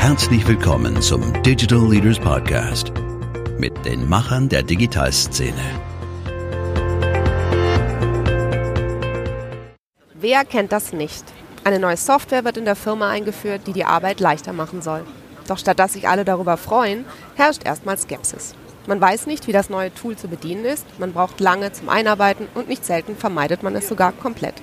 Herzlich 0.00 0.48
willkommen 0.48 1.02
zum 1.02 1.42
Digital 1.42 1.86
Leaders 1.90 2.18
Podcast 2.18 2.90
mit 3.58 3.84
den 3.84 4.08
Machern 4.08 4.48
der 4.48 4.62
Digitalszene. 4.62 5.52
Wer 10.14 10.46
kennt 10.46 10.72
das 10.72 10.94
nicht? 10.94 11.22
Eine 11.64 11.78
neue 11.78 11.98
Software 11.98 12.46
wird 12.46 12.56
in 12.56 12.64
der 12.64 12.76
Firma 12.76 13.10
eingeführt, 13.10 13.66
die 13.66 13.74
die 13.74 13.84
Arbeit 13.84 14.20
leichter 14.20 14.54
machen 14.54 14.80
soll. 14.80 15.04
Doch 15.46 15.58
statt 15.58 15.78
dass 15.78 15.92
sich 15.92 16.08
alle 16.08 16.24
darüber 16.24 16.56
freuen, 16.56 17.04
herrscht 17.36 17.66
erstmal 17.66 17.98
Skepsis. 17.98 18.54
Man 18.86 19.02
weiß 19.02 19.26
nicht, 19.26 19.48
wie 19.48 19.52
das 19.52 19.68
neue 19.68 19.92
Tool 19.92 20.16
zu 20.16 20.28
bedienen 20.28 20.64
ist, 20.64 20.86
man 20.98 21.12
braucht 21.12 21.40
lange 21.40 21.72
zum 21.72 21.90
Einarbeiten 21.90 22.48
und 22.54 22.68
nicht 22.68 22.86
selten 22.86 23.16
vermeidet 23.16 23.62
man 23.62 23.76
es 23.76 23.86
sogar 23.86 24.12
komplett. 24.12 24.54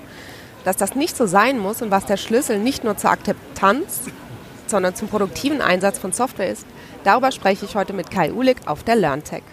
Dass 0.65 0.77
das 0.77 0.95
nicht 0.95 1.15
so 1.15 1.27
sein 1.27 1.59
muss 1.59 1.83
und 1.83 1.91
was 1.91 2.07
der 2.07 2.17
Schlüssel 2.17 2.57
nicht 2.57 2.83
nur 2.83 2.97
zur 2.97 3.11
Akzeptanz, 3.11 4.01
sondern 4.69 4.95
zum 4.95 5.07
produktiven 5.07 5.61
Einsatz 5.61 5.99
von 5.99 6.11
Software 6.11 6.49
ist, 6.49 6.65
darüber 7.03 7.31
spreche 7.31 7.65
ich 7.65 7.75
heute 7.75 7.93
mit 7.93 8.11
Kai 8.11 8.31
Ulig 8.31 8.57
auf 8.65 8.83
der 8.83 8.95
LearnTech. 8.95 9.43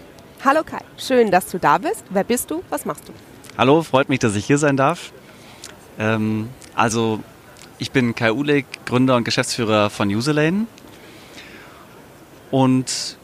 Hallo 0.45 0.63
Kai, 0.65 0.81
schön, 0.99 1.31
dass 1.31 1.47
du 1.47 1.59
da 1.59 1.79
bist. 1.79 2.05
Wer 2.11 2.25
bist 2.25 2.51
du? 2.51 2.63
Was 2.71 2.85
machst 2.85 3.09
du? 3.09 3.13
Hallo, 3.57 3.83
freut 3.83 4.09
mich, 4.09 4.19
dass 4.19 4.35
ich 4.35 4.45
hier 4.45 4.59
sein 4.59 4.77
darf. 4.77 5.13
Ähm, 5.99 6.51
also, 6.75 7.21
ich 7.79 7.93
bin 7.93 8.15
Kai 8.15 8.33
Ulig, 8.33 8.67
Gründer 8.85 9.17
und 9.17 9.25
Geschäftsführer 9.25 9.91
von 9.91 10.09
Userlane. 10.09 10.67
Und 12.51 13.17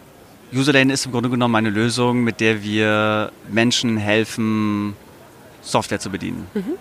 Userlane 0.53 0.93
ist 0.93 1.07
im 1.07 1.13
Grunde 1.13 1.31
genommen 1.31 1.55
eine 1.57 1.71
Lösung, 1.71 2.25
mit 2.25 2.41
der 2.41 2.63
wir 2.63 3.33
Menschen 3.49 3.97
helfen, 3.97 4.97
Software 5.63 6.01
zu 6.01 6.11
bedienen. 6.11 6.47
Mhm. 6.55 6.77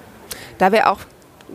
Da 0.57 0.71
wäre 0.71 0.87
auch 0.87 0.99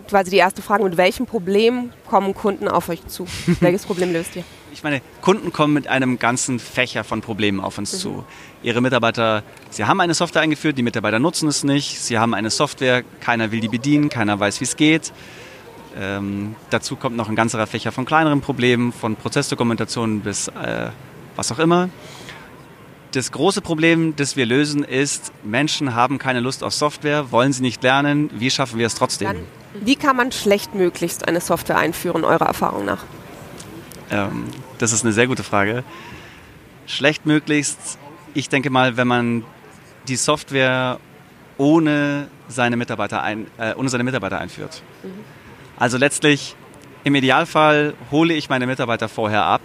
quasi 0.09 0.31
die 0.31 0.37
erste 0.37 0.63
Frage, 0.63 0.85
mit 0.85 0.97
welchem 0.97 1.27
Problem 1.27 1.91
kommen 2.09 2.35
Kunden 2.35 2.69
auf 2.69 2.89
euch 2.89 3.07
zu? 3.07 3.27
Welches 3.61 3.85
Problem 3.85 4.13
löst 4.13 4.37
ihr? 4.37 4.45
Ich 4.73 4.83
meine, 4.83 5.01
Kunden 5.21 5.53
kommen 5.53 5.73
mit 5.73 5.87
einem 5.87 6.19
ganzen 6.19 6.59
Fächer 6.59 7.05
von 7.05 7.21
Problemen 7.21 7.61
auf 7.61 7.79
uns 7.79 7.93
mhm. 7.93 7.99
zu. 7.99 8.25
Ihre 8.63 8.81
Mitarbeiter, 8.81 9.43
sie 9.71 9.85
haben 9.85 10.01
eine 10.01 10.15
Software 10.15 10.43
eingeführt, 10.43 10.77
die 10.77 10.83
Mitarbeiter 10.83 11.19
nutzen 11.19 11.49
es 11.49 11.63
nicht. 11.63 12.01
Sie 12.01 12.19
haben 12.19 12.35
eine 12.35 12.51
Software, 12.51 13.05
keiner 13.21 13.53
will 13.53 13.61
die 13.61 13.69
bedienen, 13.69 14.09
keiner 14.09 14.39
weiß, 14.41 14.61
wie 14.61 14.65
es 14.65 14.77
geht. 14.77 15.13
Ähm, 15.97 16.57
dazu 16.71 16.97
kommt 16.97 17.17
noch 17.17 17.29
ein 17.29 17.37
ganzer 17.37 17.65
Fächer 17.67 17.93
von 17.93 18.05
kleineren 18.05 18.41
Problemen, 18.41 18.93
von 18.93 19.15
Prozessdokumentation 19.15 20.21
bis 20.21 20.49
äh, 20.49 20.89
was 21.37 21.53
auch 21.53 21.59
immer. 21.61 21.89
Das 23.15 23.31
große 23.31 23.61
Problem, 23.61 24.17
das 24.17 24.35
wir 24.35 24.45
lösen, 24.45 24.83
ist, 24.83 25.31
Menschen 25.45 25.95
haben 25.95 26.19
keine 26.19 26.41
Lust 26.41 26.65
auf 26.65 26.75
Software, 26.75 27.31
wollen 27.31 27.53
sie 27.53 27.63
nicht 27.63 27.81
lernen. 27.85 28.29
Wie 28.35 28.51
schaffen 28.51 28.77
wir 28.77 28.89
es 28.89 28.97
trotzdem? 28.97 29.29
Dann, 29.29 29.87
wie 29.87 29.95
kann 29.95 30.17
man 30.17 30.33
schlechtmöglichst 30.33 31.29
eine 31.29 31.41
Software 31.41 31.79
einführen, 31.79 32.25
eurer 32.25 32.47
Erfahrung 32.47 32.85
nach? 32.85 33.05
Ähm, 34.11 34.47
das 34.79 34.93
ist 34.93 35.05
eine 35.05 35.13
sehr 35.13 35.29
gute 35.29 35.45
Frage. 35.45 35.85
Schlechtmöglichst, 36.87 37.99
ich 38.35 38.49
denke 38.49 38.71
mal, 38.71 38.97
wenn 38.97 39.07
man 39.07 39.45
die 40.09 40.17
Software 40.17 40.99
ohne 41.57 42.27
seine 42.49 42.77
Mitarbeiter, 42.77 43.23
ein, 43.23 43.47
äh, 43.59 43.75
ohne 43.75 43.91
seine 43.91 44.03
Mitarbeiter 44.03 44.41
einführt. 44.41 44.83
Mhm. 45.05 45.11
Also 45.77 45.99
letztlich, 45.99 46.57
im 47.05 47.15
Idealfall 47.15 47.95
hole 48.11 48.35
ich 48.35 48.49
meine 48.49 48.67
Mitarbeiter 48.67 49.09
vorher 49.09 49.45
ab 49.45 49.61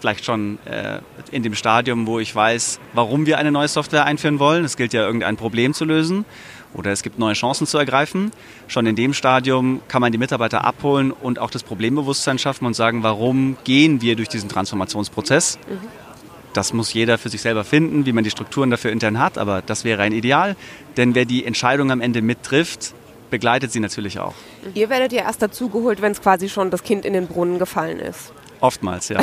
vielleicht 0.00 0.24
schon 0.24 0.58
äh, 0.64 1.00
in 1.30 1.42
dem 1.42 1.54
Stadium, 1.54 2.06
wo 2.06 2.18
ich 2.18 2.34
weiß, 2.34 2.80
warum 2.94 3.26
wir 3.26 3.38
eine 3.38 3.52
neue 3.52 3.68
Software 3.68 4.04
einführen 4.04 4.38
wollen. 4.38 4.64
Es 4.64 4.76
gilt 4.76 4.92
ja 4.92 5.04
irgendein 5.04 5.36
Problem 5.36 5.74
zu 5.74 5.84
lösen 5.84 6.24
oder 6.74 6.92
es 6.92 7.02
gibt 7.02 7.18
neue 7.18 7.34
Chancen 7.34 7.66
zu 7.66 7.78
ergreifen. 7.78 8.30
Schon 8.68 8.86
in 8.86 8.96
dem 8.96 9.14
Stadium 9.14 9.80
kann 9.88 10.00
man 10.00 10.12
die 10.12 10.18
Mitarbeiter 10.18 10.64
abholen 10.64 11.12
und 11.12 11.38
auch 11.38 11.50
das 11.50 11.62
Problembewusstsein 11.62 12.38
schaffen 12.38 12.64
und 12.64 12.74
sagen, 12.74 13.02
warum 13.02 13.56
gehen 13.64 14.00
wir 14.00 14.16
durch 14.16 14.28
diesen 14.28 14.48
Transformationsprozess. 14.48 15.58
Mhm. 15.68 15.88
Das 16.52 16.72
muss 16.72 16.92
jeder 16.92 17.16
für 17.16 17.28
sich 17.28 17.42
selber 17.42 17.62
finden, 17.62 18.06
wie 18.06 18.12
man 18.12 18.24
die 18.24 18.30
Strukturen 18.30 18.70
dafür 18.70 18.90
intern 18.90 19.20
hat, 19.20 19.38
aber 19.38 19.62
das 19.62 19.84
wäre 19.84 20.02
ein 20.02 20.12
Ideal, 20.12 20.56
denn 20.96 21.14
wer 21.14 21.24
die 21.24 21.44
Entscheidung 21.44 21.92
am 21.92 22.00
Ende 22.00 22.22
mittrifft, 22.22 22.92
begleitet 23.30 23.70
sie 23.70 23.78
natürlich 23.78 24.18
auch. 24.18 24.34
Ihr 24.74 24.90
werdet 24.90 25.12
ja 25.12 25.22
erst 25.22 25.40
dazugeholt, 25.40 26.02
wenn 26.02 26.10
es 26.10 26.20
quasi 26.20 26.48
schon 26.48 26.70
das 26.70 26.82
Kind 26.82 27.04
in 27.04 27.12
den 27.12 27.28
Brunnen 27.28 27.60
gefallen 27.60 28.00
ist. 28.00 28.32
Oftmals, 28.60 29.08
ja. 29.08 29.20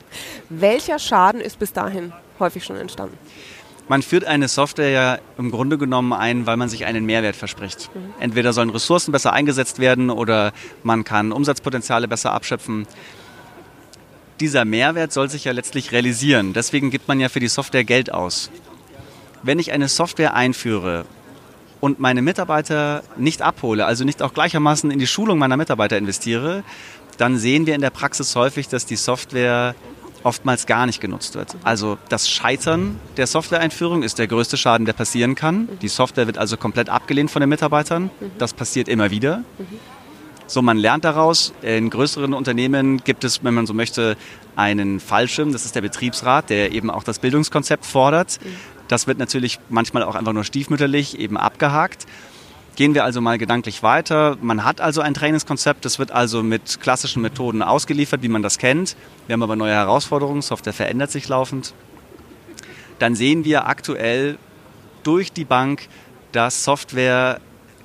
Welcher 0.48 0.98
Schaden 0.98 1.40
ist 1.40 1.58
bis 1.58 1.72
dahin 1.72 2.12
häufig 2.38 2.64
schon 2.64 2.76
entstanden? 2.76 3.16
Man 3.88 4.02
führt 4.02 4.24
eine 4.24 4.48
Software 4.48 4.90
ja 4.90 5.18
im 5.38 5.50
Grunde 5.50 5.76
genommen 5.76 6.12
ein, 6.12 6.46
weil 6.46 6.56
man 6.56 6.68
sich 6.68 6.84
einen 6.84 7.04
Mehrwert 7.04 7.36
verspricht. 7.36 7.90
Mhm. 7.94 8.14
Entweder 8.20 8.52
sollen 8.52 8.70
Ressourcen 8.70 9.12
besser 9.12 9.32
eingesetzt 9.32 9.78
werden 9.78 10.10
oder 10.10 10.52
man 10.82 11.04
kann 11.04 11.32
Umsatzpotenziale 11.32 12.08
besser 12.08 12.32
abschöpfen. 12.32 12.86
Dieser 14.40 14.64
Mehrwert 14.64 15.12
soll 15.12 15.28
sich 15.28 15.44
ja 15.44 15.52
letztlich 15.52 15.92
realisieren. 15.92 16.52
Deswegen 16.52 16.90
gibt 16.90 17.08
man 17.08 17.20
ja 17.20 17.28
für 17.28 17.40
die 17.40 17.48
Software 17.48 17.84
Geld 17.84 18.12
aus. 18.12 18.50
Wenn 19.42 19.58
ich 19.58 19.72
eine 19.72 19.88
Software 19.88 20.34
einführe 20.34 21.04
und 21.80 21.98
meine 21.98 22.22
Mitarbeiter 22.22 23.02
nicht 23.16 23.42
abhole, 23.42 23.84
also 23.84 24.04
nicht 24.04 24.22
auch 24.22 24.32
gleichermaßen 24.32 24.90
in 24.90 25.00
die 25.00 25.06
Schulung 25.06 25.38
meiner 25.38 25.56
Mitarbeiter 25.56 25.98
investiere, 25.98 26.62
dann 27.18 27.38
sehen 27.38 27.66
wir 27.66 27.74
in 27.74 27.80
der 27.80 27.90
Praxis 27.90 28.34
häufig, 28.36 28.68
dass 28.68 28.86
die 28.86 28.96
Software 28.96 29.74
oftmals 30.24 30.66
gar 30.66 30.86
nicht 30.86 31.00
genutzt 31.00 31.34
wird. 31.34 31.56
Also 31.64 31.98
das 32.08 32.28
Scheitern 32.28 32.98
der 33.16 33.26
Software-Einführung 33.26 34.02
ist 34.02 34.18
der 34.18 34.26
größte 34.28 34.56
Schaden, 34.56 34.86
der 34.86 34.92
passieren 34.92 35.34
kann. 35.34 35.68
Die 35.80 35.88
Software 35.88 36.26
wird 36.26 36.38
also 36.38 36.56
komplett 36.56 36.88
abgelehnt 36.88 37.30
von 37.30 37.40
den 37.40 37.48
Mitarbeitern. 37.48 38.10
Das 38.38 38.54
passiert 38.54 38.88
immer 38.88 39.10
wieder. 39.10 39.42
So, 40.46 40.60
man 40.62 40.76
lernt 40.76 41.04
daraus. 41.04 41.52
In 41.62 41.90
größeren 41.90 42.34
Unternehmen 42.34 43.02
gibt 43.04 43.24
es, 43.24 43.42
wenn 43.42 43.54
man 43.54 43.66
so 43.66 43.74
möchte, 43.74 44.16
einen 44.54 45.00
Fallschirm. 45.00 45.52
Das 45.52 45.64
ist 45.64 45.74
der 45.74 45.80
Betriebsrat, 45.80 46.50
der 46.50 46.72
eben 46.72 46.90
auch 46.90 47.04
das 47.04 47.18
Bildungskonzept 47.18 47.86
fordert. 47.86 48.38
Das 48.88 49.06
wird 49.06 49.18
natürlich 49.18 49.58
manchmal 49.70 50.02
auch 50.02 50.14
einfach 50.14 50.34
nur 50.34 50.44
stiefmütterlich 50.44 51.18
eben 51.18 51.38
abgehakt. 51.38 52.06
Gehen 52.74 52.94
wir 52.94 53.04
also 53.04 53.20
mal 53.20 53.36
gedanklich 53.36 53.82
weiter. 53.82 54.38
Man 54.40 54.64
hat 54.64 54.80
also 54.80 55.02
ein 55.02 55.12
Trainingskonzept, 55.12 55.84
das 55.84 55.98
wird 55.98 56.10
also 56.10 56.42
mit 56.42 56.80
klassischen 56.80 57.20
Methoden 57.20 57.62
ausgeliefert, 57.62 58.22
wie 58.22 58.28
man 58.28 58.42
das 58.42 58.58
kennt. 58.58 58.96
Wir 59.26 59.34
haben 59.34 59.42
aber 59.42 59.56
neue 59.56 59.74
Herausforderungen, 59.74 60.40
Software 60.40 60.72
verändert 60.72 61.10
sich 61.10 61.28
laufend. 61.28 61.74
Dann 62.98 63.14
sehen 63.14 63.44
wir 63.44 63.66
aktuell 63.66 64.38
durch 65.02 65.32
die 65.32 65.44
Bank, 65.44 65.88
dass 66.32 66.64
Software 66.64 67.40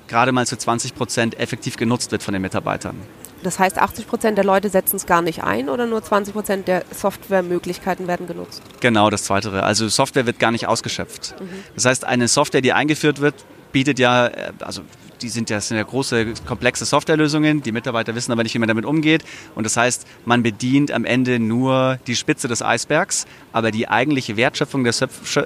gerade 0.06 0.32
mal 0.32 0.46
zu 0.46 0.56
20 0.56 0.94
Prozent 0.94 1.38
effektiv 1.38 1.76
genutzt 1.76 2.12
wird 2.12 2.22
von 2.22 2.32
den 2.32 2.40
Mitarbeitern. 2.40 2.96
Das 3.42 3.58
heißt, 3.58 3.78
80 3.78 4.08
Prozent 4.08 4.38
der 4.38 4.44
Leute 4.44 4.68
setzen 4.68 4.96
es 4.96 5.06
gar 5.06 5.22
nicht 5.22 5.44
ein 5.44 5.68
oder 5.68 5.86
nur 5.86 6.02
20 6.02 6.34
Prozent 6.34 6.66
der 6.66 6.84
Softwaremöglichkeiten 6.90 8.08
werden 8.08 8.26
genutzt? 8.26 8.62
Genau, 8.80 9.10
das 9.10 9.24
Zweite. 9.24 9.62
Also 9.62 9.88
Software 9.88 10.26
wird 10.26 10.38
gar 10.38 10.50
nicht 10.50 10.66
ausgeschöpft. 10.66 11.36
Mhm. 11.38 11.48
Das 11.74 11.84
heißt, 11.84 12.04
eine 12.04 12.26
Software, 12.26 12.62
die 12.62 12.72
eingeführt 12.72 13.20
wird, 13.20 13.34
bietet 13.72 13.98
ja, 13.98 14.26
äh, 14.26 14.52
also 14.60 14.82
die 15.22 15.28
sind 15.28 15.50
ja, 15.50 15.60
sind 15.60 15.76
ja 15.76 15.82
große, 15.82 16.34
komplexe 16.46 16.84
Softwarelösungen. 16.84 17.62
Die 17.62 17.72
Mitarbeiter 17.72 18.14
wissen 18.14 18.32
aber 18.32 18.42
nicht, 18.42 18.54
wie 18.54 18.58
man 18.58 18.68
damit 18.68 18.84
umgeht. 18.84 19.24
Und 19.54 19.64
das 19.64 19.76
heißt, 19.76 20.06
man 20.24 20.42
bedient 20.42 20.92
am 20.92 21.04
Ende 21.04 21.38
nur 21.38 21.98
die 22.06 22.16
Spitze 22.16 22.48
des 22.48 22.62
Eisbergs, 22.62 23.26
aber 23.52 23.70
die 23.70 23.88
eigentliche 23.88 24.36
Wertschöpfung 24.36 24.84
der, 24.84 24.94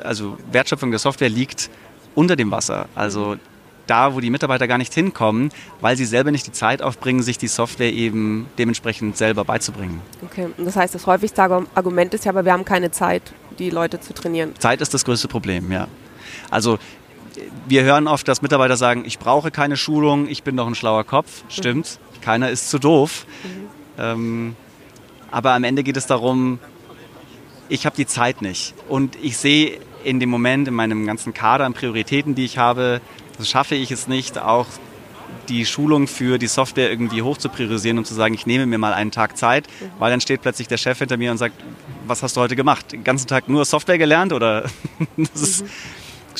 also 0.04 0.36
Wertschöpfung 0.50 0.90
der 0.90 0.98
Software 0.98 1.30
liegt 1.30 1.70
unter 2.14 2.36
dem 2.36 2.50
Wasser. 2.50 2.88
Also 2.94 3.36
da, 3.86 4.14
wo 4.14 4.20
die 4.20 4.30
Mitarbeiter 4.30 4.68
gar 4.68 4.78
nicht 4.78 4.94
hinkommen, 4.94 5.50
weil 5.80 5.96
sie 5.96 6.04
selber 6.04 6.30
nicht 6.30 6.46
die 6.46 6.52
Zeit 6.52 6.82
aufbringen, 6.82 7.22
sich 7.22 7.38
die 7.38 7.48
Software 7.48 7.92
eben 7.92 8.46
dementsprechend 8.58 9.16
selber 9.16 9.44
beizubringen. 9.44 10.00
Okay, 10.22 10.48
das 10.58 10.76
heißt, 10.76 10.94
das 10.94 11.06
häufigste 11.06 11.42
Argument 11.42 12.14
ist 12.14 12.24
ja, 12.24 12.30
aber 12.30 12.44
wir 12.44 12.52
haben 12.52 12.64
keine 12.64 12.90
Zeit, 12.90 13.32
die 13.58 13.70
Leute 13.70 14.00
zu 14.00 14.14
trainieren. 14.14 14.54
Zeit 14.58 14.80
ist 14.80 14.94
das 14.94 15.04
größte 15.04 15.28
Problem, 15.28 15.72
ja. 15.72 15.88
Also 16.50 16.78
wir 17.66 17.82
hören 17.82 18.08
oft, 18.08 18.26
dass 18.28 18.42
Mitarbeiter 18.42 18.76
sagen, 18.76 19.04
ich 19.06 19.18
brauche 19.18 19.50
keine 19.50 19.76
Schulung, 19.76 20.28
ich 20.28 20.42
bin 20.42 20.56
doch 20.56 20.66
ein 20.66 20.74
schlauer 20.74 21.04
Kopf. 21.04 21.44
Stimmt, 21.48 21.98
mhm. 21.98 22.20
keiner 22.20 22.50
ist 22.50 22.70
zu 22.70 22.78
doof. 22.78 23.26
Mhm. 23.42 23.68
Ähm, 23.98 24.56
aber 25.30 25.52
am 25.52 25.64
Ende 25.64 25.82
geht 25.82 25.96
es 25.96 26.06
darum, 26.06 26.58
ich 27.68 27.86
habe 27.86 27.96
die 27.96 28.06
Zeit 28.06 28.42
nicht. 28.42 28.74
Und 28.88 29.16
ich 29.22 29.36
sehe 29.36 29.78
in 30.04 30.20
dem 30.20 30.28
Moment 30.28 30.68
in 30.68 30.74
meinem 30.74 31.06
ganzen 31.06 31.32
Kader 31.32 31.64
an 31.64 31.74
Prioritäten, 31.74 32.34
die 32.34 32.44
ich 32.44 32.58
habe, 32.58 33.00
schaffe 33.42 33.74
ich 33.74 33.90
es 33.90 34.08
nicht, 34.08 34.38
auch 34.38 34.66
die 35.48 35.66
Schulung 35.66 36.06
für 36.06 36.38
die 36.38 36.46
Software 36.46 36.90
irgendwie 36.90 37.22
hoch 37.22 37.38
zu 37.38 37.48
priorisieren 37.48 37.98
und 37.98 38.06
zu 38.06 38.14
sagen, 38.14 38.34
ich 38.34 38.46
nehme 38.46 38.66
mir 38.66 38.78
mal 38.78 38.92
einen 38.92 39.10
Tag 39.10 39.36
Zeit, 39.36 39.66
mhm. 39.66 39.90
weil 39.98 40.10
dann 40.10 40.20
steht 40.20 40.42
plötzlich 40.42 40.68
der 40.68 40.76
Chef 40.76 40.98
hinter 40.98 41.16
mir 41.16 41.30
und 41.30 41.38
sagt, 41.38 41.54
was 42.06 42.22
hast 42.22 42.36
du 42.36 42.40
heute 42.40 42.56
gemacht? 42.56 42.92
Den 42.92 43.04
ganzen 43.04 43.26
Tag 43.26 43.48
nur 43.48 43.64
Software 43.64 43.98
gelernt 43.98 44.32
oder 44.32 44.64
das 45.16 45.42
ist, 45.42 45.64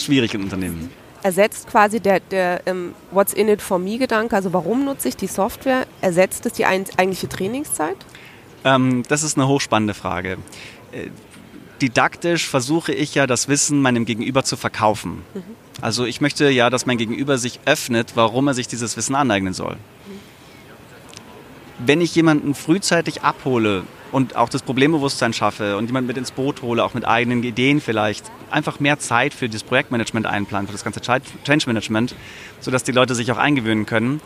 schwierig 0.01 0.35
in 0.35 0.43
Unternehmen. 0.43 0.91
Ersetzt 1.23 1.69
quasi 1.69 2.01
der, 2.01 2.21
der 2.21 2.63
ähm, 2.67 2.95
What's 3.11 3.33
in 3.33 3.49
it 3.49 3.63
for 3.63 3.79
me 3.79 3.99
Gedanke, 3.99 4.35
also 4.35 4.53
warum 4.53 4.85
nutze 4.85 5.09
ich 5.09 5.17
die 5.17 5.29
Software, 5.29 5.87
ersetzt 6.01 6.47
es 6.47 6.55
die 6.55 6.67
eigentliche 6.67 7.29
Trainingszeit? 7.29 7.97
Ähm, 8.65 9.03
das 9.09 9.23
ist 9.23 9.37
eine 9.37 9.47
hochspannende 9.47 9.95
Frage. 9.95 10.39
Äh, 10.93 11.09
didaktisch 11.81 12.49
versuche 12.49 12.93
ich 12.93 13.15
ja 13.15 13.27
das 13.27 13.49
Wissen 13.49 13.83
meinem 13.83 14.05
Gegenüber 14.05 14.45
zu 14.45 14.57
verkaufen. 14.57 15.23
Mhm. 15.35 15.43
Also 15.81 16.05
ich 16.05 16.21
möchte 16.21 16.49
ja, 16.49 16.71
dass 16.71 16.87
mein 16.87 16.99
Gegenüber 16.99 17.39
sich 17.39 17.61
öffnet, 17.67 18.13
warum 18.15 18.49
er 18.49 18.55
sich 18.55 18.69
dieses 18.69 18.97
Wissen 18.97 19.15
aneignen 19.15 19.53
soll. 19.53 19.75
Mhm. 19.75 20.21
Wenn 21.87 22.01
ich 22.01 22.15
jemanden 22.15 22.55
frühzeitig 22.55 23.23
abhole 23.23 23.85
und 24.13 24.37
auch 24.37 24.49
das 24.49 24.63
Problembewusstsein 24.63 25.33
schaffe 25.33 25.77
und 25.77 25.87
jemand 25.87 26.07
mit 26.07 26.17
ins 26.17 26.31
Boot 26.31 26.63
hole, 26.63 26.85
auch 26.85 26.95
mit 26.95 27.07
eigenen 27.07 27.43
Ideen 27.43 27.81
vielleicht, 27.81 28.31
einfach 28.51 28.79
mehr 28.79 28.99
Zeit 28.99 29.35
für 29.35 29.49
das 29.49 29.65
Projektmanagement 29.65 30.27
einplanen, 30.27 30.67
für 30.69 30.73
das 30.73 30.85
ganze 30.85 31.01
Change 31.01 31.67
Management, 31.67 32.15
sodass 32.61 32.85
die 32.85 32.93
Leute 32.93 33.15
sich 33.15 33.33
auch 33.33 33.39
eingewöhnen 33.39 33.87
können, 33.87 34.21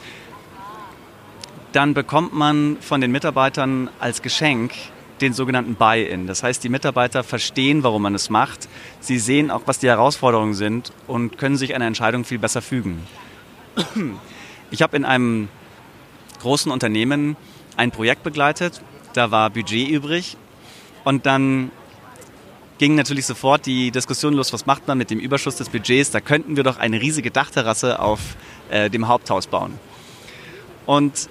dann 1.73 1.95
bekommt 1.95 2.35
man 2.35 2.79
von 2.81 3.01
den 3.01 3.13
Mitarbeitern 3.13 3.89
als 4.01 4.23
Geschenk 4.23 4.73
den 5.21 5.33
sogenannten 5.33 5.77
Buy-in. 5.77 6.27
Das 6.27 6.43
heißt, 6.43 6.63
die 6.65 6.69
Mitarbeiter 6.69 7.23
verstehen, 7.23 7.83
warum 7.83 8.03
man 8.03 8.15
es 8.15 8.29
macht. 8.29 8.69
Sie 9.01 9.19
sehen 9.19 9.51
auch, 9.51 9.63
was 9.67 9.79
die 9.79 9.89
Herausforderungen 9.89 10.55
sind 10.55 10.93
und 11.07 11.39
können 11.39 11.57
sich 11.57 11.75
einer 11.75 11.87
Entscheidung 11.87 12.25
viel 12.25 12.39
besser 12.39 12.61
fügen. 12.61 13.03
Ich 14.71 14.83
habe 14.83 14.97
in 14.97 15.05
einem 15.05 15.49
großen 16.41 16.73
Unternehmen 16.73 17.37
ein 17.77 17.91
Projekt 17.91 18.23
begleitet, 18.25 18.83
da 19.17 19.31
war 19.31 19.51
Budget 19.51 19.89
übrig 19.89 20.37
und 21.05 21.27
dann 21.27 21.71
ging 22.79 22.95
natürlich 22.95 23.27
sofort 23.27 23.67
die 23.67 23.91
Diskussion 23.91 24.35
los, 24.35 24.53
was 24.53 24.67
macht 24.67 24.87
man 24.87 24.99
mit 24.99 25.11
dem 25.11 25.19
Überschuss 25.19 25.57
des 25.57 25.71
Budgets? 25.71 26.11
Da 26.11 26.21
könnten 26.21 26.57
wir 26.57 26.65
doch 26.65 26.79
eine 26.79 27.01
riesige 27.01 27.31
Dachterrasse 27.31 28.01
auf 28.01 28.21
äh, 28.71 28.91
dem 28.91 29.09
Haupthaus 29.09 29.47
bauen. 29.47 29.79
Und 30.85 31.29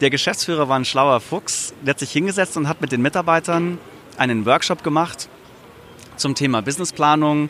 der 0.00 0.10
Geschäftsführer 0.10 0.68
war 0.68 0.78
ein 0.78 0.84
schlauer 0.84 1.20
Fuchs, 1.20 1.72
der 1.82 1.92
hat 1.92 1.98
sich 1.98 2.12
hingesetzt 2.12 2.56
und 2.56 2.68
hat 2.68 2.80
mit 2.80 2.92
den 2.92 3.00
Mitarbeitern 3.00 3.78
einen 4.18 4.44
Workshop 4.44 4.82
gemacht 4.82 5.28
zum 6.16 6.34
Thema 6.34 6.60
Businessplanung. 6.62 7.48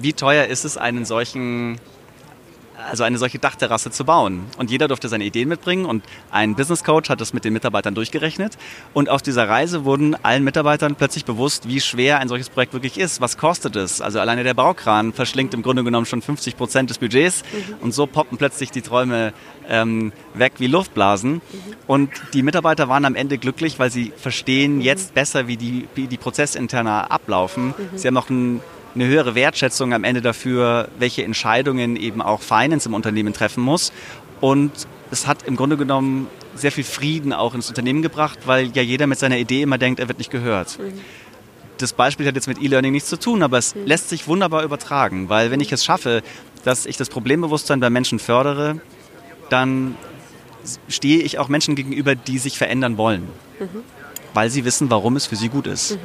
Wie 0.00 0.12
teuer 0.12 0.46
ist 0.46 0.64
es, 0.64 0.76
einen 0.76 1.04
solchen 1.04 1.78
also 2.90 3.04
eine 3.04 3.18
solche 3.18 3.38
Dachterrasse 3.38 3.90
zu 3.90 4.04
bauen. 4.04 4.44
Und 4.58 4.70
jeder 4.70 4.88
durfte 4.88 5.08
seine 5.08 5.24
Ideen 5.24 5.48
mitbringen 5.48 5.84
und 5.86 6.04
ein 6.30 6.54
Business 6.54 6.84
Coach 6.84 7.08
hat 7.08 7.20
das 7.20 7.32
mit 7.32 7.44
den 7.44 7.52
Mitarbeitern 7.52 7.94
durchgerechnet. 7.94 8.56
Und 8.92 9.08
auf 9.08 9.22
dieser 9.22 9.48
Reise 9.48 9.84
wurden 9.84 10.16
allen 10.22 10.44
Mitarbeitern 10.44 10.94
plötzlich 10.94 11.24
bewusst, 11.24 11.68
wie 11.68 11.80
schwer 11.80 12.18
ein 12.18 12.28
solches 12.28 12.50
Projekt 12.50 12.72
wirklich 12.72 12.98
ist. 12.98 13.20
Was 13.20 13.36
kostet 13.38 13.76
es? 13.76 14.00
Also 14.00 14.20
alleine 14.20 14.44
der 14.44 14.54
Baukran 14.54 15.12
verschlingt 15.12 15.54
im 15.54 15.62
Grunde 15.62 15.84
genommen 15.84 16.06
schon 16.06 16.22
50 16.22 16.56
Prozent 16.56 16.90
des 16.90 16.98
Budgets 16.98 17.42
mhm. 17.42 17.74
und 17.80 17.92
so 17.92 18.06
poppen 18.06 18.38
plötzlich 18.38 18.70
die 18.70 18.82
Träume 18.82 19.32
ähm, 19.68 20.12
weg 20.34 20.54
wie 20.58 20.66
Luftblasen. 20.66 21.34
Mhm. 21.34 21.40
Und 21.86 22.10
die 22.32 22.42
Mitarbeiter 22.42 22.88
waren 22.88 23.04
am 23.04 23.14
Ende 23.14 23.38
glücklich, 23.38 23.78
weil 23.78 23.90
sie 23.90 24.12
verstehen 24.16 24.80
jetzt 24.80 25.14
besser, 25.14 25.46
wie 25.46 25.56
die, 25.56 25.88
wie 25.94 26.06
die 26.06 26.16
Prozessinterner 26.16 27.10
ablaufen. 27.10 27.68
Mhm. 27.68 27.98
Sie 27.98 28.06
haben 28.06 28.16
auch 28.16 28.30
ein 28.30 28.60
eine 28.94 29.06
höhere 29.06 29.34
Wertschätzung 29.34 29.92
am 29.92 30.04
Ende 30.04 30.22
dafür, 30.22 30.88
welche 30.98 31.24
Entscheidungen 31.24 31.96
eben 31.96 32.22
auch 32.22 32.40
Finance 32.40 32.88
im 32.88 32.94
Unternehmen 32.94 33.32
treffen 33.32 33.62
muss. 33.62 33.92
Und 34.40 34.72
es 35.10 35.26
hat 35.26 35.44
im 35.44 35.56
Grunde 35.56 35.76
genommen 35.76 36.28
sehr 36.54 36.72
viel 36.72 36.84
Frieden 36.84 37.32
auch 37.32 37.54
ins 37.54 37.68
Unternehmen 37.68 38.02
gebracht, 38.02 38.40
weil 38.46 38.70
ja 38.74 38.82
jeder 38.82 39.06
mit 39.06 39.18
seiner 39.18 39.38
Idee 39.38 39.62
immer 39.62 39.78
denkt, 39.78 40.00
er 40.00 40.08
wird 40.08 40.18
nicht 40.18 40.30
gehört. 40.30 40.78
Mhm. 40.78 41.00
Das 41.78 41.92
Beispiel 41.92 42.26
hat 42.26 42.36
jetzt 42.36 42.46
mit 42.46 42.62
E-Learning 42.62 42.92
nichts 42.92 43.08
zu 43.08 43.18
tun, 43.18 43.42
aber 43.42 43.58
es 43.58 43.74
mhm. 43.74 43.86
lässt 43.86 44.08
sich 44.08 44.28
wunderbar 44.28 44.62
übertragen, 44.62 45.28
weil 45.28 45.50
wenn 45.50 45.60
ich 45.60 45.72
es 45.72 45.84
schaffe, 45.84 46.22
dass 46.64 46.86
ich 46.86 46.96
das 46.96 47.08
Problembewusstsein 47.08 47.80
bei 47.80 47.90
Menschen 47.90 48.18
fördere, 48.18 48.80
dann 49.50 49.96
stehe 50.88 51.20
ich 51.20 51.38
auch 51.38 51.48
Menschen 51.48 51.74
gegenüber, 51.74 52.14
die 52.14 52.38
sich 52.38 52.56
verändern 52.56 52.96
wollen, 52.96 53.28
mhm. 53.58 53.82
weil 54.32 54.50
sie 54.50 54.64
wissen, 54.64 54.88
warum 54.90 55.16
es 55.16 55.26
für 55.26 55.36
sie 55.36 55.48
gut 55.48 55.66
ist. 55.66 55.98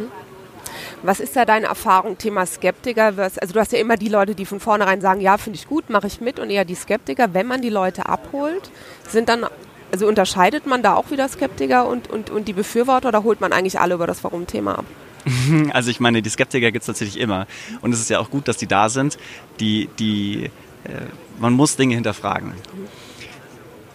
Was 1.02 1.20
ist 1.20 1.36
da 1.36 1.46
deine 1.46 1.68
Erfahrung, 1.68 2.18
Thema 2.18 2.46
Skeptiker? 2.46 3.14
Also 3.18 3.54
du 3.54 3.60
hast 3.60 3.72
ja 3.72 3.80
immer 3.80 3.96
die 3.96 4.10
Leute, 4.10 4.36
die 4.36 4.46
von 4.46 4.60
vornherein 4.60 5.00
sagen, 5.00 5.22
ja, 5.22 5.38
finde 5.38 5.58
ich 5.58 5.68
gut, 5.68 5.90
mache 5.90 6.08
ich 6.08 6.20
mit 6.20 6.40
und 6.40 6.50
eher 6.50 6.66
die 6.66 6.76
Skeptiker. 6.76 7.34
Wenn 7.34 7.48
man 7.48 7.62
die 7.62 7.70
Leute 7.70 8.08
abholt, 8.08 8.70
sind 9.08 9.30
dann, 9.30 9.46
also 9.92 10.08
unterscheidet 10.08 10.66
man 10.66 10.84
da 10.84 10.96
auch 10.96 11.10
wieder 11.12 11.28
Skeptiker 11.30 11.88
und, 11.88 12.10
und, 12.10 12.30
und 12.30 12.48
die 12.48 12.54
Befürworter 12.54 13.08
oder 13.10 13.24
holt 13.24 13.40
man 13.40 13.54
eigentlich 13.54 13.80
alle 13.80 13.96
über 13.96 14.08
das 14.08 14.24
Warum-Thema 14.24 14.80
ab? 14.80 14.86
Also 15.74 15.90
ich 15.90 16.00
meine, 16.00 16.22
die 16.22 16.30
Skeptiker 16.30 16.72
gibt 16.72 16.84
es 16.84 16.88
natürlich 16.88 17.18
immer. 17.18 17.48
Und 17.82 17.94
es 17.94 18.00
ist 18.00 18.10
ja 18.10 18.20
auch 18.20 18.30
gut, 18.30 18.48
dass 18.48 18.58
die 18.58 18.68
da 18.68 18.90
sind. 18.90 19.18
Die, 19.60 19.90
die, 20.00 20.46
äh, 20.84 20.92
man 21.40 21.54
muss 21.54 21.76
Dinge 21.76 21.96
hinterfragen. 21.96 22.54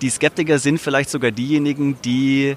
Die 0.00 0.10
Skeptiker 0.10 0.58
sind 0.58 0.80
vielleicht 0.80 1.10
sogar 1.10 1.30
diejenigen, 1.30 1.98
die 2.02 2.56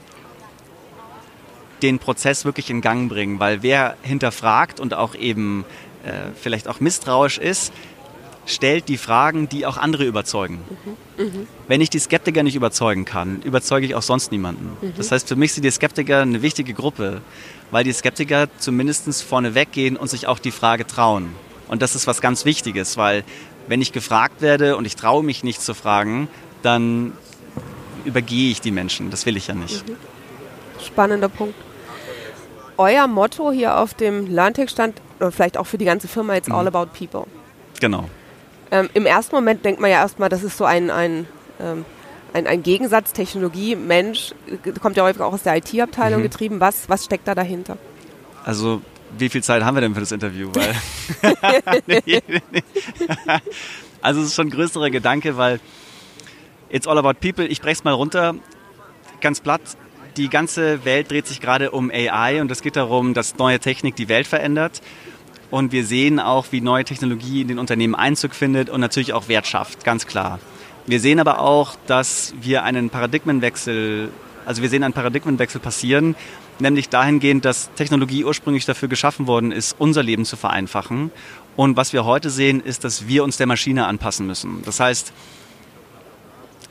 den 1.82 2.00
Prozess 2.00 2.46
wirklich 2.46 2.70
in 2.70 2.82
Gang 2.82 3.10
bringen, 3.10 3.40
weil 3.40 3.64
wer 3.64 3.96
hinterfragt 4.02 4.80
und 4.80 4.94
auch 4.94 5.16
eben 5.16 5.66
äh, 6.04 6.12
vielleicht 6.36 6.68
auch 6.68 6.80
misstrauisch 6.80 7.38
ist, 7.38 7.72
stellt 8.46 8.88
die 8.88 8.98
Fragen, 8.98 9.50
die 9.50 9.66
auch 9.66 9.78
andere 9.78 10.06
überzeugen. 10.06 10.60
Mhm. 11.18 11.24
Mhm. 11.24 11.48
Wenn 11.68 11.82
ich 11.82 11.90
die 11.90 12.00
Skeptiker 12.00 12.44
nicht 12.44 12.56
überzeugen 12.56 13.06
kann, 13.06 13.42
überzeuge 13.44 13.86
ich 13.86 13.94
auch 13.94 14.02
sonst 14.02 14.32
niemanden. 14.32 14.78
Mhm. 14.82 14.94
Das 14.96 15.12
heißt, 15.12 15.28
für 15.28 15.36
mich 15.36 15.54
sind 15.54 15.64
die 15.64 15.72
Skeptiker 15.72 16.22
eine 16.22 16.42
wichtige 16.42 16.74
Gruppe, 16.74 17.22
weil 17.72 17.84
die 17.84 17.92
Skeptiker 17.92 18.48
zumindest 18.58 19.24
vorne 19.24 19.54
weggehen 19.54 19.98
und 19.98 20.10
sich 20.10 20.28
auch 20.28 20.40
die 20.40 20.52
Frage 20.52 20.88
trauen. 20.88 21.30
Und 21.68 21.82
das 21.82 21.96
ist 21.96 22.08
was 22.08 22.22
ganz 22.22 22.46
Wichtiges, 22.46 22.96
weil 22.96 23.26
wenn 23.68 23.82
ich 23.82 23.92
gefragt 23.92 24.42
werde 24.42 24.78
und 24.78 24.86
ich 24.86 24.96
traue 24.96 25.24
mich 25.24 25.44
nicht 25.44 25.62
zu 25.62 25.74
fragen, 25.74 26.30
dann 26.62 27.12
übergehe 28.06 28.52
ich 28.52 28.62
die 28.62 28.72
Menschen. 28.72 29.12
Das 29.12 29.26
will 29.26 29.36
ich 29.36 29.48
ja 29.48 29.56
nicht. 29.56 29.88
Mhm. 29.88 29.96
Spannender 30.82 31.28
Punkt 31.28 31.56
euer 32.78 33.08
Motto 33.08 33.52
hier 33.52 33.78
auf 33.78 33.94
dem 33.94 34.28
LearnTech 34.28 34.70
stand, 34.70 35.02
oder 35.20 35.32
vielleicht 35.32 35.58
auch 35.58 35.66
für 35.66 35.78
die 35.78 35.86
ganze 35.86 36.08
Firma, 36.08 36.36
it's 36.36 36.50
all 36.50 36.62
mhm. 36.62 36.76
about 36.76 36.92
people. 36.98 37.26
Genau. 37.80 38.10
Ähm, 38.72 38.90
Im 38.94 39.06
ersten 39.06 39.36
Moment 39.36 39.64
denkt 39.66 39.80
man 39.80 39.90
ja 39.90 39.98
erstmal, 39.98 40.30
das 40.30 40.44
ist 40.44 40.58
so 40.58 40.66
ein, 40.66 40.90
ein, 40.90 41.28
ähm, 41.60 41.86
ein, 42.34 42.48
ein, 42.48 42.64
Gegensatz, 42.64 43.14
Technologie, 43.14 43.76
Mensch, 43.76 44.34
kommt 44.82 44.98
ja 44.98 45.04
häufig 45.04 45.22
auch 45.22 45.34
aus 45.34 45.44
der 45.44 45.58
IT-Abteilung 45.58 46.20
mhm. 46.20 46.24
getrieben. 46.24 46.60
Was, 46.60 46.90
was 46.90 47.06
steckt 47.06 47.28
da 47.28 47.36
dahinter? 47.36 47.78
Also, 48.44 48.82
wie 49.18 49.30
viel 49.30 49.44
Zeit 49.44 49.64
haben 49.64 49.76
wir 49.76 49.82
denn 49.82 49.94
für 49.94 50.02
das 50.02 50.12
Interview? 50.12 50.52
also, 54.02 54.22
es 54.22 54.28
ist 54.28 54.36
schon 54.36 54.48
ein 54.48 54.52
größerer 54.52 54.90
Gedanke, 54.90 55.38
weil 55.38 55.60
it's 56.70 56.88
all 56.88 56.98
about 56.98 57.20
people. 57.22 57.46
Ich 57.46 57.62
breche 57.62 57.74
es 57.74 57.84
mal 57.84 57.94
runter, 57.94 58.36
ganz 59.22 59.40
platt 59.40 59.62
die 60.18 60.30
ganze 60.30 60.84
Welt 60.84 61.12
dreht 61.12 61.28
sich 61.28 61.40
gerade 61.40 61.72
um 61.72 61.92
AI 61.92 62.42
und 62.42 62.52
es 62.52 62.62
geht 62.62 62.76
darum, 62.76 63.14
dass 63.14 63.38
neue 63.38 63.60
Technik 63.60 63.96
die 63.96 64.10
Welt 64.10 64.28
verändert. 64.28 64.82
Und 65.50 65.72
wir 65.72 65.86
sehen 65.86 66.20
auch, 66.20 66.48
wie 66.52 66.60
neue 66.60 66.84
Technologie 66.84 67.42
in 67.42 67.48
den 67.48 67.60
Unternehmen 67.60 67.96
Einzug 67.96 68.36
findet 68.36 68.70
und 68.70 68.82
natürlich 68.82 69.14
auch 69.14 69.30
Wert 69.30 69.48
schafft, 69.48 69.86
ganz 69.86 70.06
klar. 70.06 70.40
Wir 70.88 71.00
sehen 71.00 71.20
aber 71.20 71.40
auch, 71.40 71.76
dass 71.88 72.34
wir 72.42 72.64
einen 72.64 72.90
Paradigmenwechsel, 72.90 74.10
also 74.46 74.62
wir 74.62 74.70
sehen 74.70 74.84
einen 74.84 74.94
Paradigmenwechsel 74.94 75.62
passieren, 75.62 76.16
nämlich 76.60 76.90
dahingehend, 76.90 77.46
dass 77.46 77.72
Technologie 77.76 78.26
ursprünglich 78.26 78.66
dafür 78.66 78.90
geschaffen 78.90 79.28
worden 79.28 79.52
ist, 79.52 79.76
unser 79.80 80.04
Leben 80.04 80.26
zu 80.26 80.36
vereinfachen. 80.36 81.12
Und 81.56 81.78
was 81.78 81.94
wir 81.94 82.06
heute 82.06 82.30
sehen, 82.30 82.62
ist, 82.62 82.84
dass 82.84 83.08
wir 83.08 83.24
uns 83.24 83.38
der 83.38 83.48
Maschine 83.48 83.86
anpassen 83.86 84.28
müssen. 84.28 84.64
Das 84.66 84.80
heißt, 84.80 85.14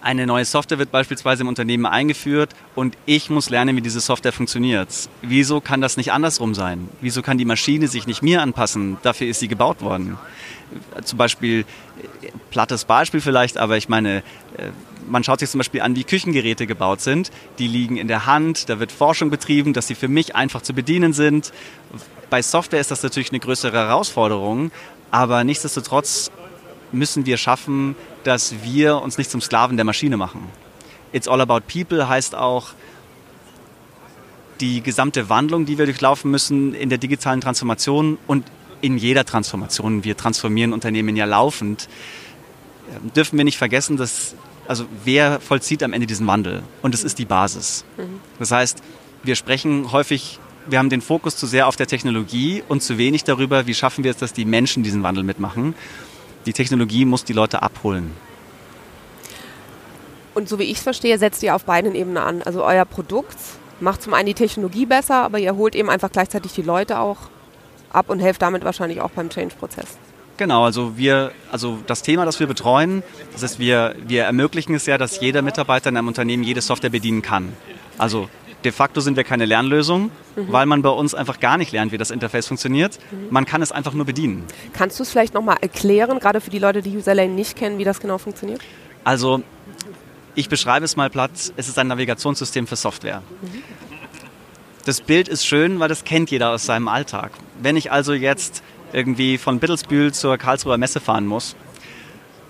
eine 0.06 0.24
neue 0.24 0.44
Software 0.44 0.78
wird 0.78 0.92
beispielsweise 0.92 1.42
im 1.42 1.48
Unternehmen 1.48 1.84
eingeführt 1.84 2.54
und 2.76 2.96
ich 3.06 3.28
muss 3.28 3.50
lernen, 3.50 3.74
wie 3.74 3.80
diese 3.80 3.98
Software 3.98 4.32
funktioniert. 4.32 4.88
Wieso 5.20 5.60
kann 5.60 5.80
das 5.80 5.96
nicht 5.96 6.12
andersrum 6.12 6.54
sein? 6.54 6.88
Wieso 7.00 7.22
kann 7.22 7.38
die 7.38 7.44
Maschine 7.44 7.88
sich 7.88 8.06
nicht 8.06 8.22
mir 8.22 8.40
anpassen? 8.40 8.98
Dafür 9.02 9.26
ist 9.26 9.40
sie 9.40 9.48
gebaut 9.48 9.82
worden. 9.82 10.16
Zum 11.02 11.18
Beispiel, 11.18 11.64
plattes 12.52 12.84
Beispiel 12.84 13.20
vielleicht, 13.20 13.58
aber 13.58 13.76
ich 13.78 13.88
meine, 13.88 14.18
äh, 14.56 14.70
man 15.08 15.24
schaut 15.24 15.40
sich 15.40 15.50
zum 15.50 15.58
Beispiel 15.58 15.80
an, 15.80 15.96
wie 15.96 16.04
Küchengeräte 16.04 16.68
gebaut 16.68 17.00
sind. 17.00 17.32
Die 17.58 17.66
liegen 17.66 17.96
in 17.96 18.06
der 18.06 18.26
Hand, 18.26 18.68
da 18.68 18.78
wird 18.78 18.92
Forschung 18.92 19.30
betrieben, 19.30 19.72
dass 19.72 19.88
sie 19.88 19.96
für 19.96 20.08
mich 20.08 20.36
einfach 20.36 20.62
zu 20.62 20.72
bedienen 20.72 21.14
sind. 21.14 21.52
Bei 22.30 22.42
Software 22.42 22.80
ist 22.80 22.92
das 22.92 23.02
natürlich 23.02 23.30
eine 23.30 23.40
größere 23.40 23.76
Herausforderung, 23.76 24.70
aber 25.10 25.42
nichtsdestotrotz 25.42 26.30
müssen 26.92 27.26
wir 27.26 27.36
schaffen, 27.36 27.96
dass 28.24 28.62
wir 28.62 29.00
uns 29.02 29.18
nicht 29.18 29.30
zum 29.30 29.40
Sklaven 29.40 29.76
der 29.76 29.84
Maschine 29.84 30.16
machen. 30.16 30.48
It's 31.12 31.28
all 31.28 31.40
about 31.40 31.60
people 31.72 32.08
heißt 32.08 32.34
auch, 32.34 32.68
die 34.60 34.80
gesamte 34.80 35.28
Wandlung, 35.28 35.66
die 35.66 35.78
wir 35.78 35.84
durchlaufen 35.84 36.30
müssen 36.30 36.74
in 36.74 36.88
der 36.88 36.98
digitalen 36.98 37.40
Transformation 37.40 38.18
und 38.26 38.44
in 38.80 38.98
jeder 38.98 39.24
Transformation, 39.24 40.04
wir 40.04 40.16
transformieren 40.16 40.72
Unternehmen 40.72 41.16
ja 41.16 41.24
laufend, 41.24 41.88
ähm, 42.94 43.12
dürfen 43.14 43.36
wir 43.36 43.44
nicht 43.44 43.58
vergessen, 43.58 43.96
dass, 43.96 44.34
also 44.66 44.86
wer 45.04 45.40
vollzieht 45.40 45.82
am 45.82 45.92
Ende 45.92 46.06
diesen 46.06 46.26
Wandel? 46.26 46.62
Und 46.82 46.94
es 46.94 47.04
ist 47.04 47.18
die 47.18 47.24
Basis. 47.24 47.84
Mhm. 47.96 48.20
Das 48.38 48.50
heißt, 48.50 48.82
wir 49.22 49.34
sprechen 49.34 49.92
häufig, 49.92 50.38
wir 50.66 50.78
haben 50.78 50.90
den 50.90 51.00
Fokus 51.00 51.36
zu 51.36 51.46
sehr 51.46 51.68
auf 51.68 51.76
der 51.76 51.86
Technologie 51.86 52.62
und 52.68 52.82
zu 52.82 52.98
wenig 52.98 53.24
darüber, 53.24 53.66
wie 53.66 53.74
schaffen 53.74 54.04
wir 54.04 54.10
es, 54.10 54.16
dass 54.16 54.32
die 54.32 54.44
Menschen 54.44 54.82
diesen 54.82 55.02
Wandel 55.02 55.24
mitmachen 55.24 55.74
die 56.46 56.52
Technologie 56.52 57.04
muss 57.04 57.24
die 57.24 57.32
Leute 57.32 57.62
abholen. 57.62 58.12
Und 60.34 60.48
so 60.48 60.58
wie 60.58 60.64
ich 60.64 60.78
es 60.78 60.82
verstehe, 60.82 61.18
setzt 61.18 61.42
ihr 61.42 61.54
auf 61.54 61.64
beiden 61.64 61.94
Ebenen 61.94 62.18
an. 62.18 62.42
Also 62.42 62.64
euer 62.64 62.84
Produkt 62.84 63.36
macht 63.80 64.02
zum 64.02 64.14
einen 64.14 64.26
die 64.26 64.34
Technologie 64.34 64.86
besser, 64.86 65.22
aber 65.22 65.38
ihr 65.38 65.56
holt 65.56 65.74
eben 65.74 65.90
einfach 65.90 66.12
gleichzeitig 66.12 66.52
die 66.52 66.62
Leute 66.62 66.98
auch 66.98 67.16
ab 67.90 68.10
und 68.10 68.20
helft 68.20 68.42
damit 68.42 68.64
wahrscheinlich 68.64 69.00
auch 69.00 69.10
beim 69.10 69.30
Change-Prozess. 69.30 69.98
Genau, 70.36 70.64
also 70.64 70.98
wir, 70.98 71.32
also 71.50 71.78
das 71.86 72.02
Thema, 72.02 72.26
das 72.26 72.38
wir 72.38 72.46
betreuen, 72.46 73.02
das 73.32 73.42
heißt, 73.42 73.58
wir, 73.58 73.96
wir 74.06 74.24
ermöglichen 74.24 74.74
es 74.74 74.84
ja, 74.84 74.98
dass 74.98 75.20
jeder 75.20 75.40
Mitarbeiter 75.40 75.88
in 75.88 75.96
einem 75.96 76.08
Unternehmen 76.08 76.42
jede 76.42 76.60
Software 76.60 76.90
bedienen 76.90 77.22
kann. 77.22 77.54
Also 77.96 78.28
De 78.66 78.72
facto 78.72 79.00
sind 79.00 79.16
wir 79.16 79.22
keine 79.22 79.44
Lernlösung, 79.44 80.10
mhm. 80.34 80.50
weil 80.50 80.66
man 80.66 80.82
bei 80.82 80.88
uns 80.88 81.14
einfach 81.14 81.38
gar 81.38 81.56
nicht 81.56 81.70
lernt, 81.70 81.92
wie 81.92 81.98
das 81.98 82.10
Interface 82.10 82.48
funktioniert. 82.48 82.98
Mhm. 83.12 83.28
Man 83.30 83.46
kann 83.46 83.62
es 83.62 83.70
einfach 83.70 83.92
nur 83.92 84.04
bedienen. 84.04 84.42
Kannst 84.72 84.98
du 84.98 85.04
es 85.04 85.10
vielleicht 85.10 85.34
nochmal 85.34 85.58
erklären, 85.60 86.18
gerade 86.18 86.40
für 86.40 86.50
die 86.50 86.58
Leute, 86.58 86.82
die 86.82 86.96
Userlane 86.96 87.32
nicht 87.32 87.56
kennen, 87.56 87.78
wie 87.78 87.84
das 87.84 88.00
genau 88.00 88.18
funktioniert? 88.18 88.60
Also, 89.04 89.44
ich 90.34 90.48
beschreibe 90.48 90.84
es 90.84 90.96
mal 90.96 91.10
platt, 91.10 91.30
es 91.56 91.68
ist 91.68 91.78
ein 91.78 91.86
Navigationssystem 91.86 92.66
für 92.66 92.74
Software. 92.74 93.22
Mhm. 93.40 93.62
Das 94.84 95.00
Bild 95.00 95.28
ist 95.28 95.46
schön, 95.46 95.78
weil 95.78 95.88
das 95.88 96.02
kennt 96.02 96.32
jeder 96.32 96.50
aus 96.50 96.66
seinem 96.66 96.88
Alltag. 96.88 97.30
Wenn 97.62 97.76
ich 97.76 97.92
also 97.92 98.14
jetzt 98.14 98.64
irgendwie 98.92 99.38
von 99.38 99.60
Bittelsbühl 99.60 100.12
zur 100.12 100.38
Karlsruher 100.38 100.76
Messe 100.76 100.98
fahren 100.98 101.28
muss, 101.28 101.54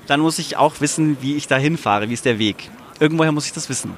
dann 0.07 0.21
muss 0.21 0.39
ich 0.39 0.57
auch 0.57 0.81
wissen, 0.81 1.19
wie 1.21 1.37
ich 1.37 1.47
da 1.47 1.59
hinfahre, 1.59 2.09
wie 2.09 2.15
ist 2.15 2.25
der 2.25 2.39
Weg. 2.39 2.71
Irgendwoher 3.01 3.33
muss 3.33 3.45
ich 3.45 3.53
das 3.53 3.69
wissen. 3.69 3.93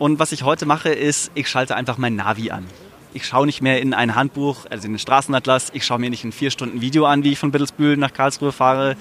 Und 0.00 0.18
was 0.18 0.32
ich 0.32 0.44
heute 0.44 0.64
mache, 0.64 0.88
ist, 0.88 1.30
ich 1.34 1.46
schalte 1.46 1.76
einfach 1.76 1.98
mein 1.98 2.16
Navi 2.16 2.50
an. 2.50 2.64
Ich 3.12 3.26
schaue 3.26 3.44
nicht 3.44 3.60
mehr 3.60 3.82
in 3.82 3.92
ein 3.92 4.14
Handbuch, 4.14 4.64
also 4.70 4.86
in 4.86 4.94
den 4.94 4.98
Straßenatlas, 4.98 5.72
ich 5.74 5.84
schaue 5.84 5.98
mir 5.98 6.08
nicht 6.08 6.24
ein 6.24 6.32
vier 6.32 6.50
Stunden 6.50 6.80
Video 6.80 7.04
an, 7.04 7.22
wie 7.22 7.32
ich 7.32 7.38
von 7.38 7.50
Bittelsbühl 7.50 7.98
nach 7.98 8.14
Karlsruhe 8.14 8.50
fahre, 8.50 8.96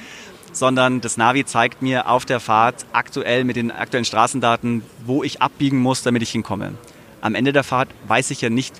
sondern 0.51 0.99
das 0.99 1.15
Navi 1.15 1.45
zeigt 1.45 1.81
mir 1.81 2.09
auf 2.09 2.25
der 2.25 2.41
Fahrt 2.41 2.85
aktuell 2.91 3.45
mit 3.45 3.55
den 3.55 3.71
aktuellen 3.71 4.03
Straßendaten, 4.03 4.83
wo 5.05 5.23
ich 5.23 5.41
abbiegen 5.41 5.79
muss, 5.79 6.03
damit 6.03 6.21
ich 6.21 6.31
hinkomme. 6.31 6.73
Am 7.21 7.33
Ende 7.33 7.53
der 7.53 7.63
Fahrt 7.63 7.87
weiß 8.09 8.31
ich 8.31 8.41
ja 8.41 8.49
nicht, 8.49 8.75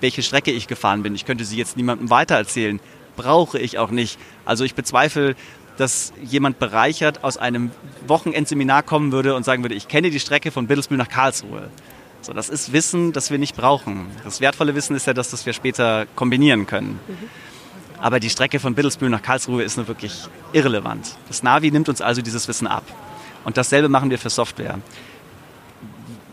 welche 0.00 0.22
Strecke 0.22 0.52
ich 0.52 0.68
gefahren 0.68 1.02
bin. 1.02 1.14
Ich 1.14 1.26
könnte 1.26 1.44
sie 1.44 1.58
jetzt 1.58 1.76
niemandem 1.76 2.08
weitererzählen. 2.08 2.80
Brauche 3.14 3.58
ich 3.58 3.76
auch 3.76 3.90
nicht. 3.90 4.18
Also 4.46 4.64
ich 4.64 4.74
bezweifle, 4.74 5.36
dass 5.78 6.12
jemand 6.22 6.58
bereichert 6.58 7.22
aus 7.24 7.36
einem 7.38 7.70
Wochenendseminar 8.06 8.82
kommen 8.82 9.12
würde 9.12 9.34
und 9.34 9.44
sagen 9.44 9.62
würde, 9.62 9.76
ich 9.76 9.88
kenne 9.88 10.10
die 10.10 10.20
Strecke 10.20 10.50
von 10.50 10.66
Biddlesbühl 10.66 10.98
nach 10.98 11.08
Karlsruhe. 11.08 11.70
So, 12.20 12.32
das 12.32 12.48
ist 12.48 12.72
Wissen, 12.72 13.12
das 13.12 13.30
wir 13.30 13.38
nicht 13.38 13.56
brauchen. 13.56 14.08
Das 14.24 14.40
wertvolle 14.40 14.74
Wissen 14.74 14.96
ist 14.96 15.06
ja 15.06 15.14
das, 15.14 15.30
das 15.30 15.46
wir 15.46 15.52
später 15.52 16.06
kombinieren 16.16 16.66
können. 16.66 16.98
Aber 18.00 18.18
die 18.18 18.28
Strecke 18.28 18.58
von 18.58 18.74
Biddlesbühl 18.74 19.08
nach 19.08 19.22
Karlsruhe 19.22 19.62
ist 19.62 19.76
nur 19.76 19.86
wirklich 19.86 20.28
irrelevant. 20.52 21.16
Das 21.28 21.44
Navi 21.44 21.70
nimmt 21.70 21.88
uns 21.88 22.00
also 22.00 22.22
dieses 22.22 22.48
Wissen 22.48 22.66
ab. 22.66 22.84
Und 23.44 23.56
dasselbe 23.56 23.88
machen 23.88 24.10
wir 24.10 24.18
für 24.18 24.30
Software. 24.30 24.80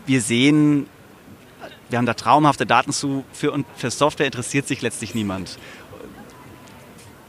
Wir 0.06 0.20
sehen, 0.20 0.88
wir 1.88 1.98
haben 1.98 2.06
da 2.06 2.14
traumhafte 2.14 2.66
Daten 2.66 2.92
zu, 2.92 3.24
für, 3.32 3.52
und 3.52 3.64
für 3.76 3.92
Software 3.92 4.26
interessiert 4.26 4.66
sich 4.66 4.82
letztlich 4.82 5.14
niemand 5.14 5.56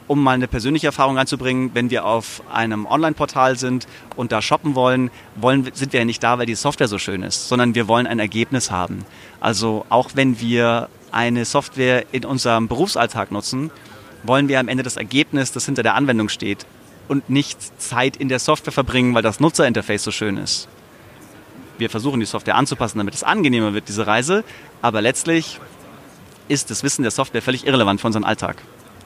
um 0.07 0.23
mal 0.23 0.31
eine 0.31 0.47
persönliche 0.47 0.87
Erfahrung 0.87 1.17
reinzubringen, 1.17 1.71
wenn 1.73 1.89
wir 1.89 2.05
auf 2.05 2.41
einem 2.51 2.85
Online-Portal 2.85 3.57
sind 3.57 3.87
und 4.15 4.31
da 4.31 4.41
shoppen 4.41 4.75
wollen, 4.75 5.11
wollen, 5.35 5.69
sind 5.73 5.93
wir 5.93 5.99
ja 5.99 6.05
nicht 6.05 6.23
da, 6.23 6.39
weil 6.39 6.45
die 6.45 6.55
Software 6.55 6.87
so 6.87 6.97
schön 6.97 7.23
ist, 7.23 7.49
sondern 7.49 7.75
wir 7.75 7.87
wollen 7.87 8.07
ein 8.07 8.19
Ergebnis 8.19 8.71
haben. 8.71 9.05
Also 9.39 9.85
auch 9.89 10.11
wenn 10.15 10.39
wir 10.39 10.89
eine 11.11 11.45
Software 11.45 12.05
in 12.11 12.25
unserem 12.25 12.67
Berufsalltag 12.67 13.31
nutzen, 13.31 13.71
wollen 14.23 14.47
wir 14.47 14.59
am 14.59 14.67
Ende 14.67 14.83
das 14.83 14.97
Ergebnis, 14.97 15.51
das 15.51 15.65
hinter 15.65 15.83
der 15.83 15.95
Anwendung 15.95 16.29
steht 16.29 16.65
und 17.07 17.29
nicht 17.29 17.81
Zeit 17.81 18.17
in 18.17 18.29
der 18.29 18.39
Software 18.39 18.73
verbringen, 18.73 19.13
weil 19.13 19.23
das 19.23 19.39
Nutzerinterface 19.39 20.03
so 20.03 20.11
schön 20.11 20.37
ist. 20.37 20.67
Wir 21.77 21.89
versuchen 21.89 22.19
die 22.19 22.25
Software 22.25 22.55
anzupassen, 22.55 22.97
damit 22.97 23.13
es 23.13 23.23
angenehmer 23.23 23.73
wird, 23.73 23.87
diese 23.87 24.07
Reise, 24.07 24.43
aber 24.81 25.01
letztlich 25.01 25.59
ist 26.47 26.71
das 26.71 26.83
Wissen 26.83 27.03
der 27.03 27.11
Software 27.11 27.41
völlig 27.41 27.67
irrelevant 27.67 28.01
für 28.01 28.07
unseren 28.07 28.23
Alltag. 28.23 28.57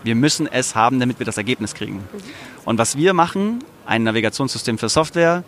Wir 0.03 0.15
müssen 0.15 0.47
es 0.47 0.75
haben, 0.75 0.99
damit 0.99 1.19
wir 1.19 1.25
das 1.25 1.37
Ergebnis 1.37 1.75
kriegen. 1.75 2.03
Und 2.65 2.77
was 2.77 2.97
wir 2.97 3.13
machen, 3.13 3.63
ein 3.85 4.03
Navigationssystem 4.03 4.77
für 4.77 4.89
Software, 4.89 5.43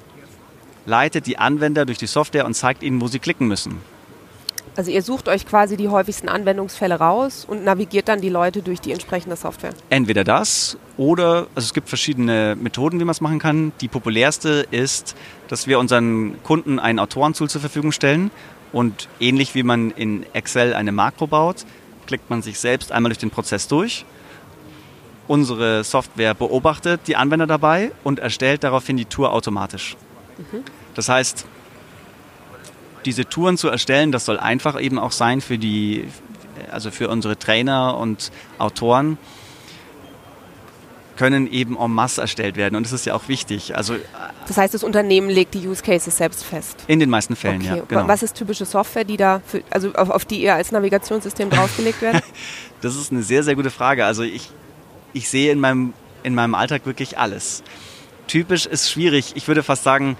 leitet 0.85 1.27
die 1.27 1.37
Anwender 1.37 1.85
durch 1.85 1.97
die 1.97 2.07
Software 2.07 2.45
und 2.45 2.53
zeigt 2.53 2.83
ihnen, 2.83 3.01
wo 3.01 3.07
sie 3.07 3.19
klicken 3.19 3.47
müssen. 3.47 3.77
Also 4.75 4.89
ihr 4.89 5.03
sucht 5.03 5.27
euch 5.29 5.45
quasi 5.45 5.77
die 5.77 5.89
häufigsten 5.89 6.29
Anwendungsfälle 6.29 6.95
raus 6.95 7.45
und 7.47 7.63
navigiert 7.63 8.07
dann 8.07 8.21
die 8.21 8.29
Leute 8.29 8.63
durch 8.63 8.81
die 8.81 8.91
entsprechende 8.91 9.35
Software. 9.35 9.73
Entweder 9.89 10.23
das 10.23 10.77
oder, 10.97 11.47
also 11.53 11.67
es 11.67 11.73
gibt 11.73 11.89
verschiedene 11.89 12.57
Methoden, 12.59 12.99
wie 12.99 13.03
man 13.03 13.11
es 13.11 13.21
machen 13.21 13.37
kann. 13.37 13.71
Die 13.81 13.87
populärste 13.87 14.65
ist, 14.71 15.15
dass 15.47 15.67
wir 15.67 15.77
unseren 15.77 16.41
Kunden 16.43 16.79
ein 16.79 16.97
Autorentool 16.97 17.49
zur 17.49 17.61
Verfügung 17.61 17.91
stellen 17.91 18.31
und 18.71 19.09
ähnlich 19.19 19.53
wie 19.53 19.61
man 19.61 19.91
in 19.91 20.25
Excel 20.33 20.73
eine 20.73 20.91
Makro 20.91 21.27
baut, 21.27 21.65
klickt 22.07 22.31
man 22.31 22.41
sich 22.41 22.59
selbst 22.59 22.91
einmal 22.91 23.11
durch 23.11 23.19
den 23.19 23.29
Prozess 23.29 23.67
durch 23.67 24.05
unsere 25.27 25.83
Software 25.83 26.33
beobachtet 26.33 27.01
die 27.07 27.15
Anwender 27.15 27.47
dabei 27.47 27.91
und 28.03 28.19
erstellt 28.19 28.63
daraufhin 28.63 28.97
die 28.97 29.05
Tour 29.05 29.31
automatisch. 29.31 29.95
Mhm. 30.37 30.63
Das 30.95 31.09
heißt, 31.09 31.45
diese 33.05 33.25
Touren 33.25 33.57
zu 33.57 33.67
erstellen, 33.67 34.11
das 34.11 34.25
soll 34.25 34.39
einfach 34.39 34.79
eben 34.79 34.99
auch 34.99 35.11
sein 35.11 35.41
für 35.41 35.57
die, 35.57 36.05
also 36.71 36.91
für 36.91 37.09
unsere 37.09 37.37
Trainer 37.37 37.97
und 37.97 38.31
Autoren, 38.57 39.17
können 41.15 41.51
eben 41.51 41.77
en 41.77 41.91
masse 41.91 42.21
erstellt 42.21 42.55
werden 42.55 42.75
und 42.75 42.83
das 42.85 42.91
ist 42.91 43.05
ja 43.05 43.13
auch 43.13 43.27
wichtig. 43.27 43.75
Also, 43.75 43.95
das 44.47 44.57
heißt, 44.57 44.73
das 44.73 44.83
Unternehmen 44.83 45.29
legt 45.29 45.53
die 45.53 45.67
Use 45.67 45.83
Cases 45.83 46.15
selbst 46.15 46.43
fest? 46.43 46.83
In 46.87 46.99
den 46.99 47.09
meisten 47.09 47.35
Fällen, 47.35 47.61
okay. 47.61 47.77
ja. 47.77 47.83
Genau. 47.87 48.07
Was 48.07 48.23
ist 48.23 48.35
typische 48.35 48.65
Software, 48.65 49.03
die 49.03 49.17
da, 49.17 49.41
für, 49.45 49.61
also 49.69 49.93
auf, 49.93 50.09
auf, 50.09 50.25
die 50.25 50.41
ihr 50.41 50.55
als 50.55 50.71
Navigationssystem 50.71 51.51
draufgelegt 51.51 52.01
werdet? 52.01 52.23
das 52.81 52.95
ist 52.95 53.11
eine 53.11 53.21
sehr, 53.21 53.43
sehr 53.43 53.55
gute 53.55 53.69
Frage. 53.69 54.05
Also 54.05 54.23
ich, 54.23 54.49
ich 55.13 55.29
sehe 55.29 55.51
in 55.51 55.59
meinem, 55.59 55.93
in 56.23 56.35
meinem 56.35 56.55
Alltag 56.55 56.85
wirklich 56.85 57.17
alles. 57.17 57.63
Typisch 58.27 58.65
ist 58.65 58.89
schwierig. 58.89 59.33
Ich 59.35 59.47
würde 59.47 59.63
fast 59.63 59.83
sagen, 59.83 60.17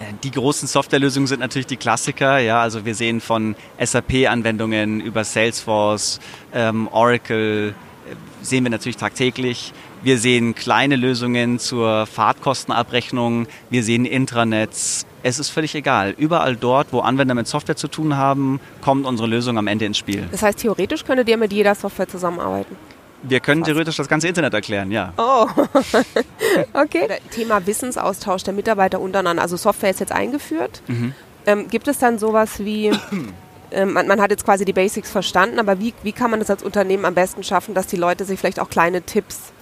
äh, 0.00 0.04
die 0.22 0.30
großen 0.30 0.68
Softwarelösungen 0.68 1.26
sind 1.26 1.40
natürlich 1.40 1.66
die 1.66 1.76
Klassiker. 1.76 2.38
Ja, 2.38 2.60
also 2.60 2.84
wir 2.84 2.94
sehen 2.94 3.20
von 3.20 3.56
SAP-Anwendungen 3.78 5.00
über 5.00 5.24
Salesforce, 5.24 6.20
ähm, 6.52 6.88
Oracle, 6.88 7.68
äh, 7.68 8.44
sehen 8.44 8.64
wir 8.64 8.70
natürlich 8.70 8.96
tagtäglich. 8.96 9.72
Wir 10.02 10.18
sehen 10.18 10.54
kleine 10.54 10.94
Lösungen 10.94 11.58
zur 11.58 12.06
Fahrtkostenabrechnung. 12.06 13.48
Wir 13.68 13.82
sehen 13.82 14.04
Intranets. 14.04 15.06
Es 15.24 15.40
ist 15.40 15.48
völlig 15.48 15.74
egal. 15.74 16.14
Überall 16.16 16.54
dort, 16.54 16.92
wo 16.92 17.00
Anwender 17.00 17.34
mit 17.34 17.48
Software 17.48 17.74
zu 17.74 17.88
tun 17.88 18.16
haben, 18.16 18.60
kommt 18.80 19.06
unsere 19.06 19.28
Lösung 19.28 19.58
am 19.58 19.66
Ende 19.66 19.86
ins 19.86 19.98
Spiel. 19.98 20.28
Das 20.30 20.42
heißt, 20.42 20.60
theoretisch 20.60 21.04
könntet 21.04 21.28
ihr 21.28 21.36
mit 21.36 21.52
jeder 21.52 21.74
Software 21.74 22.06
zusammenarbeiten? 22.06 22.76
Wir 23.22 23.40
können 23.40 23.64
theoretisch 23.64 23.96
das 23.96 24.08
ganze 24.08 24.28
Internet 24.28 24.54
erklären, 24.54 24.90
ja. 24.90 25.12
Oh, 25.16 25.46
okay. 26.72 27.08
Thema 27.30 27.66
Wissensaustausch 27.66 28.44
der 28.44 28.54
Mitarbeiter 28.54 29.00
untereinander. 29.00 29.42
Also 29.42 29.56
Software 29.56 29.90
ist 29.90 30.00
jetzt 30.00 30.12
eingeführt. 30.12 30.82
Mhm. 30.86 31.14
Ähm, 31.46 31.68
gibt 31.68 31.88
es 31.88 31.98
dann 31.98 32.18
sowas 32.18 32.60
wie, 32.60 32.92
ähm, 33.70 33.92
man, 33.92 34.06
man, 34.06 34.20
hat 34.20 34.30
jetzt 34.30 34.44
quasi 34.44 34.64
die 34.64 34.72
Basics 34.72 35.10
verstanden, 35.10 35.58
aber 35.58 35.80
wie, 35.80 35.94
wie 36.02 36.12
kann 36.12 36.30
man 36.30 36.40
das 36.40 36.50
als 36.50 36.62
Unternehmen 36.62 37.04
am 37.04 37.14
besten 37.14 37.42
schaffen, 37.42 37.74
dass 37.74 37.86
die 37.86 37.96
Leute 37.96 38.24
sich 38.24 38.38
vielleicht 38.38 38.60
auch 38.60 38.70
kleine 38.70 39.02
Tipps 39.02 39.52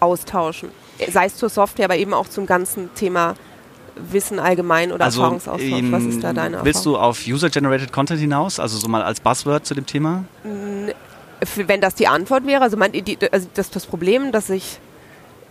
austauschen? 0.00 0.70
Sei 1.10 1.26
es 1.26 1.36
zur 1.36 1.48
Software, 1.48 1.86
aber 1.86 1.96
eben 1.96 2.14
auch 2.14 2.28
zum 2.28 2.46
ganzen 2.46 2.94
Thema 2.94 3.34
Wissen 3.96 4.38
allgemein 4.38 4.92
oder 4.92 5.04
also, 5.04 5.20
Erfahrungsaustausch? 5.20 5.82
Was 5.90 6.04
ist 6.04 6.24
da 6.24 6.32
deine 6.32 6.56
Erfahrung? 6.56 6.64
Willst 6.64 6.86
du 6.86 6.96
auf 6.96 7.26
User-Generated 7.26 7.92
Content 7.92 8.20
hinaus, 8.20 8.58
also 8.58 8.78
so 8.78 8.88
mal 8.88 9.02
als 9.02 9.20
Buzzword 9.20 9.66
zu 9.66 9.74
dem 9.74 9.86
Thema? 9.86 10.24
Wenn 11.56 11.80
das 11.80 11.94
die 11.94 12.08
Antwort 12.08 12.46
wäre, 12.46 12.62
also, 12.62 12.76
mein, 12.76 12.92
die, 12.92 13.18
also 13.30 13.48
das, 13.54 13.70
das 13.70 13.86
Problem, 13.86 14.32
dass 14.32 14.50
ich, 14.50 14.78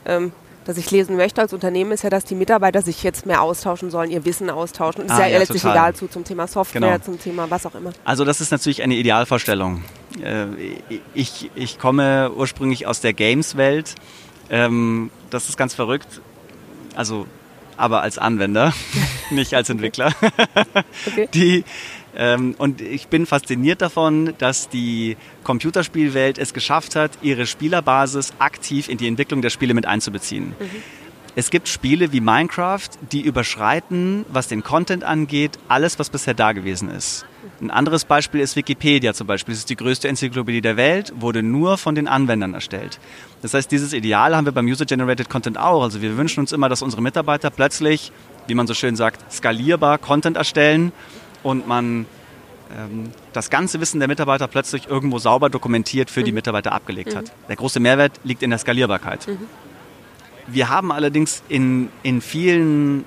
ähm, 0.06 0.32
dass 0.66 0.78
ich 0.78 0.90
lesen 0.92 1.16
möchte 1.16 1.42
als 1.42 1.54
Unternehmen, 1.54 1.92
ist 1.92 2.04
ja, 2.04 2.10
dass 2.10 2.24
die 2.24 2.36
Mitarbeiter 2.36 2.82
sich 2.82 3.04
jetzt 3.04 3.26
mehr 3.26 3.42
austauschen 3.42 3.92
sollen, 3.92 4.12
ihr 4.12 4.26
Wissen 4.26 4.50
austauschen. 4.50 5.08
Das 5.08 5.12
ah, 5.12 5.20
ist 5.20 5.26
ja, 5.28 5.34
ja 5.34 5.40
letztlich 5.40 5.62
total. 5.62 5.78
egal 5.78 5.96
zu 5.96 6.08
zum 6.08 6.24
Thema 6.24 6.48
Software, 6.48 6.82
genau. 6.82 6.98
zum 7.00 7.20
Thema 7.20 7.50
was 7.50 7.66
auch 7.66 7.76
immer. 7.76 7.92
Also 8.04 8.26
das 8.26 8.42
ist 8.42 8.52
natürlich 8.52 8.84
eine 8.84 8.96
Idealvorstellung. 8.96 9.84
Äh, 10.24 10.46
ich, 11.14 11.50
ich 11.56 11.80
komme 11.80 12.32
ursprünglich 12.36 12.86
aus 12.86 13.02
der 13.02 13.14
Games-Welt. 13.14 13.96
Ähm, 14.50 15.10
das 15.30 15.50
ist 15.50 15.58
ganz 15.58 15.74
verrückt. 15.74 16.22
Also 16.96 17.26
aber 17.82 18.04
als 18.04 18.20
Anwender, 18.20 18.74
nicht 19.32 19.54
als 19.56 19.70
Entwickler. 19.70 20.14
okay. 21.08 21.28
Die 21.34 21.64
und 22.58 22.82
ich 22.82 23.08
bin 23.08 23.26
fasziniert 23.26 23.82
davon, 23.82 24.34
dass 24.38 24.68
die 24.68 25.16
Computerspielwelt 25.44 26.38
es 26.38 26.54
geschafft 26.54 26.96
hat, 26.96 27.12
ihre 27.22 27.46
Spielerbasis 27.46 28.34
aktiv 28.40 28.90
in 28.90 28.98
die 28.98 29.08
Entwicklung 29.08 29.42
der 29.42 29.50
Spiele 29.50 29.74
mit 29.74 29.86
einzubeziehen. 29.86 30.50
Mhm. 30.60 30.70
Es 31.34 31.50
gibt 31.50 31.70
Spiele 31.70 32.12
wie 32.12 32.20
Minecraft, 32.20 32.90
die 33.14 33.22
überschreiten, 33.22 34.26
was 34.28 34.50
den 34.50 34.64
Content 34.64 35.06
angeht, 35.06 35.58
alles, 35.70 35.98
was 35.98 36.10
bisher 36.10 36.34
da 36.34 36.52
gewesen 36.52 36.90
ist. 36.90 37.26
Ein 37.62 37.72
anderes 37.72 38.04
Beispiel 38.04 38.42
ist 38.42 38.58
Wikipedia 38.58 39.14
zum 39.14 39.28
Beispiel. 39.28 39.54
Das 39.54 39.60
ist 39.60 39.70
die 39.70 39.78
größte 39.78 40.10
Enzyklopädie 40.10 40.60
der 40.60 40.76
Welt, 40.76 41.14
wurde 41.16 41.42
nur 41.42 41.78
von 41.78 41.96
den 41.96 42.10
Anwendern 42.10 42.54
erstellt. 42.54 43.00
Das 43.42 43.54
heißt, 43.54 43.72
dieses 43.72 43.94
Ideal 43.94 44.36
haben 44.36 44.44
wir 44.44 44.52
beim 44.52 44.66
User-Generated 44.66 45.30
Content 45.30 45.58
auch. 45.58 45.84
Also 45.84 46.02
wir 46.02 46.18
wünschen 46.18 46.42
uns 46.42 46.52
immer, 46.52 46.68
dass 46.68 46.82
unsere 46.82 47.02
Mitarbeiter 47.02 47.50
plötzlich, 47.50 48.12
wie 48.48 48.54
man 48.54 48.68
so 48.68 48.74
schön 48.74 48.98
sagt, 48.98 49.32
skalierbar 49.32 50.00
Content 50.00 50.36
erstellen 50.36 50.92
und 51.44 51.68
man 51.68 52.06
ähm, 52.78 53.12
das 53.34 53.50
ganze 53.50 53.80
Wissen 53.80 54.00
der 54.00 54.08
Mitarbeiter 54.08 54.48
plötzlich 54.48 54.88
irgendwo 54.88 55.20
sauber 55.20 55.50
dokumentiert 55.50 56.10
für 56.10 56.22
mhm. 56.22 56.26
die 56.26 56.32
Mitarbeiter 56.32 56.72
abgelegt 56.72 57.14
mhm. 57.14 57.18
hat. 57.18 57.32
Der 57.50 57.56
große 57.56 57.80
Mehrwert 57.80 58.20
liegt 58.24 58.44
in 58.44 58.50
der 58.50 58.60
Skalierbarkeit. 58.60 59.28
Mhm. 59.28 59.38
Wir 60.48 60.70
haben 60.70 60.92
allerdings 60.92 61.44
in, 61.50 61.90
in 62.04 62.22
vielen 62.22 63.06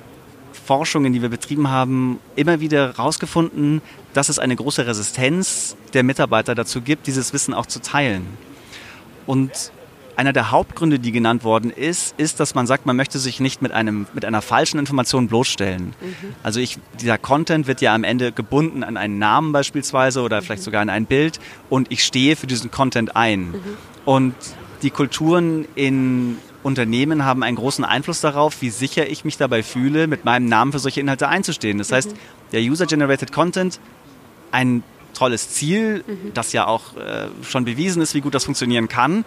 Forschungen, 0.53 1.13
die 1.13 1.21
wir 1.21 1.29
betrieben 1.29 1.69
haben, 1.69 2.21
immer 2.37 2.61
wieder 2.61 2.95
herausgefunden, 2.97 3.83
dass 4.15 4.29
es 4.29 4.39
eine 4.39 4.57
große 4.57 4.87
Resistenz 4.87 5.77
der 5.93 6.05
Mitarbeiter 6.05 6.55
dazu 6.55 6.81
gibt, 6.81 7.07
dieses 7.07 7.33
Wissen 7.33 7.53
auch 7.53 7.67
zu 7.67 7.83
teilen. 7.83 8.27
Und 9.27 9.73
einer 10.17 10.33
der 10.33 10.51
Hauptgründe, 10.51 10.99
die 10.99 11.13
genannt 11.13 11.45
worden 11.45 11.71
ist, 11.71 12.15
ist, 12.19 12.41
dass 12.41 12.55
man 12.55 12.67
sagt, 12.67 12.87
man 12.87 12.97
möchte 12.97 13.19
sich 13.19 13.41
nicht 13.41 13.63
mit, 13.63 13.73
einem, 13.73 14.07
mit 14.15 14.25
einer 14.25 14.43
falschen 14.43 14.79
Information 14.79 15.29
bloßstellen. 15.29 15.87
Mhm. 15.87 16.15
Also 16.43 16.61
ich, 16.61 16.79
dieser 17.01 17.19
Content 17.19 17.67
wird 17.67 17.81
ja 17.81 17.95
am 17.95 18.05
Ende 18.05 18.33
gebunden 18.33 18.85
an 18.85 18.97
einen 18.97 19.19
Namen 19.19 19.53
beispielsweise 19.53 20.23
oder 20.23 20.43
vielleicht 20.43 20.63
mhm. 20.63 20.65
sogar 20.65 20.83
an 20.83 20.91
ein 20.91 21.07
Bild 21.07 21.41
und 21.69 21.91
ich 21.91 22.05
stehe 22.05 22.37
für 22.37 22.47
diesen 22.47 22.71
Content 22.71 23.17
ein. 23.17 23.49
Mhm. 23.49 23.63
Und 24.05 24.35
die 24.83 24.91
Kulturen 24.91 25.67
in 25.75 26.39
Unternehmen 26.63 27.25
haben 27.25 27.43
einen 27.43 27.57
großen 27.57 27.85
Einfluss 27.85 28.21
darauf, 28.21 28.63
wie 28.63 28.71
sicher 28.71 29.09
ich 29.09 29.25
mich 29.25 29.37
dabei 29.37 29.63
fühle, 29.63 30.07
mit 30.07 30.25
meinem 30.25 30.49
Namen 30.49 30.73
für 30.73 30.79
solche 30.79 31.01
Inhalte 31.01 31.29
einzustehen. 31.29 31.79
Das 31.79 31.93
heißt, 31.93 32.15
der 32.53 32.61
User-Generated 32.63 33.33
Content, 33.33 33.81
ein 34.51 34.83
tolles 35.15 35.51
Ziel, 35.51 36.05
mhm. 36.07 36.33
das 36.35 36.53
ja 36.53 36.67
auch 36.67 36.97
äh, 36.97 37.29
schon 37.43 37.65
bewiesen 37.65 38.03
ist, 38.03 38.15
wie 38.15 38.21
gut 38.21 38.35
das 38.35 38.45
funktionieren 38.45 38.89
kann. 38.89 39.25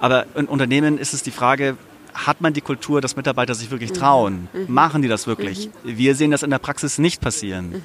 Aber 0.00 0.26
in 0.34 0.46
Unternehmen 0.46 0.98
ist 0.98 1.14
es 1.14 1.22
die 1.22 1.30
Frage, 1.30 1.76
hat 2.14 2.40
man 2.40 2.52
die 2.52 2.60
Kultur, 2.60 3.00
dass 3.00 3.16
Mitarbeiter 3.16 3.54
sich 3.54 3.70
wirklich 3.70 3.92
trauen? 3.92 4.48
Mhm. 4.52 4.60
mhm. 4.60 4.74
Machen 4.74 5.02
die 5.02 5.08
das 5.08 5.26
wirklich? 5.26 5.70
Mhm. 5.84 5.96
Wir 5.98 6.14
sehen 6.14 6.30
das 6.30 6.42
in 6.42 6.50
der 6.50 6.58
Praxis 6.58 6.98
nicht 6.98 7.20
passieren. 7.20 7.70
Mhm. 7.70 7.82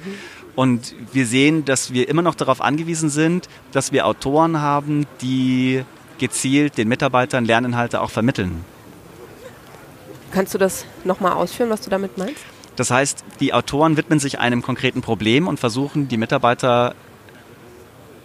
Und 0.54 0.94
wir 1.12 1.26
sehen, 1.26 1.64
dass 1.64 1.92
wir 1.92 2.08
immer 2.08 2.22
noch 2.22 2.34
darauf 2.34 2.60
angewiesen 2.60 3.10
sind, 3.10 3.48
dass 3.72 3.92
wir 3.92 4.06
Autoren 4.06 4.60
haben, 4.60 5.06
die 5.20 5.84
gezielt 6.18 6.78
den 6.78 6.88
Mitarbeitern 6.88 7.44
Lerninhalte 7.44 8.00
auch 8.00 8.10
vermitteln. 8.10 8.64
Kannst 10.32 10.54
du 10.54 10.58
das 10.58 10.86
nochmal 11.04 11.32
ausführen, 11.32 11.70
was 11.70 11.82
du 11.82 11.90
damit 11.90 12.16
meinst? 12.18 12.40
Das 12.74 12.90
heißt, 12.90 13.24
die 13.40 13.54
Autoren 13.54 13.96
widmen 13.96 14.18
sich 14.18 14.38
einem 14.38 14.62
konkreten 14.62 15.00
Problem 15.02 15.48
und 15.48 15.60
versuchen, 15.60 16.08
die 16.08 16.16
Mitarbeiter 16.16 16.94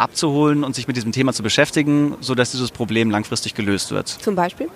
abzuholen 0.02 0.64
und 0.64 0.76
sich 0.76 0.88
mit 0.88 0.96
diesem 0.98 1.12
Thema 1.12 1.34
zu 1.34 1.44
beschäftigen, 1.44 2.16
sodass 2.20 2.52
dieses 2.52 2.72
Problem 2.72 3.10
langfristig 3.10 3.54
gelöst 3.54 3.92
wird. 3.92 4.08
Zum 4.08 4.36
Beispiel? 4.36 4.68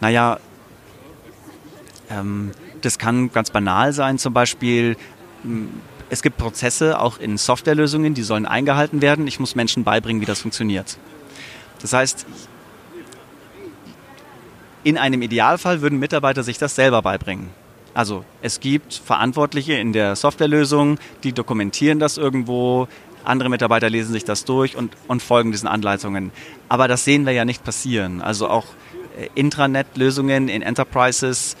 Naja, 0.00 0.38
ähm, 2.10 2.50
das 2.82 2.98
kann 2.98 3.32
ganz 3.32 3.50
banal 3.50 3.92
sein, 3.92 4.18
zum 4.18 4.34
Beispiel. 4.34 4.96
Es 6.10 6.22
gibt 6.22 6.36
Prozesse 6.36 7.00
auch 7.00 7.18
in 7.18 7.38
Softwarelösungen, 7.38 8.14
die 8.14 8.22
sollen 8.22 8.46
eingehalten 8.46 9.00
werden. 9.00 9.26
Ich 9.26 9.40
muss 9.40 9.54
Menschen 9.54 9.84
beibringen, 9.84 10.20
wie 10.20 10.26
das 10.26 10.40
funktioniert. 10.40 10.98
Das 11.80 11.92
heißt, 11.92 12.26
in 14.84 14.98
einem 14.98 15.22
Idealfall 15.22 15.80
würden 15.80 15.98
Mitarbeiter 15.98 16.42
sich 16.42 16.58
das 16.58 16.74
selber 16.74 17.02
beibringen. 17.02 17.50
Also 17.94 18.24
es 18.42 18.60
gibt 18.60 18.94
Verantwortliche 18.94 19.74
in 19.74 19.92
der 19.92 20.16
Softwarelösung, 20.16 20.98
die 21.22 21.32
dokumentieren 21.32 22.00
das 22.00 22.18
irgendwo, 22.18 22.88
andere 23.24 23.48
Mitarbeiter 23.48 23.90
lesen 23.90 24.12
sich 24.12 24.24
das 24.24 24.44
durch 24.44 24.76
und, 24.76 24.96
und 25.08 25.22
folgen 25.22 25.52
diesen 25.52 25.68
Anleitungen. 25.68 26.30
Aber 26.68 26.88
das 26.88 27.04
sehen 27.04 27.26
wir 27.26 27.32
ja 27.32 27.44
nicht 27.44 27.64
passieren. 27.64 28.20
Also 28.20 28.48
auch 28.48 28.66
äh, 29.18 29.28
Intranet-Lösungen 29.34 30.48
in 30.48 30.62
Enterprises 30.62 31.56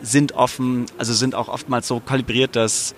sind 0.00 0.32
offen, 0.32 0.86
also 0.98 1.12
sind 1.12 1.34
auch 1.34 1.48
oftmals 1.48 1.88
so 1.88 2.00
kalibriert, 2.00 2.56
dass 2.56 2.94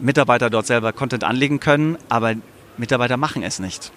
Mitarbeiter 0.00 0.50
dort 0.50 0.66
selber 0.66 0.92
Content 0.92 1.24
anlegen 1.24 1.60
können, 1.60 1.98
aber 2.08 2.34
Mitarbeiter 2.76 3.16
machen 3.16 3.42
es 3.42 3.58
nicht. 3.58 3.92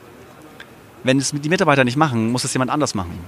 Wenn 1.03 1.17
es 1.17 1.31
die 1.31 1.49
Mitarbeiter 1.49 1.83
nicht 1.83 1.97
machen, 1.97 2.31
muss 2.31 2.45
es 2.45 2.53
jemand 2.53 2.71
anders 2.71 2.95
machen. 2.95 3.19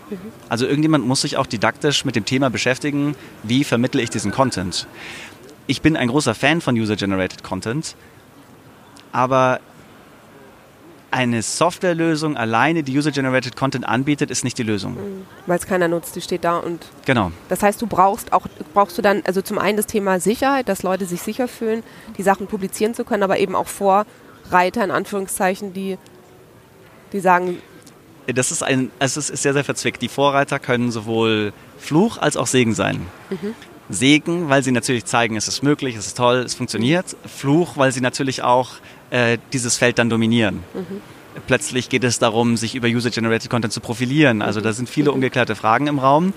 Also 0.47 0.65
irgendjemand 0.65 1.05
muss 1.05 1.21
sich 1.21 1.35
auch 1.35 1.45
didaktisch 1.45 2.05
mit 2.05 2.15
dem 2.15 2.23
Thema 2.23 2.49
beschäftigen, 2.49 3.15
wie 3.43 3.65
vermittle 3.65 4.01
ich 4.01 4.09
diesen 4.09 4.31
Content. 4.31 4.87
Ich 5.67 5.81
bin 5.81 5.97
ein 5.97 6.07
großer 6.07 6.35
Fan 6.35 6.61
von 6.61 6.75
User-Generated 6.75 7.43
Content, 7.43 7.95
aber 9.11 9.59
eine 11.15 11.41
Softwarelösung 11.41 12.35
alleine, 12.35 12.83
die 12.83 12.97
User-Generated 12.97 13.55
Content 13.55 13.87
anbietet, 13.87 14.29
ist 14.29 14.43
nicht 14.43 14.57
die 14.57 14.63
Lösung. 14.63 14.95
Mhm. 14.95 15.25
Weil 15.45 15.57
es 15.57 15.65
keiner 15.65 15.87
nutzt, 15.87 16.13
die 16.17 16.21
steht 16.21 16.43
da 16.43 16.57
und. 16.57 16.85
Genau. 17.05 17.31
Das 17.47 17.63
heißt, 17.63 17.81
du 17.81 17.87
brauchst 17.87 18.33
auch, 18.33 18.47
brauchst 18.73 18.97
du 18.97 19.01
dann, 19.01 19.23
also 19.25 19.41
zum 19.41 19.57
einen 19.57 19.77
das 19.77 19.85
Thema 19.85 20.19
Sicherheit, 20.19 20.67
dass 20.67 20.83
Leute 20.83 21.05
sich 21.05 21.21
sicher 21.21 21.47
fühlen, 21.47 21.83
die 22.17 22.23
Sachen 22.23 22.47
publizieren 22.47 22.93
zu 22.93 23.05
können, 23.05 23.23
aber 23.23 23.39
eben 23.39 23.55
auch 23.55 23.67
Vorreiter 23.67 24.83
in 24.83 24.91
Anführungszeichen, 24.91 25.71
die, 25.71 25.97
die 27.13 27.21
sagen. 27.21 27.59
Das 28.27 28.51
ist 28.51 28.61
ein, 28.61 28.91
also 28.99 29.21
es 29.21 29.29
ist 29.29 29.41
sehr, 29.41 29.53
sehr 29.53 29.63
verzwickt. 29.63 30.01
Die 30.01 30.09
Vorreiter 30.09 30.59
können 30.59 30.91
sowohl 30.91 31.53
Fluch 31.77 32.17
als 32.17 32.35
auch 32.35 32.47
Segen 32.47 32.73
sein. 32.73 33.05
Mhm. 33.29 33.55
Segen, 33.87 34.49
weil 34.49 34.63
sie 34.63 34.71
natürlich 34.71 35.05
zeigen, 35.05 35.37
es 35.37 35.47
ist 35.47 35.61
möglich, 35.61 35.95
es 35.95 36.07
ist 36.07 36.17
toll, 36.17 36.37
es 36.37 36.55
funktioniert. 36.55 37.15
Fluch, 37.25 37.77
weil 37.77 37.91
sie 37.91 38.01
natürlich 38.01 38.41
auch 38.41 38.71
äh, 39.11 39.37
dieses 39.53 39.77
Feld 39.77 39.99
dann 39.99 40.09
dominieren. 40.09 40.63
Mhm. 40.73 41.01
Plötzlich 41.47 41.89
geht 41.89 42.03
es 42.03 42.19
darum, 42.19 42.57
sich 42.57 42.75
über 42.75 42.87
User-Generated 42.87 43.49
Content 43.49 43.73
zu 43.73 43.81
profilieren. 43.81 44.41
Also 44.41 44.61
da 44.61 44.73
sind 44.73 44.89
viele 44.89 45.11
ungeklärte 45.11 45.55
Fragen 45.55 45.87
im 45.87 45.99
Raum. 45.99 46.33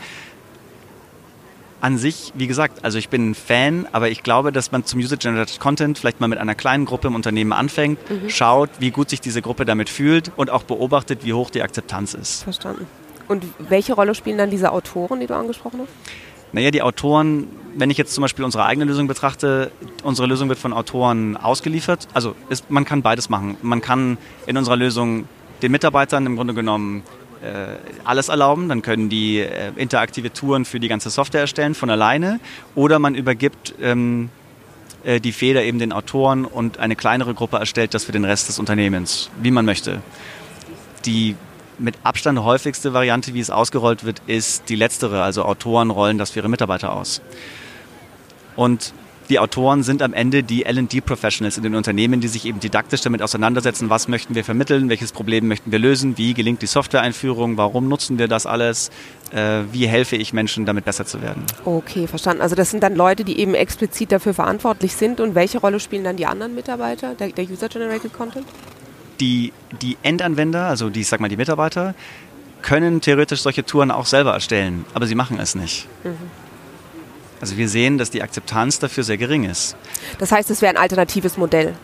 An 1.80 1.96
sich, 1.96 2.32
wie 2.34 2.48
gesagt, 2.48 2.84
also 2.84 2.98
ich 2.98 3.08
bin 3.08 3.30
ein 3.30 3.34
Fan, 3.37 3.87
aber 3.92 4.11
ich 4.11 4.24
glaube, 4.24 4.50
dass 4.50 4.72
man 4.72 4.84
zum 4.84 4.98
User-Generated 4.98 5.61
Content 5.61 5.98
vielleicht 5.98 6.20
mal 6.20 6.26
mit 6.26 6.38
einer 6.38 6.56
kleinen 6.56 6.87
Gruppe 6.87 7.06
im 7.06 7.14
Unternehmen 7.14 7.52
anfängt, 7.52 7.98
mhm. 8.11 8.28
schaut, 8.28 8.70
wie 8.80 8.90
gut 8.90 9.11
sich 9.11 9.20
diese 9.20 9.42
Gruppe 9.42 9.64
damit 9.64 9.88
fühlt 9.88 10.32
und 10.37 10.50
auch 10.50 10.64
beobachtet, 10.64 11.24
wie 11.24 11.34
hoch 11.34 11.50
die 11.50 11.62
Akzeptanz 11.62 12.14
ist. 12.14 12.42
Verstanden. 12.42 12.87
Und 13.28 13.44
welche 13.58 13.92
Rolle 13.92 14.14
spielen 14.14 14.38
dann 14.38 14.50
diese 14.50 14.72
Autoren, 14.72 15.20
die 15.20 15.26
du 15.26 15.37
angesprochen 15.37 15.80
hast? 15.82 16.27
Naja, 16.52 16.70
die 16.70 16.82
Autoren, 16.82 17.46
wenn 17.76 17.90
ich 17.90 17.98
jetzt 17.98 18.14
zum 18.14 18.22
Beispiel 18.22 18.44
unsere 18.44 18.64
eigene 18.64 18.87
Lösung 18.87 19.06
betrachte, 19.06 19.70
unsere 20.02 20.26
Lösung 20.26 20.48
wird 20.48 20.58
von 20.58 20.72
Autoren 20.72 21.37
ausgeliefert. 21.37 22.08
Also 22.14 22.34
ist, 22.48 22.70
man 22.70 22.84
kann 22.84 23.02
beides 23.02 23.28
machen. 23.28 23.56
Man 23.62 23.80
kann 23.80 24.18
in 24.46 24.56
unserer 24.56 24.76
Lösung 24.76 25.28
den 25.62 25.72
Mitarbeitern 25.72 26.24
im 26.26 26.37
Grunde 26.37 26.54
genommen 26.54 27.02
äh, 27.42 27.76
alles 28.04 28.28
erlauben. 28.28 28.68
Dann 28.68 28.82
können 28.82 29.08
die 29.08 29.40
äh, 29.40 29.72
interaktive 29.76 30.32
Touren 30.32 30.64
für 30.64 30.80
die 30.80 30.88
ganze 30.88 31.11
Software 31.11 31.42
erstellen 31.42 31.74
von 31.74 31.90
alleine. 31.90 32.40
Oder 32.74 32.98
man 32.98 33.14
übergibt 33.14 33.74
ähm, 33.80 34.30
äh, 35.04 35.20
die 35.20 35.32
Feder 35.32 35.62
eben 35.62 35.78
den 35.78 35.92
Autoren 35.92 36.44
und 36.44 36.78
eine 36.78 36.96
kleinere 36.96 37.34
Gruppe 37.34 37.58
erstellt 37.58 37.94
das 37.94 38.04
für 38.04 38.12
den 38.12 38.24
Rest 38.24 38.48
des 38.48 38.58
Unternehmens, 38.58 39.30
wie 39.40 39.50
man 39.50 39.64
möchte. 39.64 40.00
Die 41.04 41.37
mit 41.78 41.96
Abstand 42.02 42.42
häufigste 42.42 42.92
Variante, 42.92 43.34
wie 43.34 43.40
es 43.40 43.50
ausgerollt 43.50 44.04
wird, 44.04 44.22
ist 44.26 44.68
die 44.68 44.76
letztere. 44.76 45.22
Also 45.22 45.44
Autoren 45.44 45.90
rollen 45.90 46.18
das 46.18 46.30
für 46.30 46.40
ihre 46.40 46.48
Mitarbeiter 46.48 46.92
aus. 46.92 47.20
Und 48.56 48.92
die 49.28 49.38
Autoren 49.38 49.82
sind 49.82 50.00
am 50.00 50.14
Ende 50.14 50.42
die 50.42 50.64
LD-Professionals 50.64 51.58
in 51.58 51.62
den 51.62 51.74
Unternehmen, 51.74 52.22
die 52.22 52.28
sich 52.28 52.46
eben 52.46 52.60
didaktisch 52.60 53.02
damit 53.02 53.20
auseinandersetzen, 53.20 53.90
was 53.90 54.08
möchten 54.08 54.34
wir 54.34 54.42
vermitteln, 54.42 54.88
welches 54.88 55.12
Problem 55.12 55.48
möchten 55.48 55.70
wir 55.70 55.78
lösen, 55.78 56.16
wie 56.16 56.32
gelingt 56.32 56.62
die 56.62 56.66
Software-Einführung, 56.66 57.58
warum 57.58 57.88
nutzen 57.88 58.18
wir 58.18 58.26
das 58.26 58.46
alles, 58.46 58.90
äh, 59.30 59.60
wie 59.70 59.86
helfe 59.86 60.16
ich 60.16 60.32
Menschen, 60.32 60.64
damit 60.64 60.86
besser 60.86 61.04
zu 61.04 61.20
werden. 61.20 61.44
Okay, 61.66 62.06
verstanden. 62.06 62.40
Also 62.40 62.54
das 62.54 62.70
sind 62.70 62.82
dann 62.82 62.96
Leute, 62.96 63.22
die 63.22 63.38
eben 63.38 63.54
explizit 63.54 64.12
dafür 64.12 64.32
verantwortlich 64.32 64.94
sind. 64.94 65.20
Und 65.20 65.34
welche 65.34 65.58
Rolle 65.58 65.78
spielen 65.78 66.04
dann 66.04 66.16
die 66.16 66.26
anderen 66.26 66.54
Mitarbeiter, 66.54 67.14
der, 67.14 67.28
der 67.28 67.44
User-Generated 67.44 68.14
Content? 68.14 68.46
Die, 69.20 69.52
die 69.83 69.96
Endanwender, 70.02 70.66
also 70.66 70.90
die, 70.90 71.00
ich 71.00 71.09
sag 71.09 71.20
mal, 71.20 71.28
die 71.28 71.37
Mitarbeiter, 71.37 71.94
können 72.62 73.00
theoretisch 73.00 73.40
solche 73.40 73.64
Touren 73.64 73.90
auch 73.90 74.07
selber 74.07 74.33
erstellen, 74.33 74.85
aber 74.94 75.07
sie 75.07 75.14
machen 75.14 75.38
es 75.38 75.54
nicht. 75.54 75.87
Mhm. 76.04 76.16
Also 77.40 77.57
wir 77.57 77.68
sehen, 77.68 77.98
dass 77.98 78.11
die 78.11 78.22
Akzeptanz 78.22 78.78
dafür 78.78 79.04
sehr 79.04 79.16
gering 79.16 79.44
ist. 79.44 79.76
Das 80.18 80.33
heißt, 80.33 80.50
es 80.50 80.61
wäre 80.61 80.74
ein 80.74 80.76
alternatives 80.76 81.37
Modell. 81.37 81.74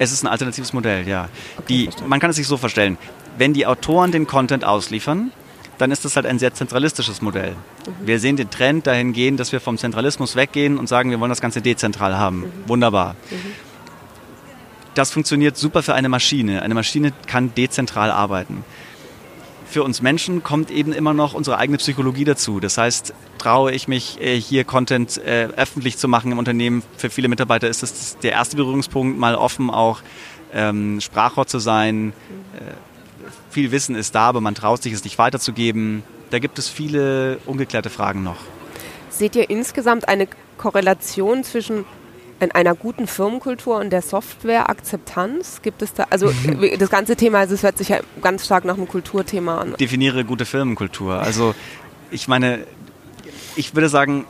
Es 0.00 0.12
ist 0.12 0.24
ein 0.24 0.26
alternatives 0.26 0.72
Modell, 0.72 1.06
ja. 1.06 1.28
Okay, 1.56 1.64
die, 1.68 1.90
man 2.06 2.20
kann 2.20 2.30
es 2.30 2.36
sich 2.36 2.46
so 2.46 2.56
vorstellen, 2.56 2.98
wenn 3.36 3.52
die 3.52 3.66
Autoren 3.66 4.10
den 4.10 4.26
Content 4.26 4.64
ausliefern, 4.64 5.30
dann 5.78 5.92
ist 5.92 6.04
das 6.04 6.16
halt 6.16 6.26
ein 6.26 6.40
sehr 6.40 6.52
zentralistisches 6.52 7.22
Modell. 7.22 7.52
Mhm. 7.52 8.06
Wir 8.06 8.18
sehen 8.18 8.36
den 8.36 8.50
Trend 8.50 8.86
dahingehend, 8.88 9.38
dass 9.38 9.52
wir 9.52 9.60
vom 9.60 9.78
Zentralismus 9.78 10.34
weggehen 10.34 10.78
und 10.78 10.88
sagen, 10.88 11.10
wir 11.10 11.20
wollen 11.20 11.30
das 11.30 11.40
Ganze 11.40 11.62
dezentral 11.62 12.18
haben. 12.18 12.40
Mhm. 12.40 12.52
Wunderbar. 12.66 13.14
Mhm. 13.30 13.67
Das 14.98 15.12
funktioniert 15.12 15.56
super 15.56 15.84
für 15.84 15.94
eine 15.94 16.08
Maschine. 16.08 16.62
Eine 16.62 16.74
Maschine 16.74 17.12
kann 17.28 17.54
dezentral 17.54 18.10
arbeiten. 18.10 18.64
Für 19.70 19.84
uns 19.84 20.02
Menschen 20.02 20.42
kommt 20.42 20.72
eben 20.72 20.92
immer 20.92 21.14
noch 21.14 21.34
unsere 21.34 21.56
eigene 21.56 21.78
Psychologie 21.78 22.24
dazu. 22.24 22.58
Das 22.58 22.78
heißt, 22.78 23.14
traue 23.38 23.70
ich 23.70 23.86
mich, 23.86 24.20
äh, 24.20 24.40
hier 24.40 24.64
Content 24.64 25.16
äh, 25.18 25.50
öffentlich 25.56 25.98
zu 25.98 26.08
machen 26.08 26.32
im 26.32 26.38
Unternehmen. 26.38 26.82
Für 26.96 27.10
viele 27.10 27.28
Mitarbeiter 27.28 27.68
ist 27.68 27.84
das 27.84 28.18
der 28.18 28.32
erste 28.32 28.56
Berührungspunkt, 28.56 29.20
mal 29.20 29.36
offen 29.36 29.70
auch 29.70 30.00
ähm, 30.52 31.00
Sprachrohr 31.00 31.46
zu 31.46 31.60
sein. 31.60 32.12
Äh, 32.56 32.72
viel 33.50 33.70
Wissen 33.70 33.94
ist 33.94 34.16
da, 34.16 34.22
aber 34.22 34.40
man 34.40 34.56
traut 34.56 34.82
sich 34.82 34.92
es 34.92 35.04
nicht 35.04 35.16
weiterzugeben. 35.16 36.02
Da 36.30 36.40
gibt 36.40 36.58
es 36.58 36.68
viele 36.68 37.38
ungeklärte 37.46 37.88
Fragen 37.88 38.24
noch. 38.24 38.38
Seht 39.10 39.36
ihr 39.36 39.48
insgesamt 39.48 40.08
eine 40.08 40.26
Korrelation 40.56 41.44
zwischen 41.44 41.84
in 42.40 42.52
einer 42.52 42.74
guten 42.74 43.06
Firmenkultur 43.06 43.76
und 43.76 43.90
der 43.90 44.02
Softwareakzeptanz? 44.02 45.60
Gibt 45.62 45.82
es 45.82 45.94
da, 45.94 46.06
also 46.10 46.32
das 46.78 46.90
ganze 46.90 47.16
Thema, 47.16 47.38
also 47.38 47.54
es 47.54 47.62
hört 47.62 47.78
sich 47.78 47.88
ja 47.88 48.00
ganz 48.22 48.44
stark 48.44 48.64
nach 48.64 48.76
einem 48.76 48.88
Kulturthema 48.88 49.58
an. 49.58 49.74
Definiere 49.78 50.24
gute 50.24 50.44
Firmenkultur. 50.44 51.14
Also 51.14 51.54
ich 52.10 52.28
meine, 52.28 52.66
ich 53.56 53.74
würde 53.74 53.88
sagen, 53.88 54.24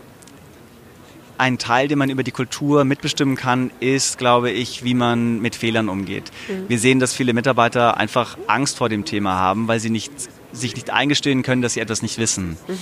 ein 1.39 1.59
Teil, 1.59 1.87
den 1.87 1.99
man 1.99 2.11
über 2.11 2.25
die 2.25 2.33
Kultur 2.33 2.85
mitbestimmen 2.85 3.37
kann, 3.37 3.71
ist, 3.79 4.19
glaube 4.19 4.51
ich, 4.51 4.83
wie 4.83 4.95
man 4.95 5.41
mit 5.41 5.55
Fehlern 5.55 5.89
umgeht. 5.89 6.33
Mhm. 6.49 6.69
Wir 6.69 6.79
sehen, 6.79 6.99
dass 6.99 7.15
viele 7.15 7.33
Mitarbeiter 7.33 7.97
einfach 7.97 8.37
Angst 8.49 8.77
vor 8.79 8.89
dem 8.89 9.05
Thema 9.05 9.35
haben, 9.39 9.69
weil 9.69 9.79
sie 9.79 9.91
nicht, 9.91 10.13
sich 10.53 10.75
nicht 10.75 10.91
eingestehen 10.91 11.43
können, 11.43 11.63
dass 11.63 11.75
sie 11.75 11.81
etwas 11.81 12.03
nicht 12.03 12.19
wissen. 12.19 12.57
Mhm. 12.67 12.79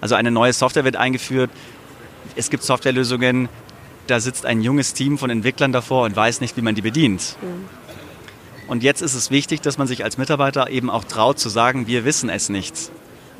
Also 0.00 0.16
eine 0.16 0.30
neue 0.30 0.52
Software 0.52 0.84
wird 0.84 0.96
eingeführt. 0.96 1.50
Es 2.34 2.50
gibt 2.50 2.64
Softwarelösungen, 2.64 3.48
da 4.06 4.20
sitzt 4.20 4.46
ein 4.46 4.60
junges 4.62 4.94
Team 4.94 5.18
von 5.18 5.30
Entwicklern 5.30 5.72
davor 5.72 6.04
und 6.04 6.16
weiß 6.16 6.40
nicht, 6.40 6.56
wie 6.56 6.62
man 6.62 6.74
die 6.74 6.82
bedient. 6.82 7.36
Mhm. 7.40 7.68
Und 8.68 8.82
jetzt 8.84 9.02
ist 9.02 9.14
es 9.14 9.30
wichtig, 9.30 9.62
dass 9.62 9.78
man 9.78 9.86
sich 9.86 10.04
als 10.04 10.16
Mitarbeiter 10.16 10.70
eben 10.70 10.90
auch 10.90 11.04
traut 11.04 11.38
zu 11.38 11.48
sagen, 11.48 11.86
wir 11.86 12.04
wissen 12.04 12.28
es 12.28 12.48
nicht. 12.48 12.90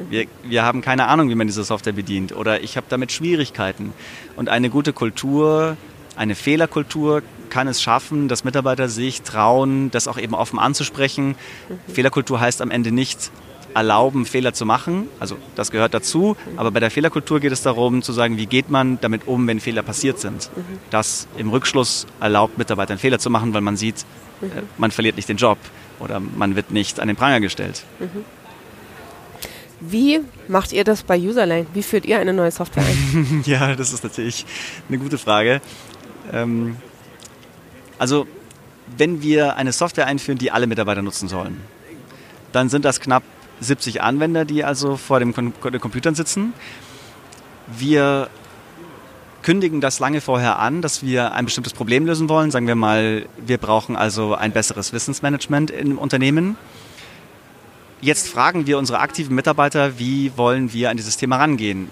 Wir, 0.08 0.26
wir 0.42 0.64
haben 0.64 0.80
keine 0.80 1.06
Ahnung, 1.06 1.28
wie 1.28 1.34
man 1.34 1.46
diese 1.46 1.62
Software 1.62 1.92
bedient 1.92 2.34
oder 2.34 2.62
ich 2.62 2.76
habe 2.76 2.86
damit 2.88 3.12
Schwierigkeiten. 3.12 3.92
Und 4.34 4.48
eine 4.48 4.70
gute 4.70 4.92
Kultur, 4.92 5.76
eine 6.16 6.34
Fehlerkultur 6.34 7.22
kann 7.48 7.68
es 7.68 7.82
schaffen, 7.82 8.28
dass 8.28 8.44
Mitarbeiter 8.44 8.88
sich 8.88 9.22
trauen, 9.22 9.90
das 9.90 10.08
auch 10.08 10.18
eben 10.18 10.34
offen 10.34 10.58
anzusprechen. 10.58 11.36
Mhm. 11.68 11.92
Fehlerkultur 11.92 12.40
heißt 12.40 12.62
am 12.62 12.70
Ende 12.70 12.90
nicht 12.90 13.30
erlauben, 13.74 14.26
Fehler 14.26 14.52
zu 14.52 14.66
machen. 14.66 15.08
Also 15.18 15.36
das 15.54 15.70
gehört 15.70 15.94
dazu. 15.94 16.36
Aber 16.56 16.70
bei 16.70 16.80
der 16.80 16.90
Fehlerkultur 16.90 17.40
geht 17.40 17.52
es 17.52 17.62
darum 17.62 18.02
zu 18.02 18.12
sagen, 18.12 18.36
wie 18.36 18.46
geht 18.46 18.70
man 18.70 19.00
damit 19.00 19.26
um, 19.26 19.46
wenn 19.46 19.60
Fehler 19.60 19.82
passiert 19.82 20.18
sind. 20.18 20.50
Mhm. 20.56 20.78
Das 20.90 21.28
im 21.36 21.50
Rückschluss 21.50 22.06
erlaubt 22.20 22.58
Mitarbeitern 22.58 22.98
Fehler 22.98 23.18
zu 23.18 23.30
machen, 23.30 23.54
weil 23.54 23.60
man 23.60 23.76
sieht, 23.76 24.04
mhm. 24.40 24.50
man 24.78 24.90
verliert 24.90 25.16
nicht 25.16 25.28
den 25.28 25.36
Job 25.36 25.58
oder 25.98 26.20
man 26.20 26.56
wird 26.56 26.70
nicht 26.70 27.00
an 27.00 27.08
den 27.08 27.16
Pranger 27.16 27.40
gestellt. 27.40 27.84
Mhm. 27.98 28.24
Wie 29.80 30.20
macht 30.46 30.72
ihr 30.72 30.84
das 30.84 31.02
bei 31.02 31.18
Userlane? 31.18 31.66
Wie 31.72 31.82
führt 31.82 32.04
ihr 32.04 32.18
eine 32.18 32.34
neue 32.34 32.50
Software 32.50 32.84
ein? 32.84 33.42
ja, 33.46 33.74
das 33.74 33.94
ist 33.94 34.04
natürlich 34.04 34.44
eine 34.88 34.98
gute 34.98 35.16
Frage. 35.16 35.62
Ähm, 36.32 36.76
also, 37.98 38.26
wenn 38.96 39.22
wir 39.22 39.56
eine 39.56 39.72
Software 39.72 40.06
einführen, 40.06 40.38
die 40.38 40.50
alle 40.50 40.66
Mitarbeiter 40.66 41.00
nutzen 41.00 41.28
sollen, 41.28 41.60
dann 42.52 42.68
sind 42.68 42.84
das 42.84 43.00
knapp 43.00 43.22
70 43.60 44.02
Anwender, 44.02 44.44
die 44.44 44.64
also 44.64 44.96
vor 44.96 45.20
dem 45.20 45.34
Com 45.34 45.52
den 45.62 45.80
Computern 45.80 46.14
sitzen. 46.14 46.52
Wir 47.66 48.28
kündigen 49.42 49.80
das 49.80 50.00
lange 50.00 50.20
vorher 50.20 50.58
an, 50.58 50.82
dass 50.82 51.02
wir 51.02 51.32
ein 51.32 51.44
bestimmtes 51.44 51.72
Problem 51.72 52.06
lösen 52.06 52.28
wollen. 52.28 52.50
Sagen 52.50 52.66
wir 52.66 52.74
mal, 52.74 53.26
wir 53.38 53.58
brauchen 53.58 53.96
also 53.96 54.34
ein 54.34 54.52
besseres 54.52 54.92
Wissensmanagement 54.92 55.70
im 55.70 55.98
Unternehmen. 55.98 56.56
Jetzt 58.00 58.28
fragen 58.28 58.66
wir 58.66 58.78
unsere 58.78 59.00
aktiven 59.00 59.34
Mitarbeiter, 59.34 59.98
wie 59.98 60.32
wollen 60.36 60.72
wir 60.72 60.90
an 60.90 60.96
dieses 60.96 61.16
Thema 61.16 61.36
rangehen? 61.36 61.90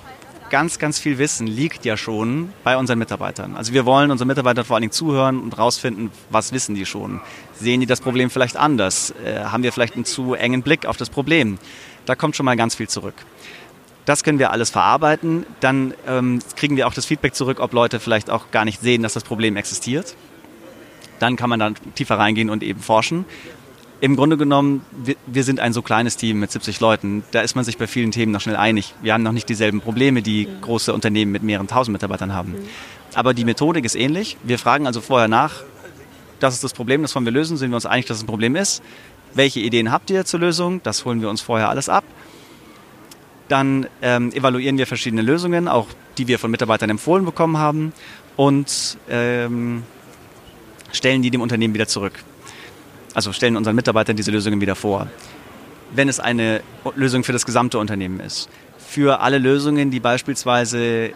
Ganz, 0.51 0.79
ganz 0.79 0.99
viel 0.99 1.19
Wissen 1.19 1.47
liegt 1.47 1.85
ja 1.85 1.99
schon 1.99 2.53
bei 2.65 2.79
unseren 2.79 2.99
Mitarbeitern. 2.99 3.55
Also 3.55 3.75
wir 3.75 3.85
wollen 3.85 4.11
unseren 4.11 4.29
Mitarbeitern 4.29 4.65
vor 4.65 4.77
allen 4.77 4.83
Dingen 4.83 4.93
zuhören 4.93 5.41
und 5.41 5.59
rausfinden, 5.59 6.11
was 6.31 6.53
wissen 6.53 6.75
die 6.75 6.87
schon. 6.87 7.21
Sehen 7.53 7.81
die 7.81 7.87
das 7.87 8.01
Problem 8.01 8.31
vielleicht 8.31 8.57
anders? 8.57 9.13
Äh, 9.25 9.41
haben 9.41 9.63
wir 9.63 9.73
vielleicht 9.73 9.95
einen 9.95 10.07
zu 10.07 10.33
engen 10.33 10.63
Blick 10.63 10.87
auf 10.87 10.97
das 10.97 11.11
Problem? 11.11 11.59
Da 12.07 12.15
kommt 12.15 12.35
schon 12.35 12.47
mal 12.47 12.57
ganz 12.57 12.75
viel 12.75 12.89
zurück. 12.89 13.15
Das 14.07 14.25
können 14.25 14.39
wir 14.39 14.51
alles 14.51 14.71
verarbeiten. 14.71 15.45
Dann 15.61 15.93
ähm, 16.07 16.39
kriegen 16.57 16.79
wir 16.79 16.87
auch 16.87 16.95
das 16.95 17.05
Feedback 17.05 17.35
zurück, 17.35 17.61
ob 17.61 17.75
Leute 17.75 18.01
vielleicht 18.01 18.31
auch 18.31 18.51
gar 18.51 18.65
nicht 18.65 18.81
sehen, 18.81 19.03
dass 19.03 19.13
das 19.13 19.25
Problem 19.25 19.57
existiert. 19.57 20.17
Dann 21.19 21.37
kann 21.37 21.51
man 21.51 21.61
dann 21.61 21.75
tiefer 21.95 22.19
reingehen 22.19 22.49
und 22.49 22.63
eben 22.63 22.81
forschen 22.81 23.27
im 24.01 24.17
Grunde 24.17 24.37
genommen, 24.37 24.83
wir, 24.93 25.17
wir, 25.27 25.43
sind 25.43 25.59
ein 25.61 25.73
so 25.73 25.83
kleines 25.83 26.17
Team 26.17 26.39
mit 26.39 26.53
70 26.53 26.79
Leuten. 26.81 27.25
Da 27.33 27.41
ist 27.41 27.57
man 27.57 27.65
sich 27.65 27.79
bei 27.79 27.87
vielen 27.87 28.13
Themen 28.13 28.31
noch 28.31 28.41
schnell 28.41 28.57
einig. 28.57 28.95
Wir 29.03 29.13
haben 29.13 29.23
noch 29.23 29.33
nicht 29.33 29.49
dieselben 29.49 29.81
Probleme, 29.81 30.23
die 30.23 30.47
mhm. 30.47 30.61
große 30.61 30.95
Unternehmen 30.95 31.33
mit 31.33 31.43
mehreren 31.43 31.67
tausend 31.67 31.93
Mitarbeitern 31.93 32.33
haben. 32.33 32.53
Mhm. 32.53 32.69
Aber 33.15 33.35
die 33.35 33.45
Methodik 33.45 33.85
ist 33.85 33.97
ähnlich. 33.97 34.37
Wir 34.45 34.59
fragen 34.59 34.87
also 34.87 35.01
vorher 35.01 35.29
nach, 35.29 35.63
das 36.39 36.55
ist 36.55 36.63
das 36.63 36.73
Problem, 36.73 37.03
das 37.03 37.15
wollen 37.15 37.25
wir 37.25 37.33
lösen. 37.33 37.57
Sind 37.57 37.71
wir 37.71 37.75
uns 37.75 37.87
einig, 37.87 38.07
dass 38.07 38.19
es 38.19 38.23
ein 38.23 38.29
Problem 38.29 38.55
ist? 38.55 38.83
Welche 39.35 39.61
Ideen 39.61 39.91
habt 39.91 40.11
ihr 40.11 40.25
zur 40.25 40.41
Lösung? 40.41 40.81
Das 40.85 41.05
holen 41.05 41.21
wir 41.21 41.29
uns 41.29 41.41
vorher 41.41 41.69
alles 41.69 41.89
ab. 41.89 42.05
Dann 43.49 43.89
ähm, 44.03 44.31
evaluieren 44.33 44.79
wir 44.79 44.87
verschiedene 44.87 45.23
Lösungen, 45.23 45.67
auch 45.67 45.87
die 46.19 46.29
wir 46.29 46.39
von 46.39 46.51
Mitarbeitern 46.51 46.91
empfohlen 46.91 47.25
bekommen 47.25 47.57
haben 47.57 47.93
und 48.37 48.99
ähm, 49.09 49.83
stellen 50.93 51.23
die 51.23 51.31
dem 51.31 51.41
Unternehmen 51.41 51.75
wieder 51.75 51.89
zurück 51.89 52.13
also 53.19 53.33
stellen 53.33 53.57
unseren 53.57 53.75
Mitarbeitern 53.75 54.15
diese 54.15 54.31
Lösungen 54.31 54.61
wieder 54.61 54.77
vor. 54.77 55.09
Wenn 55.93 56.09
es 56.09 56.21
eine 56.21 56.61
Lösung 56.95 57.25
für 57.25 57.33
das 57.33 57.45
gesamte 57.45 57.81
Unternehmen 57.81 58.21
ist. 58.21 58.49
Für 58.79 59.19
alle 59.21 59.39
Lösungen, 59.39 59.91
die 59.91 59.99
beispielsweise 59.99 61.11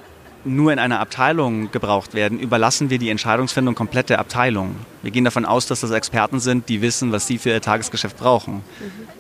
nur 0.45 0.73
in 0.73 0.81
einer 0.81 0.99
Abteilung 0.99 1.71
gebraucht 1.71 2.15
werden, 2.15 2.41
überlassen 2.41 2.91
wir 2.91 2.99
die 2.99 3.09
Entscheidungsfindung 3.09 3.77
komplett 3.77 4.09
der 4.09 4.19
Abteilung. 4.19 4.75
Wir 5.03 5.13
gehen 5.13 5.23
davon 5.23 5.45
aus, 5.45 5.67
dass 5.67 5.83
das 5.83 5.93
Experten 5.93 6.41
sind, 6.41 6.69
die 6.69 6.83
wissen, 6.83 7.13
was 7.13 7.29
sie 7.29 7.39
für 7.39 7.51
ihr 7.51 7.61
Tagesgeschäft 7.61 8.17
brauchen. 8.17 8.55
Mhm. 8.55 8.63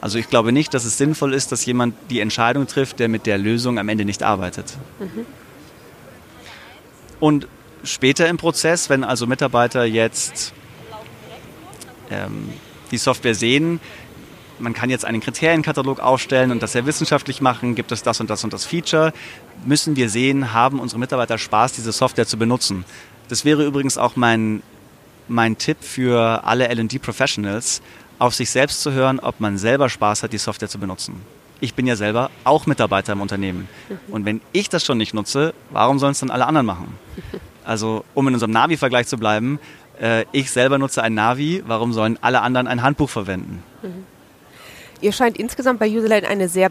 Also 0.00 0.18
ich 0.18 0.28
glaube 0.28 0.50
nicht, 0.50 0.74
dass 0.74 0.84
es 0.84 0.98
sinnvoll 0.98 1.32
ist, 1.34 1.52
dass 1.52 1.64
jemand 1.64 1.94
die 2.10 2.18
Entscheidung 2.18 2.66
trifft, 2.66 2.98
der 2.98 3.08
mit 3.08 3.26
der 3.26 3.38
Lösung 3.38 3.78
am 3.78 3.88
Ende 3.88 4.04
nicht 4.04 4.24
arbeitet. 4.24 4.76
Mhm. 4.98 5.24
Und 7.20 7.46
später 7.84 8.28
im 8.28 8.38
Prozess, 8.38 8.90
wenn 8.90 9.04
also 9.04 9.28
Mitarbeiter 9.28 9.84
jetzt 9.84 10.52
ähm, 12.12 12.50
die 12.92 12.98
Software 12.98 13.34
sehen, 13.34 13.80
man 14.58 14.74
kann 14.74 14.90
jetzt 14.90 15.04
einen 15.04 15.20
Kriterienkatalog 15.20 16.00
aufstellen 16.00 16.50
und 16.52 16.62
das 16.62 16.72
sehr 16.72 16.86
wissenschaftlich 16.86 17.40
machen, 17.40 17.74
gibt 17.74 17.90
es 17.92 18.02
das 18.02 18.20
und 18.20 18.30
das 18.30 18.44
und 18.44 18.52
das 18.52 18.64
Feature, 18.64 19.12
müssen 19.66 19.96
wir 19.96 20.08
sehen, 20.08 20.52
haben 20.52 20.78
unsere 20.78 21.00
Mitarbeiter 21.00 21.36
Spaß, 21.36 21.72
diese 21.72 21.92
Software 21.92 22.26
zu 22.26 22.38
benutzen. 22.38 22.84
Das 23.28 23.44
wäre 23.44 23.64
übrigens 23.64 23.98
auch 23.98 24.16
mein, 24.16 24.62
mein 25.28 25.58
Tipp 25.58 25.78
für 25.80 26.44
alle 26.44 26.68
LD-Professionals, 26.68 27.82
auf 28.18 28.34
sich 28.34 28.50
selbst 28.50 28.82
zu 28.82 28.92
hören, 28.92 29.18
ob 29.18 29.40
man 29.40 29.58
selber 29.58 29.88
Spaß 29.88 30.22
hat, 30.22 30.32
die 30.32 30.38
Software 30.38 30.68
zu 30.68 30.78
benutzen. 30.78 31.20
Ich 31.60 31.74
bin 31.74 31.86
ja 31.86 31.96
selber 31.96 32.30
auch 32.44 32.66
Mitarbeiter 32.66 33.12
im 33.12 33.20
Unternehmen. 33.20 33.68
Und 34.08 34.24
wenn 34.24 34.40
ich 34.52 34.68
das 34.68 34.84
schon 34.84 34.98
nicht 34.98 35.14
nutze, 35.14 35.54
warum 35.70 35.98
sollen 35.98 36.12
es 36.12 36.20
dann 36.20 36.30
alle 36.30 36.46
anderen 36.46 36.66
machen? 36.66 36.98
Also, 37.64 38.04
um 38.14 38.26
in 38.26 38.34
unserem 38.34 38.50
Navi-Vergleich 38.50 39.06
zu 39.06 39.16
bleiben, 39.16 39.60
äh, 40.00 40.24
ich 40.32 40.50
selber 40.50 40.78
nutze 40.78 41.02
ein 41.02 41.14
Navi, 41.14 41.62
warum 41.66 41.92
sollen 41.92 42.18
alle 42.20 42.40
anderen 42.40 42.66
ein 42.66 42.82
Handbuch 42.82 43.10
verwenden? 43.10 43.62
Mhm. 43.82 44.06
Ihr 45.00 45.12
scheint 45.12 45.36
insgesamt 45.36 45.80
bei 45.80 45.88
Userlight 45.88 46.24
eine 46.24 46.48
sehr 46.48 46.70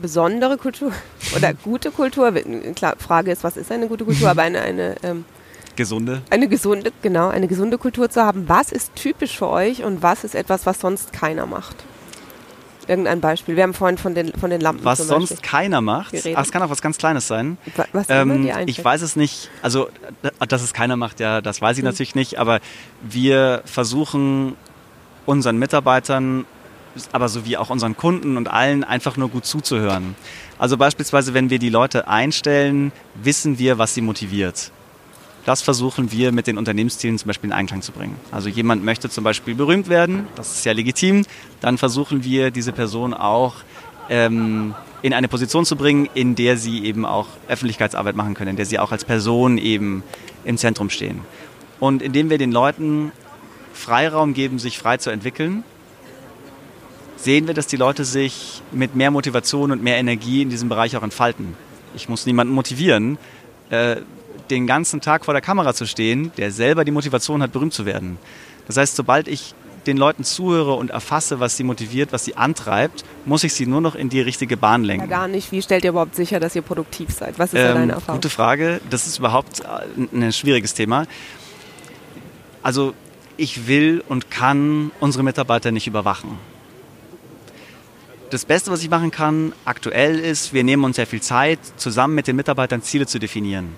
besondere 0.00 0.56
Kultur 0.56 0.92
oder 1.36 1.52
gute 1.52 1.90
Kultur. 1.90 2.32
Klar, 2.74 2.94
Frage 2.98 3.32
ist, 3.32 3.44
was 3.44 3.56
ist 3.56 3.70
eine 3.72 3.88
gute 3.88 4.04
Kultur, 4.04 4.30
aber 4.30 4.42
eine, 4.42 4.62
eine 4.62 4.94
ähm, 5.02 5.24
gesunde. 5.76 6.22
Eine 6.30 6.48
gesunde, 6.48 6.92
genau, 7.02 7.28
eine 7.28 7.48
gesunde 7.48 7.78
Kultur 7.78 8.08
zu 8.08 8.22
haben. 8.22 8.48
Was 8.48 8.72
ist 8.72 8.94
typisch 8.94 9.36
für 9.36 9.48
euch 9.48 9.84
und 9.84 10.02
was 10.02 10.24
ist 10.24 10.34
etwas, 10.34 10.66
was 10.66 10.80
sonst 10.80 11.12
keiner 11.12 11.46
macht? 11.46 11.76
Irgendein 12.88 13.20
Beispiel. 13.20 13.56
Wir 13.56 13.62
haben 13.62 13.74
vorhin 13.74 13.98
von 13.98 14.14
den, 14.14 14.32
von 14.32 14.50
den 14.50 14.60
Lampen. 14.60 14.84
Was 14.84 14.98
sonst 14.98 15.42
keiner 15.42 15.80
macht. 15.80 16.14
Ach, 16.14 16.42
es 16.42 16.52
kann 16.52 16.62
auch 16.62 16.70
was 16.70 16.82
ganz 16.82 16.98
Kleines 16.98 17.26
sein. 17.26 17.58
Was 17.92 18.06
ähm, 18.08 18.48
ich 18.66 18.84
weiß 18.84 19.02
es 19.02 19.16
nicht. 19.16 19.50
Also, 19.62 19.88
dass 20.48 20.62
es 20.62 20.72
keiner 20.72 20.96
macht, 20.96 21.20
ja, 21.20 21.40
das 21.40 21.60
weiß 21.60 21.76
ich 21.78 21.82
hm. 21.82 21.90
natürlich 21.90 22.14
nicht. 22.14 22.38
Aber 22.38 22.60
wir 23.02 23.62
versuchen 23.64 24.56
unseren 25.26 25.58
Mitarbeitern, 25.58 26.44
aber 27.12 27.28
sowie 27.28 27.56
auch 27.56 27.70
unseren 27.70 27.96
Kunden 27.96 28.36
und 28.36 28.48
allen 28.48 28.84
einfach 28.84 29.16
nur 29.16 29.28
gut 29.28 29.46
zuzuhören. 29.46 30.14
Also 30.58 30.76
beispielsweise, 30.76 31.34
wenn 31.34 31.50
wir 31.50 31.58
die 31.58 31.70
Leute 31.70 32.08
einstellen, 32.08 32.92
wissen 33.14 33.58
wir, 33.58 33.78
was 33.78 33.94
sie 33.94 34.00
motiviert. 34.00 34.70
Das 35.44 35.60
versuchen 35.60 36.12
wir 36.12 36.30
mit 36.30 36.46
den 36.46 36.56
Unternehmenszielen 36.56 37.18
zum 37.18 37.26
Beispiel 37.26 37.50
in 37.50 37.54
Einklang 37.54 37.82
zu 37.82 37.90
bringen. 37.90 38.16
Also 38.30 38.48
jemand 38.48 38.84
möchte 38.84 39.10
zum 39.10 39.24
Beispiel 39.24 39.54
berühmt 39.54 39.88
werden, 39.88 40.28
das 40.36 40.54
ist 40.54 40.64
ja 40.64 40.72
legitim, 40.72 41.24
dann 41.60 41.78
versuchen 41.78 42.22
wir 42.22 42.50
diese 42.52 42.72
Person 42.72 43.12
auch 43.12 43.56
ähm, 44.08 44.74
in 45.02 45.12
eine 45.12 45.26
Position 45.26 45.64
zu 45.64 45.74
bringen, 45.74 46.08
in 46.14 46.36
der 46.36 46.56
sie 46.56 46.84
eben 46.84 47.04
auch 47.04 47.26
Öffentlichkeitsarbeit 47.48 48.14
machen 48.14 48.34
können, 48.34 48.50
in 48.50 48.56
der 48.56 48.66
sie 48.66 48.78
auch 48.78 48.92
als 48.92 49.04
Person 49.04 49.58
eben 49.58 50.04
im 50.44 50.56
Zentrum 50.58 50.90
stehen. 50.90 51.20
Und 51.80 52.02
indem 52.02 52.30
wir 52.30 52.38
den 52.38 52.52
Leuten 52.52 53.10
Freiraum 53.72 54.34
geben, 54.34 54.60
sich 54.60 54.78
frei 54.78 54.98
zu 54.98 55.10
entwickeln, 55.10 55.64
sehen 57.16 57.48
wir, 57.48 57.54
dass 57.54 57.66
die 57.66 57.76
Leute 57.76 58.04
sich 58.04 58.62
mit 58.70 58.94
mehr 58.94 59.10
Motivation 59.10 59.72
und 59.72 59.82
mehr 59.82 59.96
Energie 59.96 60.42
in 60.42 60.50
diesem 60.50 60.68
Bereich 60.68 60.96
auch 60.96 61.02
entfalten. 61.02 61.56
Ich 61.94 62.08
muss 62.08 62.26
niemanden 62.26 62.54
motivieren. 62.54 63.18
Äh, 63.70 63.96
den 64.52 64.66
ganzen 64.66 65.00
Tag 65.00 65.24
vor 65.24 65.34
der 65.34 65.40
Kamera 65.40 65.74
zu 65.74 65.86
stehen, 65.86 66.30
der 66.36 66.52
selber 66.52 66.84
die 66.84 66.92
Motivation 66.92 67.42
hat, 67.42 67.52
berühmt 67.52 67.72
zu 67.72 67.86
werden. 67.86 68.18
Das 68.66 68.76
heißt, 68.76 68.94
sobald 68.94 69.26
ich 69.26 69.54
den 69.86 69.96
Leuten 69.96 70.22
zuhöre 70.22 70.74
und 70.74 70.90
erfasse, 70.90 71.40
was 71.40 71.56
sie 71.56 71.64
motiviert, 71.64 72.12
was 72.12 72.24
sie 72.24 72.36
antreibt, 72.36 73.04
muss 73.24 73.42
ich 73.42 73.54
sie 73.54 73.66
nur 73.66 73.80
noch 73.80 73.96
in 73.96 74.10
die 74.10 74.20
richtige 74.20 74.56
Bahn 74.56 74.84
lenken. 74.84 75.10
Ja, 75.10 75.18
gar 75.18 75.26
nicht. 75.26 75.50
Wie 75.50 75.60
stellt 75.60 75.82
ihr 75.84 75.90
überhaupt 75.90 76.14
sicher, 76.14 76.38
dass 76.38 76.54
ihr 76.54 76.62
produktiv 76.62 77.10
seid? 77.10 77.38
Was 77.38 77.52
ist 77.52 77.60
ähm, 77.60 77.74
deine 77.74 77.92
Erfahrung? 77.94 78.20
Gute 78.20 78.30
Frage. 78.30 78.80
Das 78.90 79.06
ist 79.06 79.18
überhaupt 79.18 79.60
äh, 79.60 80.16
ein 80.16 80.32
schwieriges 80.32 80.74
Thema. 80.74 81.06
Also 82.62 82.94
ich 83.36 83.66
will 83.66 84.04
und 84.08 84.30
kann 84.30 84.92
unsere 85.00 85.24
Mitarbeiter 85.24 85.72
nicht 85.72 85.88
überwachen. 85.88 86.38
Das 88.30 88.44
Beste, 88.44 88.70
was 88.70 88.82
ich 88.82 88.90
machen 88.90 89.10
kann 89.10 89.52
aktuell 89.64 90.18
ist, 90.18 90.52
wir 90.52 90.62
nehmen 90.62 90.84
uns 90.84 90.96
sehr 90.96 91.06
viel 91.06 91.20
Zeit, 91.20 91.58
zusammen 91.76 92.14
mit 92.14 92.28
den 92.28 92.36
Mitarbeitern 92.36 92.82
Ziele 92.82 93.06
zu 93.06 93.18
definieren 93.18 93.74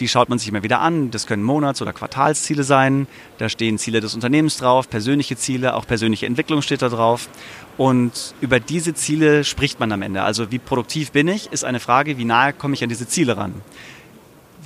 die 0.00 0.08
schaut 0.08 0.28
man 0.28 0.38
sich 0.38 0.48
immer 0.48 0.62
wieder 0.62 0.80
an. 0.80 1.10
Das 1.10 1.26
können 1.26 1.42
Monats- 1.42 1.80
oder 1.80 1.92
Quartalsziele 1.92 2.64
sein. 2.64 3.06
Da 3.38 3.48
stehen 3.48 3.78
Ziele 3.78 4.00
des 4.00 4.14
Unternehmens 4.14 4.56
drauf, 4.56 4.88
persönliche 4.88 5.36
Ziele, 5.36 5.74
auch 5.74 5.86
persönliche 5.86 6.26
Entwicklung 6.26 6.62
steht 6.62 6.82
da 6.82 6.88
drauf. 6.88 7.28
Und 7.76 8.34
über 8.40 8.58
diese 8.58 8.94
Ziele 8.94 9.44
spricht 9.44 9.78
man 9.78 9.92
am 9.92 10.02
Ende. 10.02 10.22
Also 10.22 10.50
wie 10.50 10.58
produktiv 10.58 11.12
bin 11.12 11.28
ich, 11.28 11.52
ist 11.52 11.64
eine 11.64 11.80
Frage, 11.80 12.18
wie 12.18 12.24
nahe 12.24 12.52
komme 12.52 12.74
ich 12.74 12.82
an 12.82 12.88
diese 12.88 13.06
Ziele 13.06 13.36
ran. 13.36 13.54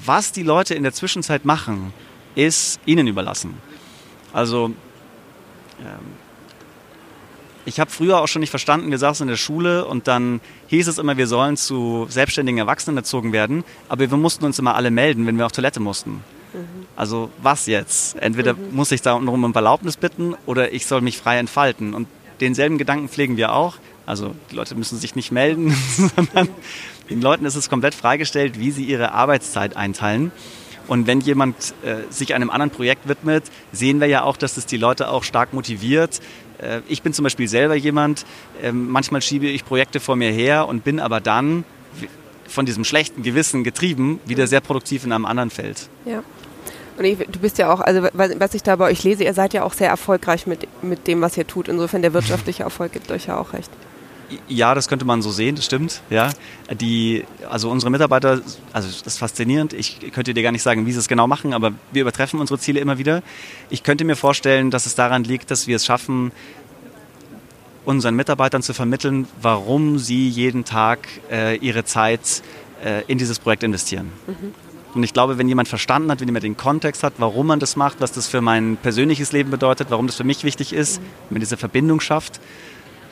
Was 0.05 0.33
die 0.33 0.43
Leute 0.43 0.75
in 0.75 0.83
der 0.83 0.93
Zwischenzeit 0.93 1.45
machen, 1.45 1.93
ist 2.35 2.81
ihnen 2.87 3.07
überlassen. 3.07 3.55
Also 4.33 4.73
ähm, 5.81 6.24
ich 7.67 7.81
habe 7.81 7.91
früher 7.91 8.21
auch 8.21 8.29
schon 8.29 8.41
nicht 8.41 8.51
verstanden, 8.51 8.91
wir 8.91 8.99
saßen 8.99 9.25
in 9.25 9.29
der 9.29 9.37
Schule 9.37 9.85
und 9.87 10.07
dann 10.09 10.41
hieß 10.69 10.89
es 10.89 10.99
immer, 10.99 11.17
wir 11.17 11.27
sollen 11.27 11.57
zu 11.57 12.07
selbstständigen 12.09 12.59
Erwachsenen 12.59 12.97
erzogen 12.97 13.33
werden, 13.33 13.65
aber 13.89 14.11
wir 14.11 14.17
mussten 14.17 14.45
uns 14.45 14.59
immer 14.59 14.75
alle 14.75 14.91
melden, 14.91 15.27
wenn 15.27 15.39
wir 15.39 15.47
auf 15.47 15.53
Toilette 15.53 15.81
mussten. 15.81 16.23
Mhm. 16.53 16.87
Also 16.97 17.31
was 17.43 17.67
jetzt? 17.67 18.17
Entweder 18.17 18.55
mhm. 18.55 18.75
muss 18.75 18.93
ich 18.93 19.03
da 19.03 19.15
unten 19.15 19.29
um 19.29 19.55
Erlaubnis 19.55 19.97
bitten 19.97 20.35
oder 20.47 20.73
ich 20.73 20.87
soll 20.87 21.01
mich 21.01 21.19
frei 21.19 21.39
entfalten. 21.39 21.95
Und 21.95 22.09
denselben 22.41 22.79
Gedanken 22.79 23.09
pflegen 23.09 23.37
wir 23.37 23.53
auch. 23.53 23.77
Also 24.07 24.35
die 24.51 24.57
Leute 24.57 24.75
müssen 24.75 24.99
sich 24.99 25.17
nicht 25.17 25.33
melden, 25.33 25.71
sondern 26.17 26.49
den 27.11 27.21
Leuten 27.21 27.45
ist 27.45 27.57
es 27.57 27.69
komplett 27.69 27.95
freigestellt, 27.95 28.59
wie 28.59 28.71
sie 28.71 28.85
ihre 28.85 29.13
Arbeitszeit 29.13 29.77
einteilen. 29.77 30.33
Und 30.87 31.07
wenn 31.07 31.21
jemand 31.21 31.75
äh, 31.83 32.11
sich 32.11 32.35
einem 32.35 32.51
anderen 32.51 32.71
Projekt 32.71 33.09
widmet, 33.09 33.45
sehen 33.73 34.01
wir 34.01 34.07
ja 34.07 34.23
auch, 34.23 34.37
dass 34.37 34.59
es 34.59 34.67
die 34.67 34.77
Leute 34.77 35.09
auch 35.09 35.25
stark 35.25 35.55
motiviert, 35.55 36.21
ich 36.89 37.03
bin 37.03 37.13
zum 37.13 37.25
Beispiel 37.25 37.49
selber 37.49 37.75
jemand, 37.75 38.25
ähm, 38.63 38.89
manchmal 38.91 39.23
schiebe 39.23 39.47
ich 39.47 39.65
Projekte 39.65 40.01
vor 40.01 40.17
mir 40.17 40.31
her 40.31 40.69
und 40.69 40.85
bin 40.85 41.01
aber 41.01 41.21
dann 41.21 41.65
von 42.47 42.67
diesem 42.67 42.85
schlechten 42.85 43.23
Gewissen 43.23 43.65
getrieben, 43.65 44.21
wieder 44.25 44.47
sehr 44.47 44.61
produktiv 44.61 45.05
in 45.05 45.13
einem 45.13 45.27
anderen 45.27 45.51
Feld. 45.51 45.89
Ja. 46.05 46.23
Und 46.97 47.05
ich, 47.05 47.19
du 47.19 47.39
bist 47.41 47.59
ja 47.59 47.73
auch, 47.73 47.81
also 47.81 48.09
was 48.13 48.55
ich 48.55 48.63
da 48.63 48.77
bei 48.77 48.87
euch 48.87 49.03
lese, 49.03 49.25
ihr 49.25 49.35
seid 49.35 49.53
ja 49.53 49.65
auch 49.65 49.73
sehr 49.73 49.89
erfolgreich 49.89 50.47
mit, 50.47 50.69
mit 50.83 51.09
dem, 51.09 51.21
was 51.21 51.37
ihr 51.37 51.47
tut. 51.47 51.69
Insofern 51.69 52.03
der 52.03 52.13
wirtschaftliche 52.13 52.63
Erfolg 52.63 52.93
gibt 52.93 53.11
euch 53.11 53.27
ja 53.27 53.37
auch 53.37 53.53
recht. 53.53 53.71
Ja, 54.49 54.75
das 54.75 54.89
könnte 54.89 55.05
man 55.05 55.23
so 55.23 55.31
sehen, 55.31 55.57
das 55.57 55.65
stimmt. 55.65 56.01
Ja, 56.11 56.31
die, 56.81 57.25
also 57.51 57.71
unsere 57.71 57.91
Mitarbeiter, 57.91 58.41
also 58.73 58.89
das 58.89 59.03
ist 59.03 59.19
faszinierend. 59.19 59.73
Ich 59.73 60.13
könnte 60.13 60.35
dir 60.35 60.43
gar 60.43 60.53
nicht 60.53 60.63
sagen, 60.63 60.87
wie 60.87 60.93
sie 60.93 60.99
es 60.99 61.09
genau 61.09 61.27
machen, 61.27 61.53
aber 61.53 61.73
wir 61.93 62.03
übertreffen 62.03 62.41
unsere 62.41 62.59
Ziele 62.59 62.81
immer 62.81 62.99
wieder. 62.99 63.23
Ich 63.71 63.83
könnte 63.83 64.05
mir 64.05 64.17
vorstellen, 64.17 64.71
dass 64.71 64.87
es 64.87 64.95
daran 64.95 65.25
liegt, 65.25 65.51
dass 65.51 65.67
wir 65.67 65.77
es 65.77 65.85
schaffen, 65.85 66.33
unseren 67.85 68.15
Mitarbeitern 68.15 68.63
zu 68.63 68.73
vermitteln, 68.73 69.27
warum 69.41 69.99
sie 69.99 70.29
jeden 70.29 70.65
Tag 70.65 71.07
äh, 71.31 71.57
ihre 71.57 71.85
Zeit 71.85 72.43
äh, 72.85 73.03
in 73.07 73.19
dieses 73.19 73.39
Projekt 73.39 73.63
investieren. 73.63 74.11
Mhm. 74.27 74.55
Und 74.95 75.03
ich 75.03 75.13
glaube, 75.13 75.39
wenn 75.39 75.49
jemand 75.49 75.69
verstanden 75.69 76.11
hat, 76.11 76.21
wenn 76.21 76.29
jemand 76.29 76.45
den 76.45 76.57
Kontext 76.57 77.03
hat, 77.03 77.15
warum 77.19 77.49
man 77.49 77.59
das 77.59 77.75
macht, 77.77 78.01
was 78.01 78.13
das 78.13 78.29
für 78.29 78.41
mein 78.41 78.77
persönliches 78.77 79.33
Leben 79.33 79.51
bedeutet, 79.51 79.91
warum 79.91 80.07
das 80.07 80.17
für 80.17 80.25
mich 80.25 80.45
wichtig 80.45 80.73
ist, 80.73 81.01
mhm. 81.01 81.05
wenn 81.05 81.35
man 81.35 81.41
diese 81.41 81.57
Verbindung 81.57 82.01
schafft, 82.01 82.41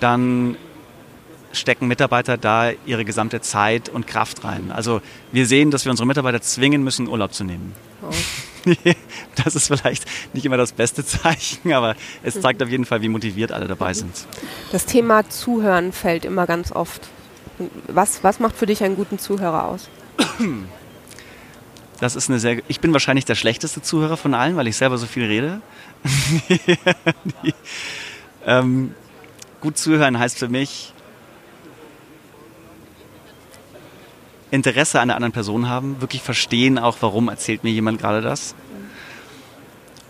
dann 0.00 0.56
stecken 1.52 1.88
Mitarbeiter 1.88 2.36
da 2.36 2.70
ihre 2.86 3.04
gesamte 3.04 3.40
Zeit 3.40 3.88
und 3.88 4.06
Kraft 4.06 4.44
rein. 4.44 4.72
Also 4.72 5.00
wir 5.32 5.46
sehen, 5.46 5.70
dass 5.70 5.84
wir 5.84 5.90
unsere 5.90 6.06
Mitarbeiter 6.06 6.40
zwingen 6.40 6.82
müssen, 6.82 7.08
Urlaub 7.08 7.32
zu 7.32 7.44
nehmen. 7.44 7.74
Oh. 8.02 8.12
das 9.44 9.56
ist 9.56 9.68
vielleicht 9.68 10.04
nicht 10.34 10.46
immer 10.46 10.56
das 10.56 10.72
beste 10.72 11.04
Zeichen, 11.06 11.72
aber 11.72 11.96
es 12.22 12.40
zeigt 12.40 12.62
auf 12.62 12.68
jeden 12.68 12.84
Fall, 12.84 13.02
wie 13.02 13.08
motiviert 13.08 13.52
alle 13.52 13.66
dabei 13.66 13.94
sind. 13.94 14.26
Das 14.70 14.86
Thema 14.86 15.28
Zuhören 15.28 15.92
fällt 15.92 16.24
immer 16.24 16.46
ganz 16.46 16.72
oft. 16.72 17.08
Was, 17.88 18.24
was 18.24 18.40
macht 18.40 18.56
für 18.56 18.66
dich 18.66 18.82
einen 18.82 18.96
guten 18.96 19.18
Zuhörer 19.18 19.66
aus? 19.66 19.88
Das 22.00 22.16
ist 22.16 22.28
eine 22.28 22.40
sehr. 22.40 22.62
Ich 22.66 22.80
bin 22.80 22.92
wahrscheinlich 22.92 23.24
der 23.24 23.34
schlechteste 23.34 23.82
Zuhörer 23.82 24.16
von 24.16 24.34
allen, 24.34 24.56
weil 24.56 24.66
ich 24.66 24.76
selber 24.76 24.98
so 24.98 25.06
viel 25.06 25.24
rede. 25.24 25.60
ähm, 28.46 28.94
gut 29.60 29.78
zuhören 29.78 30.18
heißt 30.18 30.38
für 30.38 30.48
mich, 30.48 30.91
Interesse 34.52 35.00
an 35.00 35.08
der 35.08 35.16
anderen 35.16 35.32
Person 35.32 35.68
haben, 35.68 36.00
wirklich 36.00 36.20
verstehen 36.22 36.78
auch, 36.78 36.98
warum 37.00 37.28
erzählt 37.28 37.64
mir 37.64 37.70
jemand 37.70 37.98
gerade 37.98 38.20
das. 38.20 38.54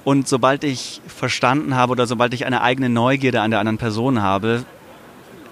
Und 0.05 0.27
sobald 0.27 0.65
ich 0.65 1.01
verstanden 1.07 1.77
habe 1.77 1.93
oder 1.93 2.09
sobald 2.09 2.35
ich 2.35 2.45
eine 2.45 2.61
eigene 2.61 2.89
Neugierde 2.89 3.41
an 3.41 3.53
der 3.53 3.61
anderen 3.61 3.79
Person 3.79 4.21
habe, 4.21 4.65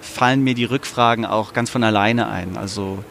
fallen 0.00 0.42
mir 0.42 0.54
die 0.54 0.64
Rückfragen 0.64 1.24
auch 1.24 1.52
ganz 1.52 1.70
von 1.70 1.84
alleine 1.84 2.28
ein. 2.28 2.56
Also 2.56 3.04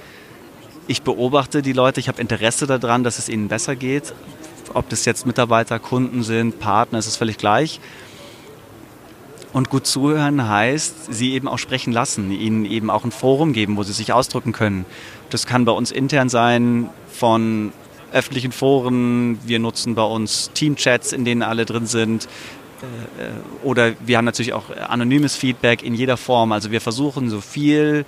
ich 0.87 1.01
beobachte 1.01 1.61
die 1.61 1.71
Leute, 1.71 2.01
ich 2.01 2.09
habe 2.09 2.19
Interesse 2.19 2.67
daran, 2.67 3.05
dass 3.05 3.17
es 3.17 3.29
ihnen 3.29 3.47
besser 3.47 3.77
geht. 3.77 4.13
Ob 4.73 4.89
das 4.89 5.05
jetzt 5.05 5.25
Mitarbeiter, 5.25 5.79
Kunden 5.79 6.23
sind, 6.23 6.59
Partner, 6.59 6.99
ist 6.99 7.07
es 7.07 7.15
völlig 7.15 7.37
gleich. 7.37 7.79
Und 9.51 9.69
gut 9.69 9.88
zuhören 9.88 10.47
heißt, 10.47 11.12
sie 11.12 11.33
eben 11.33 11.47
auch 11.47 11.57
sprechen 11.57 11.91
lassen, 11.91 12.31
ihnen 12.31 12.65
eben 12.65 12.89
auch 12.89 13.03
ein 13.03 13.12
Forum 13.12 13.51
geben, 13.51 13.77
wo 13.77 13.83
sie 13.83 13.93
sich 13.93 14.13
ausdrücken 14.13 14.51
können. 14.51 14.85
Das 15.31 15.47
kann 15.47 15.65
bei 15.65 15.71
uns 15.71 15.91
intern 15.91 16.29
sein 16.29 16.89
von 17.12 17.73
öffentlichen 18.12 18.51
Foren, 18.51 19.39
wir 19.45 19.59
nutzen 19.59 19.95
bei 19.95 20.03
uns 20.03 20.51
Teamchats, 20.53 21.13
in 21.13 21.25
denen 21.25 21.41
alle 21.41 21.65
drin 21.65 21.85
sind. 21.85 22.25
Äh, 22.81 23.65
oder 23.65 23.93
wir 24.05 24.17
haben 24.17 24.25
natürlich 24.25 24.53
auch 24.53 24.65
anonymes 24.88 25.35
Feedback 25.35 25.83
in 25.83 25.95
jeder 25.95 26.17
Form. 26.17 26.51
Also 26.51 26.71
wir 26.71 26.81
versuchen 26.81 27.29
so 27.29 27.41
viel 27.41 28.05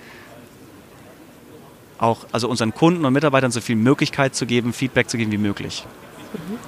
auch 1.98 2.26
also 2.32 2.48
unseren 2.48 2.74
Kunden 2.74 3.04
und 3.04 3.12
Mitarbeitern 3.12 3.52
so 3.52 3.60
viel 3.60 3.76
Möglichkeit 3.76 4.34
zu 4.34 4.44
geben, 4.44 4.72
Feedback 4.72 5.08
zu 5.08 5.16
geben 5.16 5.30
wie 5.30 5.38
möglich. 5.38 5.86
Mhm. 6.32 6.58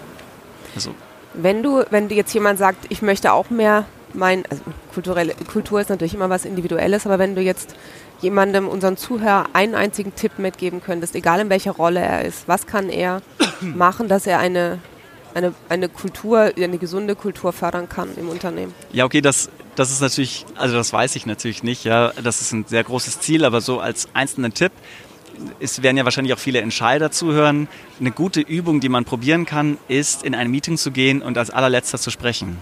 Also. 0.74 0.94
Wenn 1.34 1.64
du, 1.64 1.84
wenn 1.90 2.08
du 2.08 2.14
jetzt 2.14 2.32
jemand 2.32 2.60
sagt, 2.60 2.87
ich 2.88 3.02
möchte 3.02 3.32
auch 3.32 3.50
mehr 3.50 3.84
mein, 4.14 4.44
also 4.46 4.62
kulturelle, 4.92 5.35
Kultur 5.50 5.81
ist 5.81 5.90
natürlich 5.90 6.14
immer 6.14 6.31
was 6.31 6.44
Individuelles, 6.44 7.07
aber 7.07 7.18
wenn 7.18 7.35
du 7.35 7.42
jetzt 7.42 7.74
jemandem, 8.20 8.68
unseren 8.68 8.96
Zuhörer, 8.96 9.46
einen 9.53 9.74
einzigen 9.74 10.14
Tipp 10.14 10.38
mitgeben 10.38 10.83
könntest, 10.83 11.14
egal 11.14 11.40
in 11.40 11.50
welcher 11.50 11.72
Rolle 11.72 12.00
er 12.00 12.24
ist, 12.24 12.48
was 12.48 12.66
kann 12.66 12.88
er 12.88 13.22
machen, 13.61 14.09
dass 14.09 14.27
er 14.27 14.38
eine, 14.38 14.79
eine, 15.35 15.53
eine 15.68 15.88
Kultur, 15.88 16.53
eine 16.57 16.79
gesunde 16.79 17.14
Kultur 17.16 17.53
fördern 17.53 17.88
kann 17.88 18.09
im 18.16 18.29
Unternehmen? 18.29 18.74
Ja, 18.92 19.05
okay, 19.05 19.20
das, 19.20 19.50
das 19.77 19.90
ist 19.90 20.00
natürlich, 20.00 20.46
also 20.57 20.77
das 20.77 20.92
weiß 20.92 21.16
ich 21.16 21.27
natürlich 21.27 21.62
nicht, 21.62 21.85
ja, 21.85 22.12
das 22.22 22.40
ist 22.40 22.53
ein 22.53 22.64
sehr 22.66 22.85
großes 22.85 23.20
Ziel, 23.20 23.44
aber 23.44 23.61
so 23.61 23.81
als 23.81 24.09
einzelnen 24.14 24.55
Tipp, 24.55 24.72
es 25.61 25.83
werden 25.83 25.96
ja 25.96 26.05
wahrscheinlich 26.05 26.33
auch 26.33 26.38
viele 26.38 26.61
Entscheider 26.61 27.11
zuhören. 27.11 27.68
Eine 27.98 28.12
gute 28.12 28.40
Übung, 28.40 28.79
die 28.79 28.88
man 28.88 29.05
probieren 29.05 29.46
kann, 29.46 29.79
ist, 29.88 30.22
in 30.22 30.35
ein 30.35 30.48
Meeting 30.48 30.77
zu 30.77 30.92
gehen 30.92 31.22
und 31.22 31.37
als 31.38 31.50
allerletzter 31.50 31.98
zu 31.98 32.11
sprechen. 32.11 32.57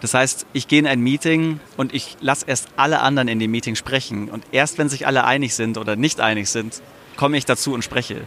Das 0.00 0.14
heißt, 0.14 0.46
ich 0.52 0.68
gehe 0.68 0.78
in 0.78 0.86
ein 0.86 1.00
Meeting 1.00 1.60
und 1.76 1.92
ich 1.92 2.16
lasse 2.20 2.44
erst 2.46 2.68
alle 2.76 3.00
anderen 3.00 3.28
in 3.28 3.38
dem 3.38 3.50
Meeting 3.50 3.74
sprechen. 3.74 4.28
Und 4.28 4.44
erst 4.52 4.78
wenn 4.78 4.88
sich 4.88 5.06
alle 5.06 5.24
einig 5.24 5.54
sind 5.54 5.76
oder 5.76 5.96
nicht 5.96 6.20
einig 6.20 6.48
sind, 6.48 6.80
komme 7.16 7.36
ich 7.36 7.44
dazu 7.44 7.74
und 7.74 7.82
spreche. 7.82 8.22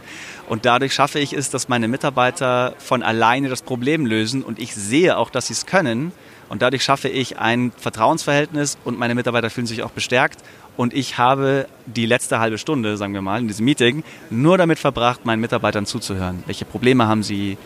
Und 0.48 0.66
dadurch 0.66 0.92
schaffe 0.92 1.18
ich 1.18 1.32
es, 1.32 1.48
dass 1.50 1.68
meine 1.68 1.88
Mitarbeiter 1.88 2.74
von 2.78 3.02
alleine 3.02 3.48
das 3.48 3.62
Problem 3.62 4.04
lösen 4.04 4.42
und 4.42 4.58
ich 4.58 4.74
sehe 4.74 5.16
auch, 5.16 5.30
dass 5.30 5.46
sie 5.46 5.54
es 5.54 5.66
können. 5.66 6.12
Und 6.50 6.60
dadurch 6.60 6.84
schaffe 6.84 7.08
ich 7.08 7.38
ein 7.38 7.72
Vertrauensverhältnis 7.78 8.76
und 8.84 8.98
meine 8.98 9.14
Mitarbeiter 9.14 9.48
fühlen 9.48 9.66
sich 9.66 9.82
auch 9.82 9.92
bestärkt. 9.92 10.40
Und 10.76 10.92
ich 10.92 11.16
habe 11.16 11.66
die 11.86 12.04
letzte 12.04 12.38
halbe 12.38 12.58
Stunde, 12.58 12.98
sagen 12.98 13.14
wir 13.14 13.22
mal, 13.22 13.40
in 13.40 13.48
diesem 13.48 13.64
Meeting 13.64 14.04
nur 14.28 14.58
damit 14.58 14.78
verbracht, 14.78 15.24
meinen 15.24 15.40
Mitarbeitern 15.40 15.86
zuzuhören. 15.86 16.42
Welche 16.46 16.66
Probleme 16.66 17.06
haben 17.06 17.22
sie? 17.22 17.56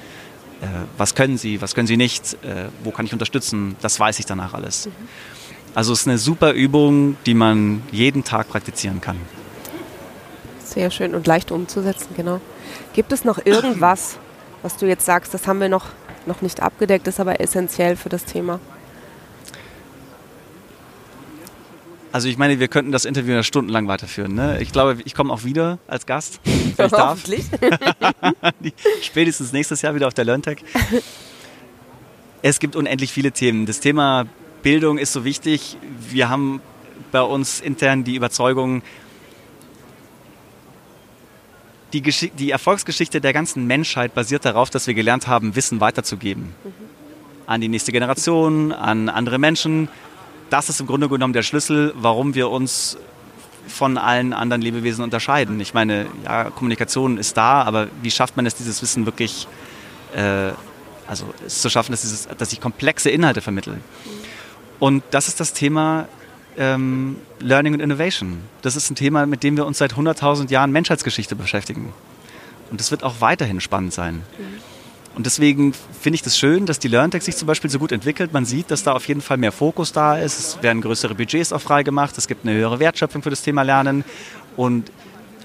Äh, 0.60 0.66
was 0.96 1.14
können 1.14 1.38
sie, 1.38 1.60
was 1.60 1.74
können 1.74 1.86
sie 1.86 1.96
nicht, 1.96 2.34
äh, 2.44 2.68
wo 2.82 2.90
kann 2.90 3.06
ich 3.06 3.12
unterstützen, 3.12 3.76
das 3.80 4.00
weiß 4.00 4.18
ich 4.18 4.26
danach 4.26 4.54
alles. 4.54 4.86
Mhm. 4.86 4.92
Also 5.74 5.92
es 5.92 6.00
ist 6.00 6.08
eine 6.08 6.18
super 6.18 6.52
Übung, 6.52 7.16
die 7.26 7.34
man 7.34 7.82
jeden 7.92 8.24
Tag 8.24 8.48
praktizieren 8.48 9.00
kann. 9.00 9.18
Sehr 10.64 10.90
schön 10.90 11.14
und 11.14 11.26
leicht 11.26 11.50
umzusetzen, 11.50 12.08
genau. 12.16 12.40
Gibt 12.94 13.12
es 13.12 13.24
noch 13.24 13.44
irgendwas, 13.44 14.18
was 14.62 14.76
du 14.76 14.86
jetzt 14.86 15.04
sagst, 15.04 15.34
das 15.34 15.46
haben 15.46 15.60
wir 15.60 15.68
noch, 15.68 15.86
noch 16.24 16.40
nicht 16.40 16.60
abgedeckt, 16.60 17.06
ist 17.06 17.20
aber 17.20 17.40
essentiell 17.40 17.96
für 17.96 18.08
das 18.08 18.24
Thema? 18.24 18.58
Also 22.12 22.28
ich 22.28 22.38
meine, 22.38 22.60
wir 22.60 22.68
könnten 22.68 22.92
das 22.92 23.04
Interview 23.04 23.34
ja 23.34 23.42
stundenlang 23.42 23.88
weiterführen. 23.88 24.34
Ne? 24.34 24.60
Ich 24.60 24.72
glaube, 24.72 24.98
ich 25.04 25.14
komme 25.14 25.32
auch 25.32 25.44
wieder 25.44 25.78
als 25.86 26.06
Gast, 26.06 26.40
wenn 26.44 26.86
ich 26.86 26.92
darf. 26.92 27.24
Spätestens 29.02 29.52
nächstes 29.52 29.82
Jahr 29.82 29.94
wieder 29.94 30.06
auf 30.06 30.14
der 30.14 30.24
LearnTech. 30.24 30.58
Es 32.42 32.58
gibt 32.58 32.76
unendlich 32.76 33.12
viele 33.12 33.32
Themen. 33.32 33.66
Das 33.66 33.80
Thema 33.80 34.26
Bildung 34.62 34.98
ist 34.98 35.12
so 35.12 35.24
wichtig. 35.24 35.76
Wir 36.10 36.28
haben 36.28 36.60
bei 37.12 37.22
uns 37.22 37.60
intern 37.60 38.04
die 38.04 38.14
Überzeugung, 38.14 38.82
die, 41.92 42.02
die, 42.02 42.50
Erfolgsgeschichte 42.50 43.20
der 43.20 43.32
ganzen 43.32 43.66
Menschheit 43.66 44.14
basiert 44.14 44.44
darauf, 44.44 44.70
dass 44.70 44.86
wir 44.86 44.94
gelernt 44.94 45.28
haben, 45.28 45.56
Wissen 45.56 45.80
weiterzugeben. 45.80 46.54
Mhm. 46.64 46.72
An 47.46 47.60
die 47.60 47.68
nächste 47.68 47.92
Generation, 47.92 48.72
an 48.72 49.08
andere 49.08 49.38
Menschen 49.38 49.88
das 50.50 50.68
ist 50.68 50.80
im 50.80 50.86
Grunde 50.86 51.08
genommen 51.08 51.32
der 51.32 51.42
Schlüssel, 51.42 51.92
warum 51.96 52.34
wir 52.34 52.50
uns 52.50 52.98
von 53.68 53.98
allen 53.98 54.32
anderen 54.32 54.62
Lebewesen 54.62 55.02
unterscheiden. 55.02 55.60
Ich 55.60 55.74
meine, 55.74 56.06
ja, 56.24 56.50
Kommunikation 56.50 57.18
ist 57.18 57.36
da, 57.36 57.62
aber 57.62 57.88
wie 58.02 58.10
schafft 58.10 58.36
man 58.36 58.46
es, 58.46 58.54
dieses 58.54 58.80
Wissen 58.80 59.06
wirklich, 59.06 59.48
äh, 60.14 60.50
also 61.06 61.26
es 61.44 61.60
zu 61.62 61.68
schaffen, 61.68 61.92
dass, 61.92 62.02
dieses, 62.02 62.28
dass 62.28 62.52
ich 62.52 62.60
komplexe 62.60 63.10
Inhalte 63.10 63.40
vermittle? 63.40 63.78
Und 64.78 65.02
das 65.10 65.28
ist 65.28 65.40
das 65.40 65.52
Thema 65.52 66.06
ähm, 66.56 67.16
Learning 67.40 67.74
and 67.74 67.82
Innovation. 67.82 68.40
Das 68.62 68.76
ist 68.76 68.90
ein 68.90 68.94
Thema, 68.94 69.26
mit 69.26 69.42
dem 69.42 69.56
wir 69.56 69.66
uns 69.66 69.78
seit 69.78 69.94
100.000 69.94 70.50
Jahren 70.50 70.70
Menschheitsgeschichte 70.70 71.34
beschäftigen. 71.34 71.92
Und 72.70 72.80
das 72.80 72.90
wird 72.90 73.04
auch 73.04 73.20
weiterhin 73.20 73.60
spannend 73.60 73.92
sein. 73.92 74.22
Und 75.16 75.24
deswegen 75.24 75.72
finde 75.72 76.16
ich 76.16 76.22
das 76.22 76.36
schön, 76.36 76.66
dass 76.66 76.78
die 76.78 76.88
LearnTech 76.88 77.22
sich 77.22 77.36
zum 77.38 77.46
Beispiel 77.46 77.70
so 77.70 77.78
gut 77.78 77.90
entwickelt. 77.90 78.34
Man 78.34 78.44
sieht, 78.44 78.70
dass 78.70 78.82
da 78.82 78.92
auf 78.92 79.08
jeden 79.08 79.22
Fall 79.22 79.38
mehr 79.38 79.50
Fokus 79.50 79.92
da 79.92 80.18
ist. 80.18 80.38
Es 80.38 80.62
werden 80.62 80.82
größere 80.82 81.14
Budgets 81.14 81.54
auch 81.54 81.60
freigemacht. 81.60 82.18
Es 82.18 82.28
gibt 82.28 82.46
eine 82.46 82.54
höhere 82.54 82.80
Wertschöpfung 82.80 83.22
für 83.22 83.30
das 83.30 83.40
Thema 83.40 83.62
Lernen. 83.62 84.04
Und 84.56 84.92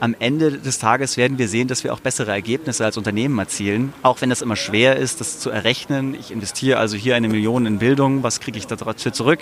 am 0.02 0.14
Ende 0.20 0.52
des 0.52 0.78
Tages 0.78 1.16
werden 1.16 1.38
wir 1.38 1.48
sehen, 1.48 1.70
dass 1.70 1.86
wir 1.86 1.94
auch 1.94 2.02
bessere 2.02 2.32
Ergebnisse 2.32 2.84
als 2.84 2.98
Unternehmen 2.98 3.40
erzielen. 3.40 3.94
Auch 4.04 4.20
wenn 4.20 4.30
das 4.30 4.42
immer 4.42 4.58
schwer 4.58 4.98
ist, 4.98 5.22
das 5.22 5.40
zu 5.40 5.50
errechnen. 5.50 6.16
Ich 6.16 6.32
investiere 6.32 6.78
also 6.78 6.98
hier 6.98 7.16
eine 7.16 7.30
Million 7.30 7.66
in 7.66 7.80
Bildung. 7.80 8.24
Was 8.24 8.42
kriege 8.42 8.58
ich 8.58 8.68
dafür 8.68 9.14
zurück? 9.14 9.40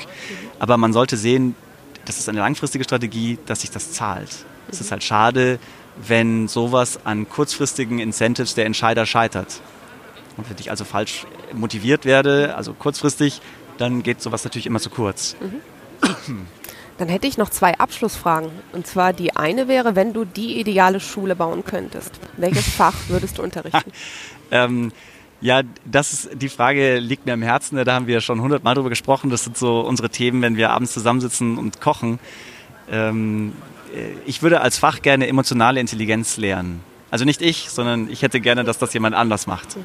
Aber 0.60 0.78
man 0.78 0.94
sollte 0.94 1.18
sehen, 1.18 1.56
das 2.06 2.20
ist 2.20 2.30
eine 2.30 2.40
langfristige 2.40 2.84
Strategie, 2.84 3.40
dass 3.48 3.62
sich 3.62 3.72
das 3.72 3.94
zahlt. 3.94 4.30
Es 4.70 4.80
ist 4.80 4.92
halt 4.92 5.04
schade, 5.04 5.58
wenn 6.08 6.48
sowas 6.48 7.00
an 7.04 7.28
kurzfristigen 7.28 7.98
Incentives 7.98 8.54
der 8.54 8.68
Entscheider 8.68 9.08
scheitert. 9.08 9.60
Und 10.40 10.50
wenn 10.50 10.58
ich 10.58 10.72
also 10.72 10.86
falsch 10.86 11.26
motiviert 11.54 12.06
werde, 12.06 12.56
also 12.56 12.74
kurzfristig, 12.74 13.42
dann 13.78 14.04
geht 14.04 14.22
sowas 14.22 14.46
natürlich 14.46 14.66
immer 14.66 14.80
zu 14.80 14.90
kurz. 14.90 15.36
Mhm. 15.42 16.48
Dann 16.98 17.10
hätte 17.10 17.28
ich 17.28 17.38
noch 17.38 17.50
zwei 17.50 17.78
Abschlussfragen. 17.78 18.50
Und 18.72 18.88
zwar 18.88 19.12
die 19.12 19.36
eine 19.36 19.68
wäre, 19.68 19.96
wenn 19.96 20.14
du 20.14 20.24
die 20.24 20.60
ideale 20.60 21.02
Schule 21.02 21.36
bauen 21.36 21.66
könntest, 21.66 22.12
welches 22.38 22.68
Fach 22.76 22.96
würdest 23.10 23.38
du 23.38 23.44
unterrichten? 23.44 23.92
ähm, 24.52 24.92
ja, 25.42 25.62
das 25.86 26.14
ist, 26.14 26.30
die 26.42 26.50
Frage 26.50 27.00
liegt 27.00 27.26
mir 27.26 27.34
am 27.34 27.42
Herzen. 27.42 27.84
Da 27.84 27.94
haben 27.94 28.08
wir 28.08 28.22
schon 28.22 28.42
hundertmal 28.42 28.76
drüber 28.76 28.90
gesprochen. 28.90 29.30
Das 29.30 29.44
sind 29.44 29.58
so 29.58 29.82
unsere 29.82 30.10
Themen, 30.10 30.42
wenn 30.42 30.56
wir 30.56 30.72
abends 30.72 30.94
zusammensitzen 30.94 31.58
und 31.58 31.82
kochen. 31.82 32.20
Ähm, 32.90 33.54
ich 34.26 34.42
würde 34.42 34.62
als 34.62 34.78
Fach 34.78 35.02
gerne 35.02 35.28
emotionale 35.28 35.80
Intelligenz 35.80 36.38
lernen. 36.38 36.82
Also 37.12 37.26
nicht 37.26 37.42
ich, 37.42 37.70
sondern 37.70 38.10
ich 38.10 38.22
hätte 38.22 38.40
gerne, 38.40 38.64
dass 38.64 38.78
das 38.78 38.94
jemand 38.94 39.16
anders 39.16 39.48
macht. 39.48 39.78
Mhm. 39.78 39.84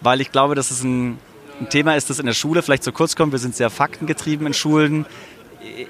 Weil 0.00 0.20
ich 0.20 0.32
glaube, 0.32 0.54
dass 0.54 0.70
es 0.70 0.82
ein, 0.82 1.18
ein 1.60 1.68
Thema 1.70 1.96
ist, 1.96 2.10
das 2.10 2.18
in 2.18 2.26
der 2.26 2.34
Schule 2.34 2.62
vielleicht 2.62 2.84
zu 2.84 2.92
kurz 2.92 3.16
kommt. 3.16 3.32
Wir 3.32 3.38
sind 3.38 3.56
sehr 3.56 3.70
faktengetrieben 3.70 4.46
in 4.46 4.54
Schulen. 4.54 5.06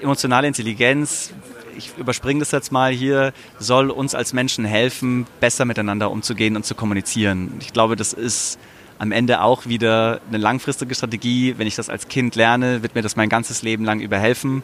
Emotionale 0.01 0.47
Intelligenz, 0.47 1.33
ich 1.77 1.91
überspringe 1.97 2.39
das 2.39 2.51
jetzt 2.51 2.71
mal 2.71 2.91
hier, 2.91 3.33
soll 3.59 3.89
uns 3.89 4.15
als 4.15 4.33
Menschen 4.33 4.65
helfen, 4.65 5.27
besser 5.39 5.65
miteinander 5.65 6.11
umzugehen 6.11 6.55
und 6.55 6.65
zu 6.65 6.75
kommunizieren. 6.75 7.53
Ich 7.59 7.73
glaube, 7.73 7.95
das 7.95 8.13
ist 8.13 8.57
am 8.97 9.11
Ende 9.11 9.41
auch 9.41 9.65
wieder 9.65 10.21
eine 10.27 10.37
langfristige 10.37 10.95
Strategie. 10.95 11.55
Wenn 11.57 11.67
ich 11.67 11.75
das 11.75 11.89
als 11.89 12.07
Kind 12.07 12.35
lerne, 12.35 12.81
wird 12.81 12.95
mir 12.95 13.01
das 13.01 13.15
mein 13.15 13.29
ganzes 13.29 13.61
Leben 13.61 13.83
lang 13.83 13.99
überhelfen. 13.99 14.63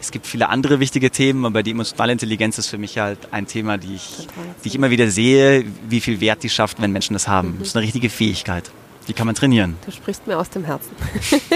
Es 0.00 0.10
gibt 0.10 0.26
viele 0.26 0.48
andere 0.48 0.80
wichtige 0.80 1.10
Themen, 1.10 1.44
aber 1.44 1.62
die 1.62 1.72
emotionale 1.72 2.12
Intelligenz 2.12 2.56
ist 2.56 2.68
für 2.68 2.78
mich 2.78 2.96
halt 2.96 3.18
ein 3.32 3.46
Thema, 3.46 3.76
die 3.76 3.96
ich, 3.96 4.28
die 4.64 4.68
ich 4.68 4.74
immer 4.74 4.88
wieder 4.88 5.10
sehe, 5.10 5.64
wie 5.88 6.00
viel 6.00 6.20
Wert 6.20 6.42
die 6.42 6.48
schafft, 6.48 6.80
wenn 6.80 6.90
Menschen 6.90 7.12
das 7.12 7.28
haben. 7.28 7.52
Mhm. 7.52 7.58
Das 7.58 7.68
ist 7.68 7.76
eine 7.76 7.84
richtige 7.84 8.08
Fähigkeit. 8.08 8.70
Die 9.08 9.12
kann 9.12 9.26
man 9.26 9.34
trainieren. 9.34 9.76
Du 9.84 9.92
sprichst 9.92 10.26
mir 10.26 10.38
aus 10.38 10.48
dem 10.50 10.64
Herzen. 10.64 10.90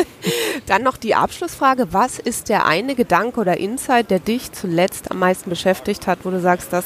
Dann 0.66 0.82
noch 0.82 0.98
die 0.98 1.14
Abschlussfrage. 1.14 1.88
Was 1.92 2.18
ist 2.18 2.48
der 2.48 2.66
eine 2.66 2.94
Gedanke 2.94 3.40
oder 3.40 3.56
Insight, 3.56 4.10
der 4.10 4.18
dich 4.18 4.52
zuletzt 4.52 5.10
am 5.10 5.20
meisten 5.20 5.48
beschäftigt 5.48 6.06
hat, 6.06 6.20
wo 6.24 6.30
du 6.30 6.40
sagst, 6.40 6.72
das 6.72 6.84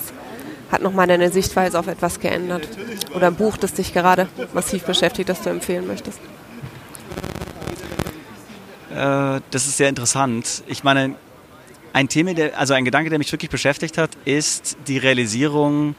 hat 0.70 0.82
nochmal 0.82 1.06
deine 1.06 1.30
Sichtweise 1.30 1.78
auf 1.78 1.88
etwas 1.88 2.20
geändert? 2.20 2.68
Oder 3.14 3.28
ein 3.28 3.34
Buch, 3.34 3.56
das 3.56 3.74
dich 3.74 3.92
gerade 3.92 4.28
massiv 4.52 4.84
beschäftigt, 4.84 5.28
das 5.28 5.42
du 5.42 5.50
empfehlen 5.50 5.86
möchtest? 5.86 6.20
Äh, 8.90 9.40
das 9.50 9.66
ist 9.66 9.76
sehr 9.76 9.88
interessant. 9.88 10.62
Ich 10.66 10.84
meine, 10.84 11.14
ein 11.92 12.08
Thema, 12.08 12.34
der, 12.34 12.58
also 12.58 12.74
ein 12.74 12.84
Gedanke, 12.84 13.10
der 13.10 13.18
mich 13.18 13.32
wirklich 13.32 13.50
beschäftigt 13.50 13.98
hat, 13.98 14.10
ist 14.24 14.76
die 14.86 14.98
Realisierung, 14.98 15.94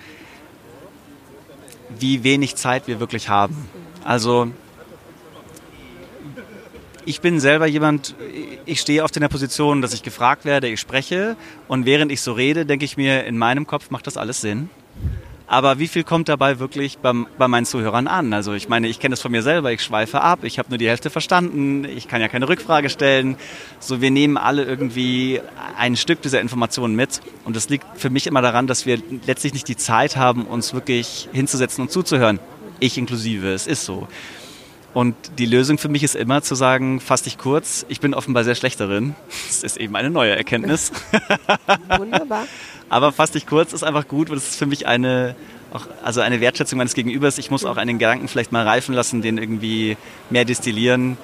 wie 1.97 2.23
wenig 2.23 2.55
Zeit 2.55 2.87
wir 2.87 2.99
wirklich 2.99 3.29
haben. 3.29 3.67
Also 4.03 4.51
ich 7.05 7.21
bin 7.21 7.39
selber 7.39 7.65
jemand, 7.65 8.15
ich 8.65 8.79
stehe 8.79 9.03
oft 9.03 9.15
in 9.17 9.21
der 9.21 9.29
Position, 9.29 9.81
dass 9.81 9.93
ich 9.93 10.03
gefragt 10.03 10.45
werde, 10.45 10.67
ich 10.67 10.79
spreche 10.79 11.35
und 11.67 11.85
während 11.85 12.11
ich 12.11 12.21
so 12.21 12.33
rede, 12.33 12.65
denke 12.65 12.85
ich 12.85 12.97
mir, 12.97 13.25
in 13.25 13.37
meinem 13.37 13.65
Kopf 13.65 13.89
macht 13.89 14.05
das 14.05 14.15
alles 14.15 14.41
Sinn. 14.41 14.69
Aber 15.49 15.79
wie 15.79 15.87
viel 15.87 16.03
kommt 16.03 16.29
dabei 16.29 16.59
wirklich 16.59 16.99
bei, 16.99 17.11
bei 17.39 17.47
meinen 17.47 17.65
Zuhörern 17.65 18.07
an? 18.07 18.33
Also 18.33 18.53
ich 18.53 18.69
meine, 18.69 18.87
ich 18.87 18.99
kenne 18.99 19.13
das 19.13 19.21
von 19.21 19.31
mir 19.31 19.41
selber, 19.41 19.71
ich 19.71 19.81
schweife 19.81 20.21
ab, 20.21 20.43
ich 20.43 20.59
habe 20.59 20.69
nur 20.69 20.77
die 20.77 20.87
Hälfte 20.87 21.09
verstanden, 21.09 21.85
ich 21.85 22.07
kann 22.07 22.21
ja 22.21 22.27
keine 22.27 22.47
Rückfrage 22.47 22.87
stellen. 22.91 23.35
So, 23.79 23.99
wir 23.99 24.11
nehmen 24.11 24.37
alle 24.37 24.63
irgendwie 24.63 25.41
ein 25.75 25.95
Stück 25.95 26.21
dieser 26.21 26.39
Informationen 26.39 26.95
mit. 26.95 27.21
Und 27.45 27.55
das 27.55 27.67
liegt 27.67 27.85
für 27.95 28.11
mich 28.11 28.27
immer 28.27 28.43
daran, 28.43 28.67
dass 28.67 28.85
wir 28.85 29.01
letztlich 29.25 29.53
nicht 29.53 29.67
die 29.67 29.75
Zeit 29.75 30.17
haben, 30.17 30.45
uns 30.45 30.75
wirklich 30.75 31.27
hinzusetzen 31.33 31.81
und 31.81 31.91
zuzuhören. 31.91 32.39
Ich 32.79 32.99
inklusive, 32.99 33.51
es 33.51 33.65
ist 33.65 33.85
so. 33.85 34.07
Und 34.93 35.15
die 35.39 35.47
Lösung 35.47 35.79
für 35.79 35.89
mich 35.89 36.03
ist 36.03 36.15
immer 36.15 36.43
zu 36.43 36.53
sagen, 36.53 36.99
fass 36.99 37.23
dich 37.23 37.39
kurz, 37.39 37.85
ich 37.89 37.99
bin 37.99 38.13
offenbar 38.13 38.43
sehr 38.43 38.55
schlecht 38.55 38.79
darin. 38.79 39.15
Das 39.47 39.63
ist 39.63 39.77
eben 39.77 39.95
eine 39.95 40.11
neue 40.11 40.35
Erkenntnis. 40.35 40.91
Wunderbar. 41.97 42.45
Aber 42.89 43.11
fass 43.11 43.31
dich 43.31 43.45
kurz 43.45 43.73
ist 43.73 43.83
einfach 43.83 44.07
gut, 44.07 44.29
weil 44.29 44.35
das 44.35 44.49
ist 44.49 44.55
für 44.57 44.65
mich 44.65 44.87
eine, 44.87 45.35
auch, 45.71 45.87
also 46.03 46.21
eine 46.21 46.41
Wertschätzung 46.41 46.77
meines 46.77 46.93
Gegenübers. 46.93 47.37
Ich 47.37 47.51
muss 47.51 47.65
auch 47.65 47.77
einen 47.77 47.99
Gedanken 47.99 48.27
vielleicht 48.27 48.51
mal 48.51 48.67
reifen 48.67 48.95
lassen, 48.95 49.21
den 49.21 49.37
irgendwie 49.37 49.97
mehr 50.29 50.45
destillieren. 50.45 51.17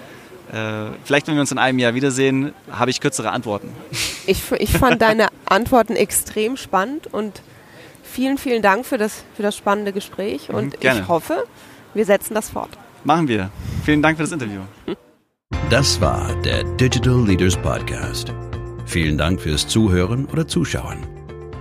Äh, 0.51 0.91
vielleicht, 1.03 1.27
wenn 1.27 1.35
wir 1.35 1.41
uns 1.41 1.51
in 1.51 1.57
einem 1.57 1.79
Jahr 1.79 1.95
wiedersehen, 1.95 2.53
habe 2.71 2.91
ich 2.91 3.01
kürzere 3.01 3.31
Antworten. 3.31 3.69
Ich, 4.27 4.41
ich 4.57 4.71
fand 4.71 5.01
deine 5.01 5.27
Antworten 5.45 5.95
extrem 5.95 6.57
spannend 6.57 7.07
und 7.11 7.41
vielen, 8.03 8.37
vielen 8.37 8.61
Dank 8.61 8.85
für 8.85 8.97
das, 8.97 9.23
für 9.35 9.43
das 9.43 9.55
spannende 9.55 9.91
Gespräch 9.91 10.49
mhm, 10.49 10.55
und 10.55 10.81
Gerne. 10.81 11.01
ich 11.01 11.07
hoffe, 11.07 11.43
wir 11.93 12.05
setzen 12.05 12.33
das 12.33 12.49
fort. 12.49 12.69
Machen 13.03 13.27
wir. 13.27 13.51
Vielen 13.83 14.01
Dank 14.01 14.17
für 14.17 14.23
das 14.23 14.31
Interview. 14.31 14.61
Das 15.69 15.99
war 16.01 16.33
der 16.41 16.63
Digital 16.63 17.23
Leaders 17.25 17.55
Podcast. 17.57 18.33
Vielen 18.85 19.17
Dank 19.17 19.41
fürs 19.41 19.67
Zuhören 19.67 20.25
oder 20.25 20.47
Zuschauen. 20.47 21.14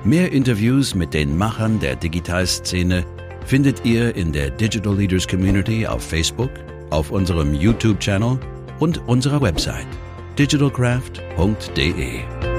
Mehr 0.05 0.33
Interviews 0.33 0.95
mit 0.95 1.14
den 1.14 1.38
Machern 1.38 1.81
der 1.81 1.97
Digitalszene 1.97 3.07
findet 3.47 3.87
ihr 3.87 4.14
in 4.14 4.33
der 4.33 4.51
Digital 4.51 4.95
Leaders 4.95 5.27
Community 5.27 5.87
auf 5.87 6.03
Facebook, 6.03 6.51
auf 6.90 7.11
unserem 7.11 7.55
YouTube-Channel 7.55 8.38
und 8.81 8.99
unserer 9.09 9.40
Website 9.40 9.87
digitalcraft.de. 10.38 12.54